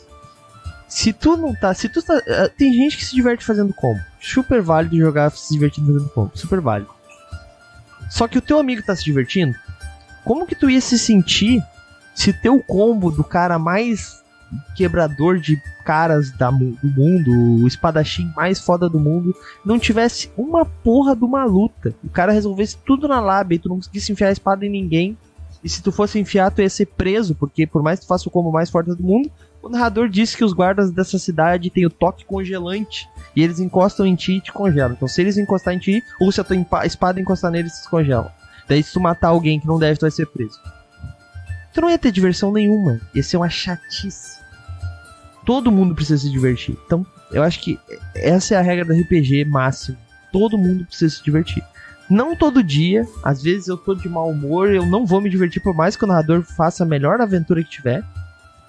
Se 0.89 1.13
tu 1.13 1.37
não 1.37 1.55
tá, 1.55 1.75
se 1.75 1.89
tu 1.89 2.01
tá, 2.03 2.21
eh, 2.27 2.49
tem 2.49 2.73
gente 2.73 2.97
que 2.97 3.05
se 3.05 3.15
diverte 3.15 3.45
fazendo 3.45 3.75
combo. 3.75 4.01
Super 4.21 4.63
válido 4.63 4.97
jogar 4.97 5.31
se 5.31 5.53
divertindo 5.53 5.93
fazendo 5.93 6.11
combo, 6.11 6.33
super 6.35 6.61
válido. 6.61 6.91
Só 8.11 8.29
que 8.29 8.39
o 8.39 8.43
teu 8.43 8.59
amigo 8.59 8.83
tá 8.83 8.95
se 8.95 9.05
divertindo, 9.05 9.55
como 10.25 10.47
que 10.47 10.55
tu 10.55 10.69
ia 10.69 10.81
se 10.81 10.99
sentir 10.99 11.63
se 12.15 12.33
teu 12.33 12.61
combo 12.61 13.11
do 13.11 13.23
cara 13.23 13.59
mais 13.59 14.25
quebrador 14.75 15.39
de 15.39 15.61
caras 15.85 16.33
da 16.33 16.51
do 16.51 16.77
mundo, 16.83 17.63
o 17.63 17.67
espadachim 17.67 18.33
mais 18.35 18.59
foda 18.59 18.89
do 18.89 18.99
mundo, 18.99 19.35
não 19.65 19.79
tivesse 19.79 20.31
uma 20.37 20.65
porra 20.65 21.15
de 21.15 21.25
uma 21.25 21.45
luta? 21.45 21.95
O 22.03 22.09
cara 22.09 22.33
resolvesse 22.33 22.77
tudo 22.79 23.07
na 23.07 23.21
lábia 23.21 23.57
e 23.57 23.59
tu 23.59 23.69
não 23.69 23.77
conseguisse 23.77 24.11
enfiar 24.11 24.29
a 24.29 24.33
espada 24.33 24.67
em 24.67 24.71
ninguém. 24.71 25.17
E 25.63 25.69
se 25.69 25.83
tu 25.83 25.91
fosse 25.93 26.19
enfiar, 26.19 26.51
tu 26.51 26.63
ia 26.63 26.71
ser 26.71 26.87
preso, 26.87 27.35
porque 27.35 27.67
por 27.67 27.83
mais 27.83 27.99
que 27.99 28.07
tu 28.07 28.09
faça 28.09 28.29
o 28.29 28.33
combo 28.33 28.53
mais 28.53 28.71
forte 28.71 28.95
do 28.95 29.03
mundo, 29.03 29.31
o 29.67 29.69
narrador 29.69 30.09
disse 30.09 30.37
que 30.37 30.45
os 30.45 30.53
guardas 30.53 30.91
dessa 30.91 31.19
cidade 31.19 31.71
têm 31.71 31.85
o 31.85 31.91
toque 31.91 32.25
congelante. 32.25 33.09
E 33.35 33.43
eles 33.43 33.59
encostam 33.59 34.07
em 34.07 34.15
ti 34.15 34.35
e 34.35 34.41
te 34.41 34.53
congelam. 34.53 34.93
Então, 34.93 35.09
se 35.09 35.21
eles 35.21 35.37
encostar 35.37 35.75
em 35.75 35.79
ti, 35.79 36.03
ou 36.21 36.31
se 36.31 36.41
a 36.41 36.45
tua 36.45 36.57
espada 36.87 37.21
encostar 37.21 37.51
neles, 37.51 37.73
eles 37.73 37.83
se 37.83 37.91
congelam. 37.91 38.31
Daí, 38.69 38.83
se 38.83 38.93
tu 38.93 39.01
matar 39.01 39.29
alguém 39.29 39.61
que 39.61 39.67
não 39.67 39.79
deve, 39.79 39.99
tu 39.99 40.03
vai 40.03 40.11
ser 40.11 40.27
preso. 40.27 40.61
Tu 41.75 41.81
não 41.81 41.91
ia 41.91 41.99
ter 41.99 42.11
diversão 42.13 42.53
nenhuma. 42.53 43.01
Ia 43.15 43.23
ser 43.23 43.37
uma 43.37 43.49
chatice. 43.49 44.41
Todo 45.45 45.71
mundo 45.71 45.95
precisa 45.95 46.23
se 46.23 46.31
divertir. 46.31 46.77
Então, 46.87 47.05
eu 47.31 47.43
acho 47.43 47.61
que 47.61 47.79
essa 48.15 48.55
é 48.55 48.57
a 48.57 48.63
regra 48.63 48.85
do 48.85 48.93
RPG 48.93 49.45
máximo. 49.45 49.99
Todo 50.33 50.57
mundo 50.57 50.87
precisa 50.87 51.17
se 51.17 51.25
divertir. 51.25 51.63
Não 52.09 52.37
todo 52.37 52.63
dia, 52.63 53.05
às 53.23 53.43
vezes 53.43 53.67
eu 53.67 53.77
tô 53.77 53.95
de 53.95 54.09
mau 54.09 54.31
humor, 54.31 54.71
eu 54.71 54.87
não 54.87 55.05
vou 55.05 55.21
me 55.21 55.29
divertir 55.29 55.61
por 55.61 55.75
mais 55.75 55.97
que 55.97 56.05
o 56.05 56.07
narrador 56.07 56.43
faça 56.43 56.85
a 56.85 56.87
melhor 56.87 57.21
aventura 57.21 57.65
que 57.65 57.71
tiver. 57.71 58.05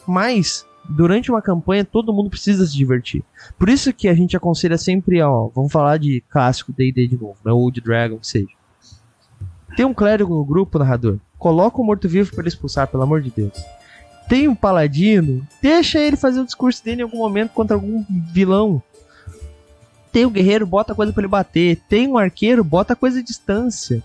Mas, 0.07 0.65
durante 0.89 1.29
uma 1.31 1.41
campanha, 1.41 1.83
todo 1.85 2.13
mundo 2.13 2.29
precisa 2.29 2.65
se 2.65 2.75
divertir. 2.75 3.23
Por 3.57 3.69
isso 3.69 3.93
que 3.93 4.07
a 4.07 4.13
gente 4.13 4.35
aconselha 4.37 4.77
sempre, 4.77 5.21
ó, 5.21 5.49
vamos 5.53 5.71
falar 5.71 5.97
de 5.97 6.23
clássico 6.29 6.71
D&D 6.73 7.07
de 7.07 7.15
novo, 7.17 7.37
né, 7.43 7.51
ou 7.51 7.69
de 7.71 7.81
Dragon, 7.81 8.17
que 8.17 8.27
seja. 8.27 8.47
Tem 9.75 9.85
um 9.85 9.93
clérigo 9.93 10.33
no 10.33 10.45
grupo, 10.45 10.79
narrador, 10.79 11.17
coloca 11.37 11.79
o 11.81 11.83
morto-vivo 11.85 12.35
para 12.35 12.47
expulsar, 12.47 12.87
pelo 12.87 13.03
amor 13.03 13.21
de 13.21 13.29
Deus. 13.29 13.53
Tem 14.27 14.47
um 14.47 14.55
paladino, 14.55 15.45
deixa 15.61 15.99
ele 15.99 16.17
fazer 16.17 16.39
o 16.41 16.45
discurso 16.45 16.83
dele 16.83 17.01
em 17.01 17.03
algum 17.03 17.17
momento 17.19 17.51
contra 17.51 17.75
algum 17.75 18.03
vilão. 18.33 18.81
Tem 20.11 20.25
um 20.25 20.31
guerreiro, 20.31 20.65
bota 20.65 20.95
coisa 20.95 21.13
pra 21.13 21.21
ele 21.21 21.27
bater. 21.29 21.79
Tem 21.87 22.07
um 22.07 22.17
arqueiro, 22.17 22.63
bota 22.63 22.95
coisa 22.95 23.19
à 23.19 23.23
distância. 23.23 24.01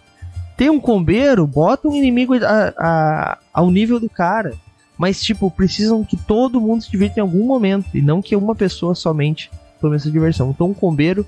Tem 0.57 0.68
um 0.68 0.78
combeiro, 0.78 1.47
bota 1.47 1.89
um 1.89 1.95
inimigo 1.95 2.35
a- 2.35 2.74
a- 2.76 3.39
ao 3.53 3.70
nível 3.70 3.99
do 3.99 4.09
cara. 4.11 4.55
Mas, 4.97 5.22
tipo, 5.22 5.51
precisam 5.51 6.05
que 6.05 6.16
todo 6.16 6.61
mundo 6.61 6.82
se 6.82 6.90
divirta 6.90 7.18
em 7.18 7.22
algum 7.22 7.47
momento. 7.47 7.86
E 7.95 8.03
não 8.03 8.22
que 8.22 8.36
uma 8.36 8.55
pessoa 8.55 8.95
somente 8.95 9.51
tome 9.80 9.97
essa 9.97 10.11
diversão. 10.11 10.51
Então, 10.51 10.68
um 10.68 10.74
combeiro, 10.74 11.26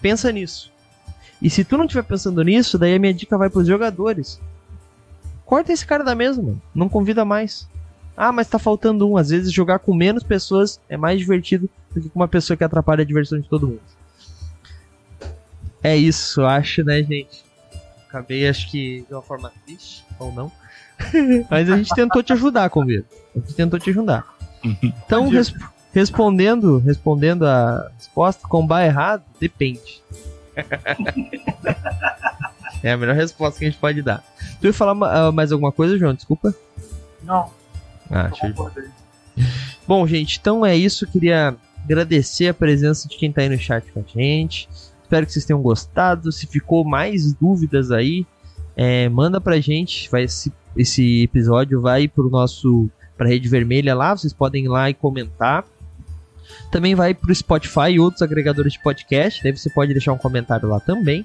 pensa 0.00 0.30
nisso. 0.30 0.70
E 1.40 1.48
se 1.48 1.64
tu 1.64 1.76
não 1.76 1.84
estiver 1.84 2.04
pensando 2.04 2.42
nisso, 2.42 2.78
daí 2.78 2.94
a 2.94 2.98
minha 2.98 3.14
dica 3.14 3.38
vai 3.38 3.50
pros 3.50 3.66
jogadores. 3.66 4.40
Corta 5.44 5.72
esse 5.72 5.86
cara 5.86 6.02
da 6.02 6.14
mesa, 6.14 6.42
mano. 6.42 6.60
Não 6.74 6.88
convida 6.88 7.24
mais. 7.24 7.68
Ah, 8.16 8.32
mas 8.32 8.48
tá 8.48 8.58
faltando 8.58 9.08
um. 9.08 9.16
Às 9.16 9.30
vezes 9.30 9.52
jogar 9.52 9.78
com 9.78 9.94
menos 9.94 10.22
pessoas 10.22 10.80
é 10.88 10.96
mais 10.96 11.18
divertido 11.18 11.68
do 11.92 12.00
que 12.00 12.08
com 12.08 12.18
uma 12.18 12.28
pessoa 12.28 12.56
que 12.56 12.64
atrapalha 12.64 13.02
a 13.02 13.06
diversão 13.06 13.38
de 13.38 13.48
todo 13.48 13.68
mundo. 13.68 13.80
É 15.82 15.96
isso, 15.96 16.42
acho, 16.42 16.82
né, 16.82 17.02
gente? 17.02 17.44
Acabei, 18.08 18.48
acho 18.48 18.70
que 18.70 19.04
de 19.06 19.12
uma 19.12 19.20
forma 19.20 19.52
triste, 19.66 20.04
ou 20.18 20.32
não. 20.32 20.50
Mas 21.50 21.70
a 21.70 21.76
gente 21.76 21.94
tentou 21.94 22.22
te 22.22 22.32
ajudar, 22.32 22.68
Convido. 22.70 23.06
A 23.34 23.38
gente 23.38 23.54
tentou 23.54 23.78
te 23.78 23.90
ajudar. 23.90 24.24
Então, 24.82 25.28
res- 25.28 25.54
respondendo, 25.92 26.78
respondendo 26.78 27.46
a 27.46 27.90
resposta, 27.96 28.46
combar 28.48 28.84
errado, 28.84 29.22
depende. 29.40 30.02
é 32.82 32.92
a 32.92 32.96
melhor 32.96 33.14
resposta 33.14 33.58
que 33.58 33.66
a 33.66 33.70
gente 33.70 33.80
pode 33.80 34.02
dar. 34.02 34.22
Tu 34.60 34.66
ia 34.66 34.72
falar 34.72 34.96
ah, 35.10 35.32
mais 35.32 35.52
alguma 35.52 35.72
coisa, 35.72 35.98
João? 35.98 36.14
Desculpa. 36.14 36.54
Não, 37.22 37.50
Ah, 38.10 38.30
eu 38.30 38.36
show 38.54 38.70
de. 38.70 39.44
Bom, 39.86 40.06
gente, 40.06 40.38
então 40.38 40.64
é 40.64 40.76
isso. 40.76 41.06
Queria 41.06 41.54
agradecer 41.84 42.48
a 42.48 42.54
presença 42.54 43.08
de 43.08 43.16
quem 43.16 43.32
tá 43.32 43.42
aí 43.42 43.48
no 43.48 43.58
chat 43.58 43.84
com 43.92 44.00
a 44.00 44.20
gente. 44.20 44.68
Espero 45.02 45.26
que 45.26 45.32
vocês 45.32 45.44
tenham 45.44 45.60
gostado. 45.60 46.30
Se 46.32 46.46
ficou 46.46 46.84
mais 46.84 47.32
dúvidas 47.34 47.90
aí, 47.90 48.26
é, 48.76 49.08
manda 49.08 49.40
pra 49.40 49.60
gente. 49.60 50.10
Vai, 50.10 50.24
esse, 50.24 50.52
esse 50.76 51.22
episódio 51.22 51.80
vai 51.80 52.08
pro 52.08 52.30
nosso 52.30 52.90
pra 53.16 53.28
rede 53.28 53.48
vermelha 53.48 53.94
lá. 53.94 54.16
Vocês 54.16 54.32
podem 54.32 54.64
ir 54.64 54.68
lá 54.68 54.90
e 54.90 54.94
comentar. 54.94 55.64
Também 56.70 56.94
vai 56.94 57.14
pro 57.14 57.34
Spotify 57.34 57.90
e 57.92 58.00
outros 58.00 58.22
agregadores 58.22 58.74
de 58.74 58.82
podcast. 58.82 59.42
Daí 59.42 59.56
você 59.56 59.70
pode 59.70 59.92
deixar 59.92 60.12
um 60.12 60.18
comentário 60.18 60.68
lá 60.68 60.80
também. 60.80 61.24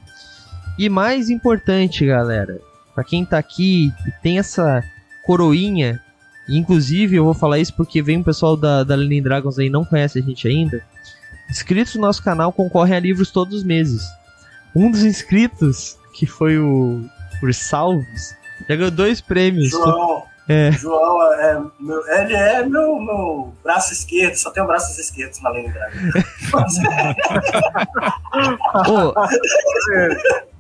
E 0.78 0.88
mais 0.88 1.30
importante, 1.30 2.06
galera, 2.06 2.60
para 2.96 3.04
quem 3.04 3.26
tá 3.26 3.38
aqui 3.38 3.92
e 4.08 4.12
tem 4.22 4.40
essa 4.40 4.84
coroinha, 5.26 6.02
inclusive 6.48 7.16
eu 7.16 7.26
vou 7.26 7.34
falar 7.34 7.60
isso 7.60 7.74
porque 7.76 8.02
vem 8.02 8.18
um 8.18 8.24
pessoal 8.24 8.56
da, 8.56 8.84
da 8.84 8.96
Lenin 8.96 9.22
Dragons 9.22 9.60
aí 9.60 9.70
não 9.70 9.84
conhece 9.84 10.20
a 10.20 10.22
gente 10.22 10.48
ainda. 10.48 10.82
Inscritos 11.50 11.96
no 11.96 12.02
nosso 12.02 12.24
canal 12.24 12.54
concorrem 12.54 12.96
a 12.96 13.00
livros 13.00 13.32
todos 13.32 13.56
os 13.56 13.64
meses. 13.64 14.04
Um 14.76 14.90
dos 14.90 15.04
inscritos, 15.04 15.98
que 16.14 16.26
foi 16.26 16.58
o 16.60 17.04
por 17.40 17.54
Salves, 17.54 18.36
já 18.68 18.76
ganhou 18.76 18.92
dois 18.92 19.22
prêmios. 19.22 19.70
João, 19.70 20.24
É. 20.48 20.72
João 20.72 21.34
é 21.34 21.62
meu, 21.80 22.08
ele 22.08 22.34
é 22.34 22.66
meu, 22.66 23.00
meu 23.00 23.54
braço 23.64 23.94
esquerdo, 23.94 24.36
só 24.36 24.50
tem 24.50 24.64
o 24.64 24.68
braços 24.68 24.98
esquerdos 24.98 25.40
na 25.44 25.50
Lene 25.52 25.72
Dragon. 25.72 25.98
Ô, 28.88 29.14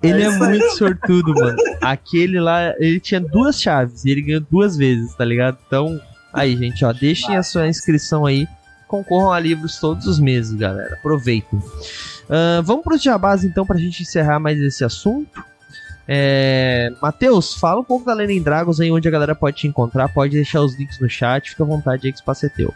ele 0.01 0.23
é 0.23 0.29
muito 0.29 0.69
sortudo, 0.77 1.33
mano. 1.33 1.57
Aquele 1.81 2.39
lá, 2.39 2.73
ele 2.77 2.99
tinha 2.99 3.19
duas 3.19 3.59
chaves 3.59 4.05
e 4.05 4.11
ele 4.11 4.21
ganhou 4.21 4.41
duas 4.49 4.77
vezes, 4.77 5.13
tá 5.15 5.25
ligado? 5.25 5.57
Então, 5.65 5.99
aí, 6.33 6.55
gente, 6.55 6.85
ó, 6.85 6.93
deixem 6.93 7.35
a 7.35 7.43
sua 7.43 7.67
inscrição 7.67 8.25
aí. 8.25 8.47
Concorram 8.87 9.31
a 9.31 9.39
livros 9.39 9.79
todos 9.79 10.07
os 10.07 10.19
meses, 10.19 10.53
galera. 10.53 10.95
Aproveitem. 10.95 11.61
Ahn, 12.29 12.63
vamos 12.63 12.83
pros 12.83 13.01
jabás, 13.03 13.43
então, 13.43 13.65
pra 13.65 13.77
gente 13.77 14.01
encerrar 14.01 14.39
mais 14.39 14.59
esse 14.59 14.83
assunto. 14.83 15.43
É... 16.11 16.91
Matheus, 16.99 17.53
fala 17.53 17.81
um 17.81 17.83
pouco 17.83 18.03
da 18.03 18.15
Lenin 18.15 18.41
Dragons 18.41 18.79
aí, 18.79 18.91
onde 18.91 19.07
a 19.07 19.11
galera 19.11 19.35
pode 19.35 19.57
te 19.57 19.67
encontrar. 19.67 20.11
Pode 20.11 20.31
deixar 20.31 20.61
os 20.61 20.75
links 20.75 20.99
no 20.99 21.07
chat. 21.07 21.51
Fica 21.51 21.63
à 21.63 21.67
vontade 21.67 22.07
aí 22.07 22.11
que 22.11 22.17
o 22.17 22.21
espaço 22.21 22.47
é 22.47 22.49
teu. 22.49 22.73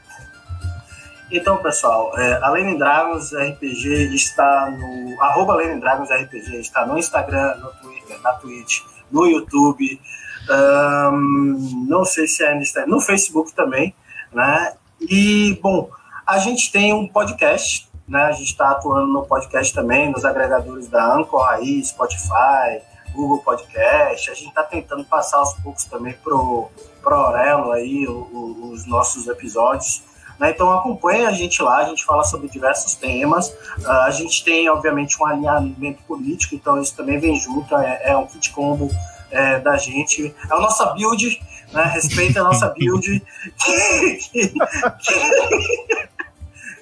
Então, 1.32 1.58
pessoal, 1.58 2.12
é, 2.16 2.40
a 2.44 2.52
Lenin 2.52 2.78
Dragons 2.78 3.34
RPG 3.34 4.14
está 4.14 4.70
no. 4.70 5.20
Arroba 5.20 5.56
Lenin 5.56 5.80
Dragons 5.80 6.12
RPG 6.12 6.60
está 6.60 6.86
no 6.86 6.96
Instagram, 6.96 7.56
no 7.56 7.70
Twitter, 7.82 8.22
na 8.22 8.34
Twitch, 8.34 8.82
no 9.12 9.26
YouTube. 9.26 10.00
ahn, 10.48 11.88
não 11.88 12.06
sei 12.06 12.28
se 12.28 12.44
é 12.44 12.54
no 12.54 12.62
Instagram, 12.62 12.92
no 12.92 13.02
Facebook 13.02 13.52
também, 13.54 13.96
né? 14.32 14.74
E, 15.02 15.60
bom, 15.60 15.90
a 16.28 16.38
gente 16.38 16.72
tem 16.72 16.94
um 16.94 17.08
podcast, 17.08 17.90
né? 18.08 18.26
A 18.26 18.32
gente 18.32 18.52
está 18.52 18.70
atuando 18.70 19.12
no 19.12 19.26
podcast 19.26 19.74
também, 19.74 20.12
nos 20.12 20.24
agregadores 20.24 20.88
da 20.88 21.16
Anchor 21.16 21.50
aí, 21.50 21.84
Spotify, 21.84 22.80
Google 23.14 23.40
Podcast. 23.40 24.30
A 24.30 24.34
gente 24.34 24.50
está 24.50 24.64
tentando 24.64 25.04
passar 25.06 25.38
aos 25.38 25.54
poucos 25.56 25.86
também 25.86 26.14
pro, 26.24 26.70
pro 27.02 27.16
Aurelo 27.16 27.72
aí 27.72 28.08
o- 28.08 28.12
o- 28.32 28.72
os 28.72 28.86
nossos 28.86 29.28
episódios. 29.28 30.02
né? 30.40 30.50
Então 30.50 30.72
acompanhe 30.72 31.26
a 31.26 31.32
gente 31.32 31.62
lá, 31.62 31.78
a 31.78 31.84
gente 31.86 32.04
fala 32.04 32.24
sobre 32.24 32.50
diversos 32.50 32.96
temas. 32.96 33.54
Ah, 33.86 34.06
a 34.06 34.12
gente 34.12 34.44
tem, 34.44 34.68
obviamente, 34.68 35.22
um 35.22 35.26
alinhamento 35.26 36.02
político, 36.08 36.56
então 36.56 36.82
isso 36.82 36.96
também 36.96 37.20
vem 37.20 37.36
junto, 37.40 37.76
é, 37.78 38.02
é 38.12 38.18
um 38.18 38.26
kit 38.26 38.50
combo 38.52 38.90
é, 39.30 39.60
da 39.60 39.78
gente. 39.78 40.34
É 40.50 40.54
a 40.54 40.60
nossa 40.60 40.88
build, 40.94 41.40
né? 41.72 41.84
Respeita 41.86 42.42
a 42.42 42.44
nossa 42.44 42.68
build 42.70 43.20
que, 43.64 44.18
que- 44.32 44.54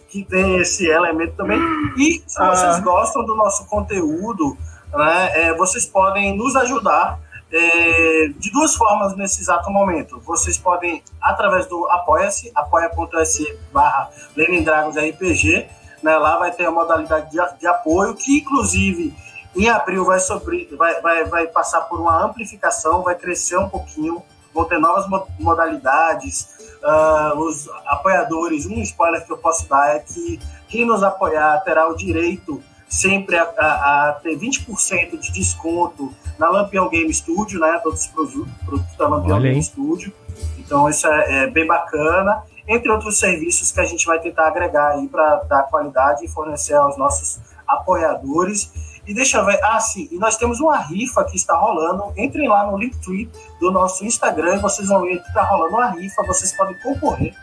que 0.10 0.24
tem 0.26 0.58
esse 0.58 0.88
elemento 0.88 1.36
também. 1.36 1.60
E 1.98 2.22
se 2.28 2.38
vocês 2.38 2.76
Ah. 2.76 2.82
gostam 2.82 3.26
do 3.26 3.36
nosso 3.36 3.66
conteúdo, 3.68 4.58
né, 4.94 5.32
é, 5.34 5.54
vocês 5.56 5.86
podem 5.86 6.36
nos 6.36 6.56
ajudar 6.56 7.20
é, 7.52 8.28
de 8.38 8.52
duas 8.52 8.76
formas 8.76 9.16
nesse 9.16 9.42
exato 9.42 9.70
momento. 9.70 10.20
Vocês 10.22 10.58
podem, 10.58 11.04
através 11.22 11.66
do 11.68 11.86
Apoia-se, 11.90 12.52
apoia.se 12.56 13.60
barra 13.74 14.10
RPG, 14.38 15.68
né, 16.02 16.18
lá 16.18 16.38
vai 16.38 16.52
ter 16.52 16.66
a 16.66 16.72
modalidade 16.72 17.30
de, 17.30 17.38
de 17.60 17.68
apoio, 17.68 18.16
que 18.16 18.40
inclusive 18.40 19.14
em 19.56 19.70
abril 19.70 20.06
vai, 20.06 20.20
sobre, 20.20 20.74
vai, 20.78 21.02
vai, 21.02 21.26
vai 21.26 21.48
passar 21.48 21.82
por 21.82 22.00
uma 22.00 22.24
amplificação, 22.24 23.04
vai 23.04 23.16
crescer 23.16 23.58
um 23.58 23.68
pouquinho, 23.68 24.24
vão 24.54 24.64
ter 24.66 24.80
novas 24.80 25.08
mo- 25.10 25.28
modalidades. 25.40 26.48
ah, 26.84 27.34
os 27.36 27.70
apoiadores, 27.86 28.66
um 28.66 28.82
spoiler 28.82 29.26
que 29.26 29.32
eu 29.32 29.38
posso 29.38 29.68
dar 29.68 29.96
é 29.96 30.00
que 30.00 30.40
quem 30.70 30.86
nos 30.86 31.04
apoiar 31.04 31.60
terá 31.66 31.88
o 31.88 31.96
direito 31.96 32.64
sempre 32.92 33.38
a, 33.38 33.44
a- 33.58 34.10
a 34.10 34.14
ter 34.22 34.38
20% 34.38 35.18
de 35.18 35.32
desconto 35.32 36.14
na 36.38 36.50
Lampião 36.50 36.90
Game 36.90 37.12
Studio, 37.14 37.60
né? 37.60 37.80
Todos 37.82 38.02
os 38.02 38.08
produtos, 38.08 38.52
produtos 38.66 38.96
da 38.98 39.08
Lampião 39.08 39.38
Olha. 39.38 39.50
Game 39.50 39.64
Studio. 39.64 40.14
Então 40.60 40.90
isso 40.90 41.08
é, 41.08 41.44
é 41.44 41.48
bem 41.48 41.66
bacana. 41.66 42.44
Entre 42.68 42.92
outros 42.92 43.18
serviços 43.18 43.72
que 43.72 43.80
a 43.80 43.86
gente 43.86 44.06
vai 44.06 44.20
tentar 44.20 44.48
agregar 44.48 44.90
aí 44.92 45.08
para 45.08 45.38
dar 45.44 45.64
qualidade 45.64 46.24
e 46.26 46.28
fornecer 46.28 46.74
aos 46.76 46.98
nossos 46.98 47.40
apoiadores. 47.68 48.72
E 49.08 49.14
deixa 49.14 49.40
eu 49.40 49.46
ver, 49.46 49.60
ah, 49.64 49.80
sim, 49.80 50.08
e 50.12 50.18
nós 50.18 50.38
temos 50.38 50.60
uma 50.60 50.78
rifa 50.78 51.24
que 51.24 51.36
está 51.36 51.56
rolando. 51.58 52.14
Entrem 52.16 52.48
lá 52.48 52.66
no 52.70 52.78
Linktree 52.78 53.30
do 53.60 53.72
nosso 53.72 54.06
Instagram 54.06 54.58
e 54.58 54.60
vocês 54.60 54.88
vão 54.88 55.02
ver 55.02 55.22
que 55.22 55.28
está 55.28 55.44
rolando 55.44 55.76
uma 55.76 55.90
rifa. 55.90 56.24
Vocês 56.24 56.52
podem 56.56 56.76
concorrer 56.82 57.34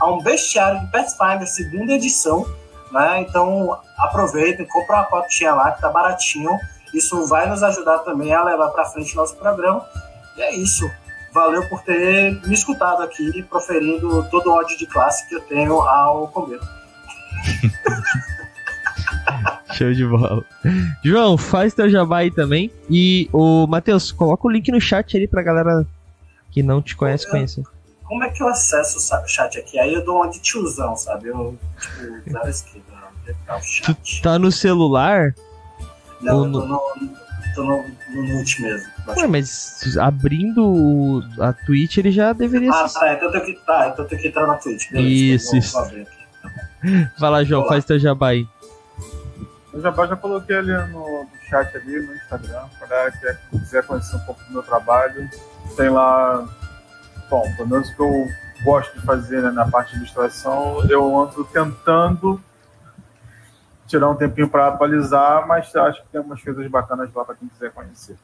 a 0.00 0.10
um 0.10 0.18
bestiário 0.22 0.80
de 0.80 0.86
Pathfinder 0.90 1.46
segunda 1.46 1.92
edição, 1.92 2.46
né? 2.94 3.20
Então 3.20 3.76
aproveitem, 3.98 4.66
compra 4.66 4.98
uma 4.98 5.06
cotinha 5.06 5.52
lá 5.52 5.72
que 5.72 5.80
tá 5.80 5.90
baratinho. 5.90 6.56
Isso 6.94 7.26
vai 7.26 7.48
nos 7.48 7.62
ajudar 7.62 7.98
também 7.98 8.32
a 8.32 8.44
levar 8.44 8.68
para 8.68 8.84
frente 8.84 9.12
o 9.14 9.16
nosso 9.16 9.36
programa. 9.36 9.84
E 10.36 10.42
é 10.42 10.54
isso. 10.54 10.88
Valeu 11.32 11.68
por 11.68 11.82
ter 11.82 12.40
me 12.46 12.54
escutado 12.54 13.02
aqui, 13.02 13.42
proferindo 13.42 14.22
todo 14.30 14.46
o 14.46 14.52
ódio 14.52 14.78
de 14.78 14.86
classe 14.86 15.28
que 15.28 15.34
eu 15.34 15.40
tenho 15.40 15.80
ao 15.80 16.28
comer. 16.28 16.60
Show 19.74 19.92
de 19.92 20.06
bola. 20.06 20.44
João, 21.02 21.36
faz 21.36 21.74
teu 21.74 21.90
jabá 21.90 22.18
aí 22.18 22.30
também. 22.30 22.70
E 22.88 23.28
o 23.32 23.66
Matheus, 23.66 24.12
coloca 24.12 24.46
o 24.46 24.50
link 24.50 24.70
no 24.70 24.80
chat 24.80 25.16
ali 25.16 25.26
pra 25.26 25.42
galera 25.42 25.84
que 26.52 26.62
não 26.62 26.80
te 26.80 26.94
conhece 26.94 27.28
conhecer. 27.28 27.64
Como 28.04 28.22
é 28.24 28.30
que 28.30 28.42
eu 28.42 28.48
acesso 28.48 28.98
o 28.98 29.28
chat 29.28 29.58
aqui? 29.58 29.78
Aí 29.78 29.94
eu 29.94 30.04
dou 30.04 30.16
uma 30.16 30.30
de 30.30 30.38
tiozão, 30.38 30.96
sabe? 30.96 31.28
Eu, 31.28 31.58
tipo, 31.80 32.30
zero 32.30 32.48
esquerda. 32.48 32.84
Tá 33.46 33.60
chat. 33.60 34.22
Tá 34.22 34.38
no 34.38 34.52
celular? 34.52 35.34
Não, 36.20 36.38
ou 36.40 36.44
eu 36.46 36.52
tô 36.52 36.66
no, 36.66 36.80
tô 37.54 37.64
no, 37.64 37.82
no 38.14 38.34
Note 38.38 38.60
mesmo. 38.62 38.90
Ué, 39.16 39.26
mas 39.26 39.96
abrindo 39.98 40.62
o- 40.66 41.22
a 41.42 41.52
Twitch 41.52 41.96
ele 41.98 42.10
já 42.10 42.32
deveria 42.32 42.70
Ah, 42.70 42.86
ser. 42.88 42.98
tá, 43.00 43.12
então 43.14 43.28
eu 43.28 43.32
tenho 43.32 43.44
que, 43.46 43.52
tá, 43.64 43.88
então 43.88 44.04
eu 44.04 44.08
tenho 44.08 44.20
que 44.22 44.28
entrar 44.28 44.46
na 44.46 44.54
Twitch. 44.56 44.90
Beleza, 44.90 45.10
Isso, 45.36 45.50
vou- 45.50 45.58
isso. 45.58 46.10
Vai 47.18 47.30
lá, 47.30 47.44
João, 47.44 47.62
Olá. 47.62 47.70
faz 47.70 47.84
teu 47.86 47.98
jabá 47.98 48.28
aí. 48.28 48.46
Eu 49.72 49.80
já, 49.80 49.90
já 49.90 50.16
coloquei 50.16 50.56
ali 50.56 50.72
no, 50.92 51.24
no 51.24 51.28
chat 51.48 51.74
ali, 51.76 52.06
no 52.06 52.14
Instagram, 52.14 52.62
pra 52.78 52.86
galera 52.86 53.10
que 53.12 53.18
quer- 53.20 53.40
quiser 53.50 53.82
conhecer 53.86 54.16
um 54.16 54.20
pouco 54.20 54.42
do 54.44 54.52
meu 54.52 54.62
trabalho. 54.62 55.28
Tem 55.76 55.88
lá, 55.88 56.46
bom, 57.28 57.42
pelo 57.56 57.68
menos 57.68 57.88
o 57.90 57.94
que 57.94 58.00
eu 58.00 58.28
gosto 58.64 58.98
de 58.98 59.04
fazer 59.04 59.42
né, 59.42 59.50
na 59.50 59.68
parte 59.68 59.92
de 59.92 59.98
ilustração, 59.98 60.84
eu 60.88 61.18
ando 61.18 61.44
tentando 61.44 62.40
tirar 63.86 64.10
um 64.10 64.14
tempinho 64.14 64.48
para 64.48 64.68
atualizar, 64.68 65.46
mas 65.46 65.74
acho 65.76 66.02
que 66.02 66.08
tem 66.08 66.20
umas 66.20 66.42
coisas 66.42 66.66
bacanas 66.68 67.12
lá 67.14 67.24
para 67.24 67.34
quem 67.34 67.48
quiser 67.48 67.70
conhecer. 67.72 68.16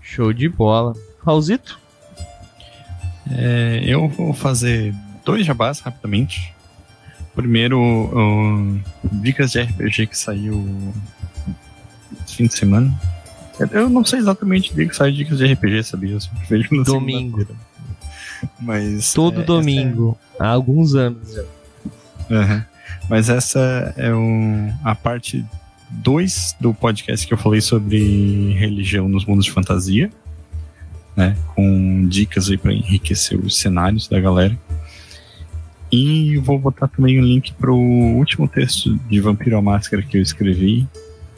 Show 0.00 0.32
de 0.32 0.48
bola. 0.48 0.94
Raulzito? 1.24 1.80
É, 3.30 3.80
eu 3.84 4.08
vou 4.08 4.34
fazer 4.34 4.94
dois 5.24 5.46
jabás 5.46 5.80
rapidamente. 5.80 6.54
Primeiro, 7.34 7.80
o 7.80 8.80
Dicas 9.22 9.52
de 9.52 9.62
RPG 9.62 10.08
que 10.08 10.18
saiu 10.18 10.92
esse 12.24 12.36
fim 12.36 12.46
de 12.46 12.54
semana. 12.54 12.94
Eu 13.70 13.88
não 13.88 14.04
sei 14.04 14.18
exatamente 14.18 14.72
o 14.72 14.74
dia 14.74 14.88
que 14.88 14.96
saiu 14.96 15.14
Dicas 15.14 15.38
de 15.38 15.52
RPG, 15.52 15.84
sabia? 15.84 16.12
Eu 16.12 16.20
sempre 16.20 16.46
vejo 16.48 16.68
no 16.72 16.84
Domingo. 16.84 17.46
Mas. 18.60 19.12
Todo 19.12 19.40
é, 19.40 19.44
domingo. 19.44 20.18
Há 20.38 20.48
alguns 20.48 20.94
anos 20.94 21.32
já. 21.32 21.44
Aham. 22.30 22.66
Mas 23.08 23.28
essa 23.28 23.94
é 23.96 24.14
um, 24.14 24.72
a 24.82 24.94
parte 24.94 25.44
2 25.90 26.56
do 26.60 26.72
podcast 26.72 27.26
que 27.26 27.34
eu 27.34 27.38
falei 27.38 27.60
sobre 27.60 28.52
religião 28.54 29.08
nos 29.08 29.24
mundos 29.24 29.44
de 29.44 29.52
fantasia, 29.52 30.10
né? 31.14 31.36
Com 31.54 32.06
dicas 32.08 32.50
aí 32.50 32.56
para 32.56 32.72
enriquecer 32.72 33.38
os 33.38 33.56
cenários 33.56 34.08
da 34.08 34.18
galera. 34.20 34.58
E 35.92 36.38
vou 36.38 36.58
botar 36.58 36.88
também 36.88 37.20
o 37.20 37.22
link 37.22 37.52
pro 37.52 37.76
último 37.76 38.48
texto 38.48 38.96
de 39.08 39.20
Vampiro 39.20 39.56
à 39.56 39.62
Máscara 39.62 40.02
que 40.02 40.16
eu 40.16 40.22
escrevi, 40.22 40.88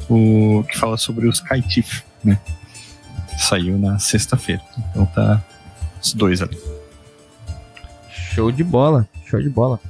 o 0.09 0.65
que 0.69 0.79
fala 0.79 0.97
sobre 0.97 1.29
os 1.29 1.41
Kaitif, 1.41 2.03
né? 2.27 2.41
Saiu 3.39 3.79
na 3.79 3.99
sexta-feira. 3.99 4.63
Então 4.91 5.07
tá 5.07 5.43
os 6.03 6.13
dois 6.13 6.43
ali. 6.43 6.59
Show 8.11 8.51
de 8.53 8.65
bola. 8.65 9.09
Show 9.25 9.41
de 9.41 9.49
bola. 9.49 9.81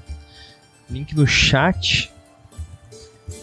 Link 0.90 1.14
no 1.14 1.26
chat. 1.26 2.12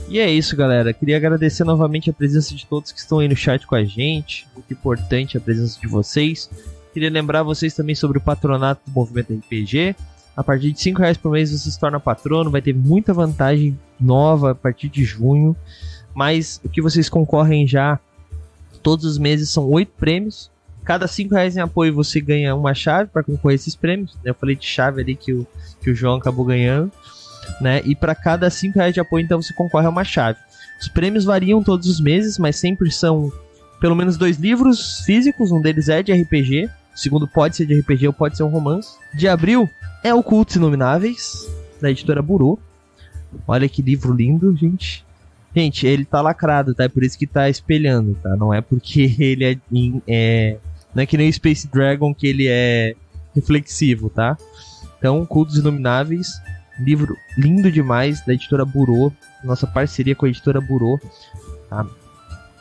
E 0.08 0.20
é 0.20 0.30
isso, 0.30 0.56
galera. 0.56 0.94
Queria 0.94 1.18
agradecer 1.18 1.64
novamente 1.64 2.10
a 2.10 2.14
presença 2.14 2.54
de 2.56 2.66
todos 2.66 2.92
que 2.92 3.00
estão 3.00 3.20
aí 3.20 3.28
no 3.28 3.36
chat 3.36 3.66
com 3.66 3.76
a 3.76 3.84
gente. 3.84 4.48
Muito 4.54 4.72
importante 4.72 5.38
a 5.38 5.42
presença 5.42 5.80
de 5.80 5.88
vocês. 5.88 6.50
Queria 6.94 7.10
lembrar 7.10 7.44
vocês 7.44 7.74
também 7.74 7.96
sobre 7.96 8.18
o 8.18 8.22
patronato 8.22 8.82
do 8.86 8.92
Movimento 8.92 9.34
RPG. 9.34 9.96
A 10.36 10.44
partir 10.44 10.72
de 10.72 10.82
5 10.82 11.00
reais 11.00 11.18
por 11.18 11.32
mês 11.32 11.52
você 11.52 11.70
se 11.70 11.80
torna 11.80 12.00
patrono, 12.00 12.50
vai 12.50 12.62
ter 12.62 12.74
muita 12.74 13.14
vantagem 13.14 13.78
nova 14.00 14.52
a 14.52 14.56
partir 14.56 14.90
de 14.90 15.04
junho. 15.04 15.56
Mas 16.14 16.62
o 16.64 16.70
que 16.70 16.82
vocês 16.82 17.10
concorrem 17.10 17.68
já 17.68 18.00
todos 18.84 19.06
os 19.06 19.18
meses 19.18 19.50
são 19.50 19.68
oito 19.70 19.94
prêmios. 19.98 20.52
Cada 20.84 21.08
cinco 21.08 21.34
reais 21.34 21.56
em 21.56 21.62
apoio 21.62 21.94
você 21.94 22.20
ganha 22.20 22.54
uma 22.54 22.74
chave 22.74 23.10
para 23.10 23.24
concorrer 23.24 23.54
a 23.54 23.56
esses 23.56 23.76
prêmios. 23.76 24.16
Eu 24.24 24.36
falei 24.36 24.56
de 24.56 24.66
chave 24.66 25.02
ali 25.02 25.16
que 25.16 25.34
o, 25.34 25.48
que 25.82 25.90
o 25.90 25.96
João 25.96 26.18
acabou 26.18 26.46
ganhando. 26.46 26.92
Né? 27.62 27.82
E 27.86 27.96
para 27.96 28.14
cada 28.14 28.50
cinco 28.50 28.80
reais 28.80 28.94
de 28.94 29.00
apoio, 29.00 29.24
então 29.24 29.42
você 29.42 29.54
concorre 29.54 29.88
a 29.88 29.90
uma 29.90 30.04
chave. 30.04 30.38
Os 30.80 30.90
prêmios 30.90 31.24
variam 31.24 31.64
todos 31.64 31.88
os 31.88 32.02
meses, 32.02 32.38
mas 32.38 32.58
sempre 32.58 32.92
são 32.92 33.32
pelo 33.80 33.96
menos 33.96 34.18
dois 34.18 34.38
livros 34.38 35.00
físicos. 35.06 35.52
Um 35.52 35.62
deles 35.62 35.88
é 35.88 36.04
de 36.04 36.12
RPG, 36.12 36.70
o 36.94 37.00
segundo 37.00 37.28
pode 37.28 37.56
ser 37.56 37.66
de 37.66 37.80
RPG 37.80 38.08
ou 38.08 38.14
pode 38.14 38.36
ser 38.36 38.44
um 38.44 38.50
romance. 38.50 38.98
De 39.14 39.28
abril 39.28 39.70
é 40.04 40.14
Ocultos 40.14 40.56
Inomináveis, 40.56 41.48
da 41.82 41.90
editora 41.90 42.22
Burô. 42.22 42.60
Olha 43.48 43.68
que 43.68 43.82
livro 43.82 44.14
lindo, 44.14 44.56
gente. 44.56 45.06
Gente, 45.56 45.86
ele 45.86 46.04
tá 46.04 46.20
lacrado, 46.22 46.74
tá? 46.74 46.86
É 46.86 46.90
por 46.90 47.04
isso 47.04 47.18
que 47.18 47.28
tá 47.28 47.50
espelhando, 47.50 48.16
tá? 48.22 48.36
Não 48.36 48.54
é 48.54 48.62
porque 48.62 49.16
ele 49.20 49.46
é, 49.46 49.58
é 50.08 50.58
não 50.94 51.04
é 51.04 51.06
que 51.06 51.18
nem 51.18 51.30
o 51.30 51.34
Space 51.34 51.68
Dragon 51.68 52.14
que 52.14 52.28
ele 52.28 52.48
é 52.48 52.96
reflexivo, 53.36 54.10
tá? 54.10 54.38
Então, 54.98 55.26
Cultos 55.26 55.58
Inomináveis, 55.58 56.28
livro 56.80 57.16
lindo 57.38 57.72
demais 57.72 58.26
da 58.26 58.34
editora 58.34 58.66
Burô, 58.66 59.12
nossa 59.44 59.68
parceria 59.68 60.16
com 60.16 60.26
a 60.26 60.30
editora 60.30 60.62
Burô, 60.62 61.00
tá? 61.70 61.86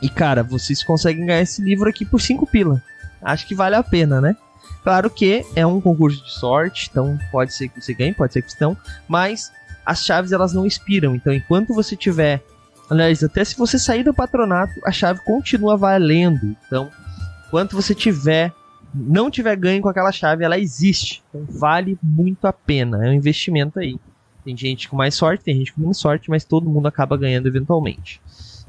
E 0.02 0.08
cara, 0.08 0.42
vocês 0.42 0.82
conseguem 0.82 1.26
ganhar 1.26 1.42
esse 1.42 1.62
livro 1.62 1.88
aqui 1.88 2.04
por 2.04 2.20
5 2.20 2.46
pila. 2.46 2.82
Acho 3.22 3.46
que 3.46 3.54
vale 3.54 3.76
a 3.76 3.82
pena, 3.82 4.20
né? 4.20 4.36
Claro 4.82 5.08
que 5.08 5.46
é 5.54 5.64
um 5.64 5.80
concurso 5.80 6.24
de 6.24 6.32
sorte, 6.32 6.88
então 6.90 7.16
pode 7.30 7.54
ser 7.54 7.68
que 7.68 7.80
você 7.80 7.94
ganhe, 7.94 8.12
pode 8.12 8.32
ser 8.32 8.42
que 8.42 8.60
não, 8.60 8.76
mas 9.06 9.52
as 9.86 10.04
chaves 10.04 10.32
elas 10.32 10.52
não 10.52 10.66
expiram. 10.66 11.14
Então, 11.14 11.32
enquanto 11.32 11.72
você 11.72 11.94
tiver, 11.94 12.42
aliás, 12.92 13.22
até 13.22 13.44
se 13.44 13.56
você 13.56 13.78
sair 13.78 14.04
do 14.04 14.14
patronato, 14.14 14.74
a 14.84 14.92
chave 14.92 15.20
continua 15.24 15.76
valendo. 15.76 16.56
Então, 16.66 16.90
enquanto 17.46 17.74
você 17.74 17.94
tiver 17.94 18.52
não 18.94 19.30
tiver 19.30 19.56
ganho 19.56 19.80
com 19.80 19.88
aquela 19.88 20.12
chave, 20.12 20.44
ela 20.44 20.58
existe. 20.58 21.22
Então, 21.28 21.46
vale 21.48 21.98
muito 22.02 22.46
a 22.46 22.52
pena. 22.52 23.06
É 23.06 23.08
um 23.08 23.14
investimento 23.14 23.78
aí. 23.78 23.96
Tem 24.44 24.56
gente 24.56 24.88
com 24.88 24.96
mais 24.96 25.14
sorte, 25.14 25.44
tem 25.44 25.56
gente 25.56 25.72
com 25.72 25.80
menos 25.80 25.98
sorte, 25.98 26.28
mas 26.28 26.44
todo 26.44 26.68
mundo 26.68 26.88
acaba 26.88 27.16
ganhando 27.16 27.46
eventualmente. 27.46 28.20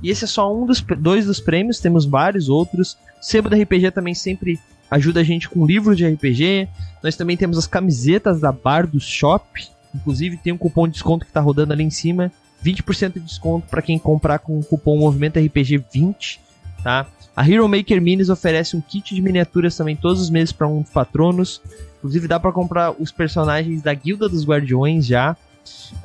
E 0.01 0.09
esse 0.09 0.23
é 0.23 0.27
só 0.27 0.53
um 0.55 0.65
dos 0.65 0.81
dois 0.81 1.25
dos 1.25 1.39
prêmios, 1.39 1.79
temos 1.79 2.05
vários 2.05 2.47
outros. 2.47 2.97
Sebo 3.21 3.49
da 3.49 3.57
RPG 3.57 3.91
também 3.91 4.13
sempre 4.13 4.59
ajuda 4.89 5.21
a 5.21 5.23
gente 5.23 5.49
com 5.49 5.65
livros 5.65 5.97
de 5.97 6.07
RPG. 6.07 6.69
Nós 7.01 7.15
também 7.15 7.35
temos 7.35 7.57
as 7.57 7.67
camisetas 7.67 8.39
da 8.39 8.51
Bar 8.51 8.87
do 8.87 8.99
Shop. 8.99 9.45
Inclusive 9.93 10.37
tem 10.37 10.53
um 10.53 10.57
cupom 10.57 10.87
de 10.87 10.93
desconto 10.93 11.25
que 11.25 11.31
está 11.31 11.41
rodando 11.41 11.73
ali 11.73 11.83
em 11.83 11.89
cima. 11.89 12.31
20% 12.63 13.13
de 13.13 13.19
desconto 13.19 13.67
para 13.67 13.81
quem 13.81 13.99
comprar 13.99 14.39
com 14.39 14.59
o 14.59 14.63
cupom 14.63 14.97
Movimento 14.97 15.39
RPG 15.39 15.83
20, 15.91 16.39
tá? 16.83 17.07
A 17.35 17.49
Hero 17.49 17.67
Maker 17.67 17.99
Minis 18.01 18.29
oferece 18.29 18.75
um 18.75 18.81
kit 18.81 19.15
de 19.15 19.21
miniaturas 19.21 19.75
também 19.75 19.95
todos 19.95 20.21
os 20.21 20.29
meses 20.29 20.51
para 20.51 20.67
um 20.67 20.83
patronos. 20.83 21.61
Inclusive 21.97 22.27
dá 22.27 22.39
para 22.39 22.51
comprar 22.51 22.91
os 22.99 23.11
personagens 23.11 23.81
da 23.81 23.93
Guilda 23.93 24.29
dos 24.29 24.45
Guardiões 24.45 25.05
já. 25.05 25.35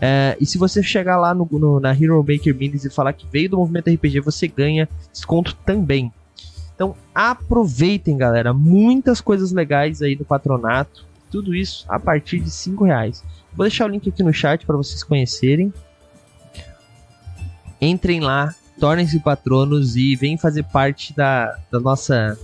É, 0.00 0.36
e 0.40 0.46
se 0.46 0.56
você 0.56 0.82
chegar 0.82 1.16
lá 1.18 1.34
no, 1.34 1.46
no, 1.50 1.80
na 1.80 1.92
Hero 1.92 2.24
Maker 2.26 2.54
Minis 2.54 2.84
e 2.84 2.90
falar 2.90 3.12
que 3.12 3.26
veio 3.30 3.50
do 3.50 3.58
movimento 3.58 3.90
RPG, 3.90 4.20
você 4.20 4.48
ganha 4.48 4.88
desconto 5.12 5.54
também. 5.66 6.10
Então 6.74 6.94
aproveitem, 7.14 8.16
galera. 8.16 8.54
Muitas 8.54 9.20
coisas 9.20 9.52
legais 9.52 10.00
aí 10.00 10.16
no 10.16 10.24
patronato. 10.24 11.04
Tudo 11.30 11.54
isso 11.54 11.84
a 11.88 11.98
partir 11.98 12.40
de 12.40 12.50
5 12.50 12.84
reais. 12.84 13.22
Vou 13.52 13.66
deixar 13.66 13.84
o 13.84 13.88
link 13.88 14.08
aqui 14.08 14.22
no 14.22 14.32
chat 14.32 14.64
para 14.64 14.76
vocês 14.76 15.02
conhecerem. 15.02 15.72
Entrem 17.80 18.20
lá, 18.20 18.54
tornem-se 18.78 19.20
patronos 19.20 19.96
e 19.96 20.16
venham 20.16 20.38
fazer 20.38 20.64
parte 20.64 21.14
da, 21.14 21.58
da 21.70 21.78
nossa 21.78 22.38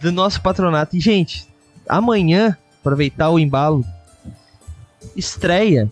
do 0.00 0.10
nosso 0.10 0.40
patronato. 0.40 0.96
E 0.96 1.00
gente, 1.00 1.46
amanhã, 1.88 2.56
aproveitar 2.80 3.30
o 3.30 3.38
embalo, 3.38 3.84
estreia 5.16 5.90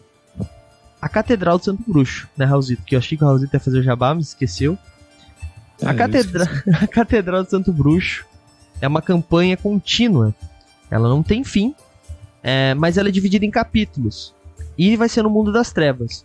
a 1.00 1.08
Catedral 1.08 1.58
do 1.58 1.64
Santo 1.64 1.82
Bruxo, 1.86 2.28
né, 2.36 2.44
Raulzito? 2.44 2.82
Que 2.82 2.94
eu 2.94 2.98
achei 2.98 3.16
que 3.16 3.24
o 3.24 3.26
Raulzito 3.26 3.56
ia 3.56 3.60
fazer 3.60 3.78
o 3.78 3.82
jabá, 3.82 4.14
mas 4.14 4.28
esqueceu. 4.28 4.76
A, 5.82 5.92
é, 5.92 5.94
catedra... 5.94 6.44
a 6.82 6.86
Catedral 6.86 7.44
do 7.44 7.50
Santo 7.50 7.72
Bruxo 7.72 8.26
é 8.80 8.88
uma 8.88 9.00
campanha 9.00 9.56
contínua. 9.56 10.34
Ela 10.90 11.08
não 11.08 11.22
tem 11.22 11.42
fim, 11.42 11.74
é, 12.42 12.74
mas 12.74 12.98
ela 12.98 13.08
é 13.08 13.12
dividida 13.12 13.46
em 13.46 13.50
capítulos. 13.50 14.34
E 14.76 14.96
vai 14.96 15.08
ser 15.08 15.22
no 15.22 15.30
mundo 15.30 15.52
das 15.52 15.72
trevas. 15.72 16.24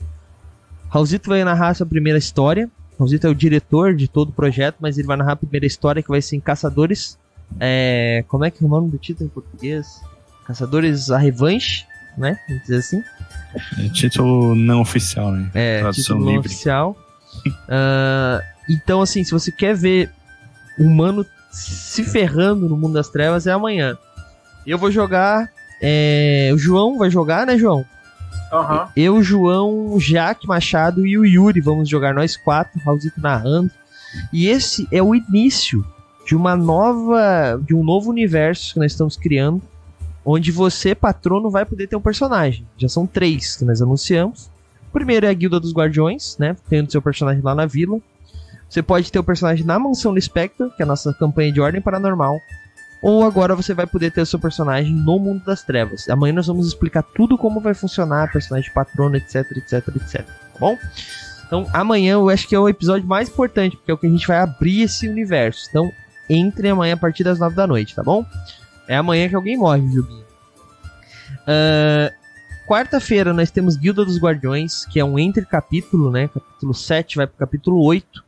Raulzito 0.90 1.30
vai 1.30 1.44
narrar 1.44 1.70
a 1.70 1.74
sua 1.74 1.86
primeira 1.86 2.20
história. 2.20 2.70
Raulzito 2.98 3.28
é 3.28 3.30
o 3.30 3.36
diretor 3.36 3.96
de 3.96 4.08
todo 4.08 4.30
o 4.30 4.34
projeto, 4.34 4.78
mas 4.80 4.98
ele 4.98 5.08
vai 5.08 5.18
narrar 5.18 5.34
a 5.34 5.38
primeira 5.38 5.66
história 5.66 6.02
que 6.02 6.10
vai 6.10 6.22
ser 6.22 6.36
em 6.36 6.40
Caçadores. 6.40 7.18
É, 7.60 8.24
como 8.28 8.46
é 8.46 8.52
que 8.52 8.64
é 8.64 8.66
o 8.66 8.70
nome 8.70 8.90
do 8.90 8.98
título 8.98 9.28
em 9.28 9.30
português? 9.30 10.02
Caçadores 10.46 11.12
a 11.12 11.18
Revanche 11.18 11.86
né? 12.18 12.40
Vamos 12.48 12.64
dizer 12.64 12.78
assim. 12.78 13.04
É, 13.78 13.90
título 13.90 14.56
não 14.56 14.82
oficial, 14.82 15.32
né? 15.32 15.50
É, 15.54 15.80
Tradução 15.80 16.18
título 16.18 16.32
não 16.32 16.40
oficial. 16.40 16.98
uh, 17.48 18.42
então, 18.70 19.02
assim, 19.02 19.24
se 19.24 19.32
você 19.32 19.52
quer 19.52 19.76
ver 19.76 20.10
o 20.78 20.84
humano 20.84 21.26
se 21.52 22.04
ferrando 22.04 22.68
no 22.68 22.78
mundo 22.78 22.94
das 22.94 23.10
trevas, 23.10 23.48
é 23.48 23.52
amanhã. 23.52 23.98
Eu 24.66 24.78
vou 24.78 24.92
jogar. 24.92 25.50
É, 25.82 26.52
o 26.54 26.58
João 26.58 26.98
vai 26.98 27.10
jogar, 27.10 27.46
né, 27.46 27.58
João? 27.58 27.86
Uhum. 28.62 28.88
Eu, 28.96 29.24
João, 29.24 30.00
Jaque 30.00 30.48
Machado 30.48 31.06
e 31.06 31.18
o 31.18 31.26
Yuri 31.26 31.62
vamos 31.62 31.90
jogar 31.90 32.14
nós 32.14 32.38
quatro, 32.38 32.80
Raulzito 32.84 33.20
narrando. 33.20 33.72
E 34.32 34.48
esse 34.48 34.88
é 34.92 35.02
o 35.04 35.14
início 35.14 35.86
de 36.26 36.36
uma 36.36 36.56
nova, 36.56 37.62
de 37.62 37.76
um 37.76 37.84
novo 37.84 38.10
universo 38.10 38.74
que 38.74 38.80
nós 38.80 38.92
estamos 38.92 39.18
criando 39.18 39.62
onde 40.26 40.52
você, 40.52 40.96
patrono, 40.96 41.52
vai 41.52 41.64
poder 41.64 41.88
ter 41.88 41.96
um 41.96 42.02
personagem. 42.02 42.68
Já 42.78 42.90
são 42.90 43.06
três 43.06 43.56
que 43.56 43.64
nós 43.64 43.82
anunciamos. 43.82 44.50
O 44.90 44.92
primeiro 44.92 45.28
é 45.28 45.30
a 45.30 45.34
Guilda 45.34 45.60
dos 45.60 45.72
Guardiões, 45.72 46.36
né? 46.40 46.58
Tendo 46.68 46.92
seu 46.92 47.02
personagem 47.02 47.44
lá 47.44 47.54
na 47.54 47.68
vila. 47.68 48.00
Você 48.68 48.82
pode 48.82 49.12
ter 49.12 49.20
o 49.20 49.24
personagem 49.24 49.64
na 49.64 49.78
Mansão 49.78 50.14
do 50.14 50.20
Spectre, 50.20 50.70
que 50.76 50.82
é 50.82 50.84
a 50.84 50.88
nossa 50.88 51.14
campanha 51.14 51.52
de 51.52 51.62
Ordem 51.62 51.80
Paranormal. 51.80 52.40
Ou 53.02 53.24
agora 53.24 53.56
você 53.56 53.74
vai 53.74 53.86
poder 53.86 54.12
ter 54.12 54.22
o 54.22 54.26
seu 54.26 54.40
personagem 54.40 54.94
no 54.94 55.20
Mundo 55.20 55.44
das 55.44 55.64
Trevas. 55.64 56.10
Amanhã 56.10 56.34
nós 56.34 56.48
vamos 56.48 56.68
explicar 56.68 57.04
tudo 57.04 57.38
como 57.38 57.60
vai 57.60 57.74
funcionar, 57.74 58.32
personagem 58.32 58.72
patrono, 58.74 59.16
etc, 59.16 59.46
etc, 59.58 59.88
etc. 59.96 60.26
Tá 60.26 60.60
bom? 60.60 60.78
Então 61.46 61.70
amanhã 61.72 62.14
eu 62.14 62.30
acho 62.30 62.48
que 62.48 62.56
é 62.56 62.60
o 62.60 62.68
episódio 62.68 63.08
mais 63.08 63.30
importante, 63.30 63.78
porque 63.78 63.92
é 63.92 63.94
o 63.94 63.98
que 63.98 64.08
a 64.08 64.10
gente 64.10 64.28
vai 64.28 64.40
abrir 64.40 64.82
esse 64.82 65.08
universo. 65.08 65.68
Então 65.70 65.92
entre 66.30 66.70
amanhã 66.70 66.96
a 66.96 66.98
partir 66.98 67.24
das 67.24 67.38
nove 67.38 67.56
da 67.56 67.68
noite, 67.68 67.96
tá 67.96 68.02
bom? 68.02 68.26
É 68.88 68.96
amanhã 68.96 69.30
que 69.30 69.36
alguém 69.36 69.58
morre, 69.58 69.82
Jubinho. 69.88 70.26
Uh, 71.42 72.26
Quarta-feira 72.66 73.32
nós 73.32 73.52
temos 73.52 73.78
Guilda 73.78 74.04
dos 74.04 74.18
Guardiões, 74.18 74.86
que 74.86 75.00
é 75.00 75.06
um 75.06 75.20
entre 75.20 75.46
capítulo, 75.46 76.10
né? 76.10 76.28
Capítulo 76.28 76.74
7 76.74 77.18
vai 77.18 77.28
pro 77.28 77.38
capítulo 77.38 77.80
8. 77.84 78.24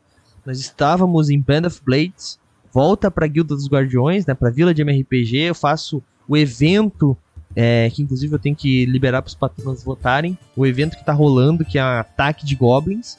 Nós 0.45 0.59
estávamos 0.59 1.31
em 1.31 1.41
Band 1.41 1.65
of 1.65 1.81
Blades, 1.83 2.39
volta 2.73 3.09
pra 3.09 3.27
Guilda 3.27 3.55
dos 3.55 3.67
Guardiões, 3.67 4.25
né? 4.25 4.33
Pra 4.33 4.49
Vila 4.49 4.73
de 4.73 4.81
MRPG. 4.81 5.37
Eu 5.37 5.55
faço 5.55 6.01
o 6.27 6.35
evento, 6.35 7.17
é, 7.55 7.89
que 7.89 8.01
inclusive 8.01 8.33
eu 8.33 8.39
tenho 8.39 8.55
que 8.55 8.85
liberar 8.85 9.21
para 9.21 9.29
os 9.29 9.35
patrões 9.35 9.83
votarem. 9.83 10.37
O 10.55 10.65
evento 10.65 10.97
que 10.97 11.05
tá 11.05 11.13
rolando, 11.13 11.65
que 11.65 11.77
é 11.77 11.83
um 11.83 11.99
ataque 11.99 12.45
de 12.45 12.55
goblins. 12.55 13.17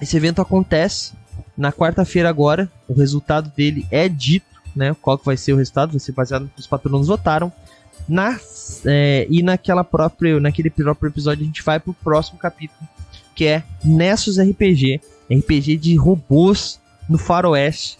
Esse 0.00 0.16
evento 0.16 0.40
acontece 0.40 1.14
na 1.56 1.72
quarta-feira 1.72 2.28
agora. 2.28 2.70
O 2.88 2.94
resultado 2.94 3.52
dele 3.56 3.86
é 3.90 4.08
dito 4.08 4.56
né? 4.76 4.94
Qual 5.00 5.16
que 5.16 5.24
vai 5.24 5.36
ser 5.36 5.54
o 5.54 5.56
resultado? 5.56 5.92
Vai 5.92 6.00
ser 6.00 6.12
baseado 6.12 6.42
no 6.42 6.48
que 6.48 6.60
os 6.60 6.66
patronos 6.66 7.08
votaram. 7.08 7.50
Na, 8.06 8.38
é, 8.84 9.26
e 9.28 9.42
naquela 9.42 9.82
própria, 9.82 10.38
naquele 10.38 10.70
próprio 10.70 11.08
episódio 11.08 11.42
a 11.42 11.46
gente 11.46 11.62
vai 11.62 11.80
pro 11.80 11.94
próximo 11.94 12.38
capítulo, 12.38 12.86
que 13.34 13.46
é 13.46 13.64
Nessus 13.82 14.38
RPG, 14.38 15.00
RPG 15.32 15.78
de 15.78 15.96
robôs 15.96 16.78
no 17.08 17.18
faroeste. 17.18 17.98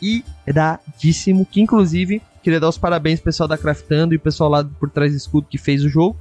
Iradíssimo, 0.00 1.46
que 1.46 1.60
inclusive 1.60 2.22
queria 2.42 2.60
dar 2.60 2.68
os 2.68 2.78
parabéns 2.78 3.20
pro 3.20 3.26
pessoal 3.26 3.48
da 3.48 3.58
Craftando 3.58 4.14
e 4.14 4.16
o 4.16 4.20
pessoal 4.20 4.50
lá 4.50 4.64
por 4.64 4.90
trás 4.90 5.12
do 5.12 5.16
escudo 5.16 5.46
que 5.48 5.58
fez 5.58 5.84
o 5.84 5.88
jogo, 5.88 6.16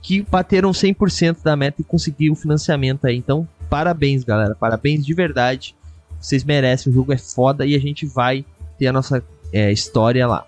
que 0.00 0.22
bateram 0.22 0.70
100% 0.70 1.42
da 1.42 1.56
meta 1.56 1.80
e 1.80 1.84
conseguiram 1.84 2.34
o 2.34 2.36
financiamento 2.36 3.06
aí. 3.06 3.16
Então, 3.16 3.48
parabéns, 3.68 4.22
galera. 4.22 4.54
Parabéns 4.54 5.04
de 5.04 5.14
verdade. 5.14 5.74
Vocês 6.20 6.44
merecem, 6.44 6.92
o 6.92 6.94
jogo 6.94 7.12
é 7.12 7.18
foda 7.18 7.66
e 7.66 7.74
a 7.74 7.78
gente 7.78 8.06
vai 8.06 8.44
ter 8.78 8.86
a 8.86 8.92
nossa 8.92 9.22
é, 9.52 9.72
história 9.72 10.26
lá. 10.26 10.46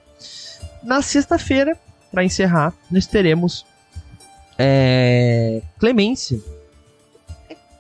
Na 0.83 1.03
sexta-feira, 1.03 1.77
para 2.11 2.25
encerrar, 2.25 2.73
nós 2.91 3.07
teremos 3.07 3.67
é, 4.59 5.61
Clemência. 5.79 6.41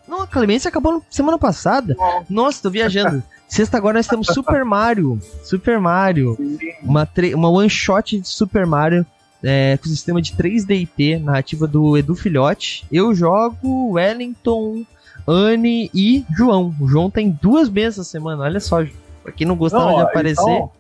Não, 0.06 0.22
a 0.22 0.26
Clemência 0.26 0.68
acabou 0.68 1.02
semana 1.10 1.38
passada. 1.38 1.96
Nossa, 2.28 2.62
tô 2.62 2.70
viajando. 2.70 3.22
Sexta 3.48 3.76
agora 3.76 3.98
nós 3.98 4.06
temos 4.06 4.26
Super 4.28 4.64
Mario. 4.64 5.20
Super 5.42 5.78
Mario. 5.78 6.36
Uma, 6.82 7.08
uma 7.34 7.48
one 7.50 7.70
shot 7.70 8.18
de 8.18 8.28
Super 8.28 8.66
Mario 8.66 9.06
é, 9.42 9.76
com 9.76 9.86
o 9.86 9.88
sistema 9.88 10.20
de 10.20 10.32
3DT, 10.32 11.22
narrativa 11.22 11.66
do 11.66 11.96
Edu 11.96 12.14
Filhote. 12.14 12.84
Eu 12.90 13.14
jogo 13.14 13.92
Wellington, 13.92 14.84
Anne 15.26 15.90
e 15.94 16.24
João. 16.36 16.74
O 16.80 16.88
João 16.88 17.10
tem 17.10 17.30
duas 17.30 17.68
mesas 17.68 18.00
essa 18.00 18.10
semana, 18.10 18.42
olha 18.42 18.60
só. 18.60 18.84
Pra 19.22 19.32
quem 19.32 19.46
não 19.46 19.56
gostava 19.56 19.86
Não, 19.86 19.96
de 19.96 20.02
aparecer. 20.02 20.42
então, 20.42 20.70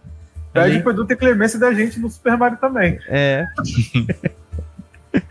Pede 0.52 0.80
pro 0.80 0.92
Edu 0.92 1.04
ter 1.04 1.16
clemência 1.16 1.58
da 1.58 1.72
gente 1.72 1.98
no 2.00 2.08
Super 2.10 2.36
Mario 2.36 2.58
também. 2.58 2.98
É. 3.08 3.44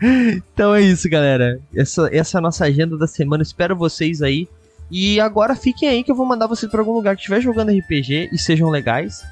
então 0.00 0.74
é 0.74 0.82
isso, 0.82 1.08
galera. 1.08 1.58
Essa, 1.74 2.08
essa 2.12 2.36
é 2.36 2.38
a 2.38 2.42
nossa 2.42 2.64
agenda 2.64 2.96
da 2.96 3.06
semana. 3.06 3.42
Espero 3.42 3.74
vocês 3.74 4.22
aí. 4.22 4.48
E 4.90 5.20
agora 5.20 5.56
fiquem 5.56 5.88
aí 5.88 6.04
que 6.04 6.10
eu 6.10 6.14
vou 6.14 6.26
mandar 6.26 6.46
vocês 6.46 6.70
pra 6.70 6.80
algum 6.80 6.92
lugar 6.92 7.16
que 7.16 7.22
estiver 7.22 7.40
jogando 7.40 7.72
RPG 7.76 8.30
e 8.32 8.38
sejam 8.38 8.70
legais. 8.70 9.24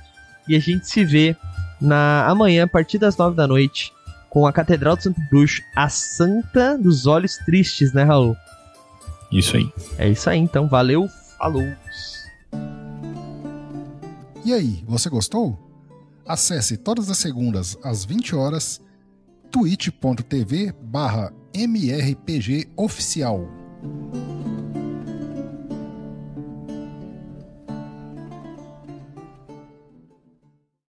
E 0.48 0.56
a 0.56 0.58
gente 0.58 0.88
se 0.88 1.04
vê 1.04 1.36
na 1.80 2.26
amanhã, 2.26 2.64
a 2.64 2.68
partir 2.68 2.98
das 2.98 3.16
nove 3.16 3.36
da 3.36 3.46
noite, 3.46 3.92
com 4.28 4.46
a 4.46 4.52
Catedral 4.52 4.96
do 4.96 5.02
Santo 5.02 5.20
Bruxo, 5.30 5.62
a 5.76 5.88
Santa 5.88 6.76
dos 6.76 7.06
Olhos 7.06 7.36
Tristes, 7.38 7.92
né, 7.92 8.02
Raul? 8.02 8.36
Isso 9.30 9.56
aí. 9.56 9.70
É 9.98 10.08
isso 10.08 10.28
aí, 10.28 10.38
então. 10.38 10.68
Valeu, 10.68 11.08
falou! 11.38 11.66
E 14.44 14.52
aí, 14.52 14.84
você 14.86 15.08
gostou? 15.08 15.58
Acesse 16.26 16.76
todas 16.76 17.08
as 17.10 17.18
segundas 17.18 17.78
às 17.82 18.04
20 18.04 18.34
horas 18.34 18.80
twitch.tv 19.50 20.74
barra 20.82 21.32
mrpgoficial. 21.54 23.48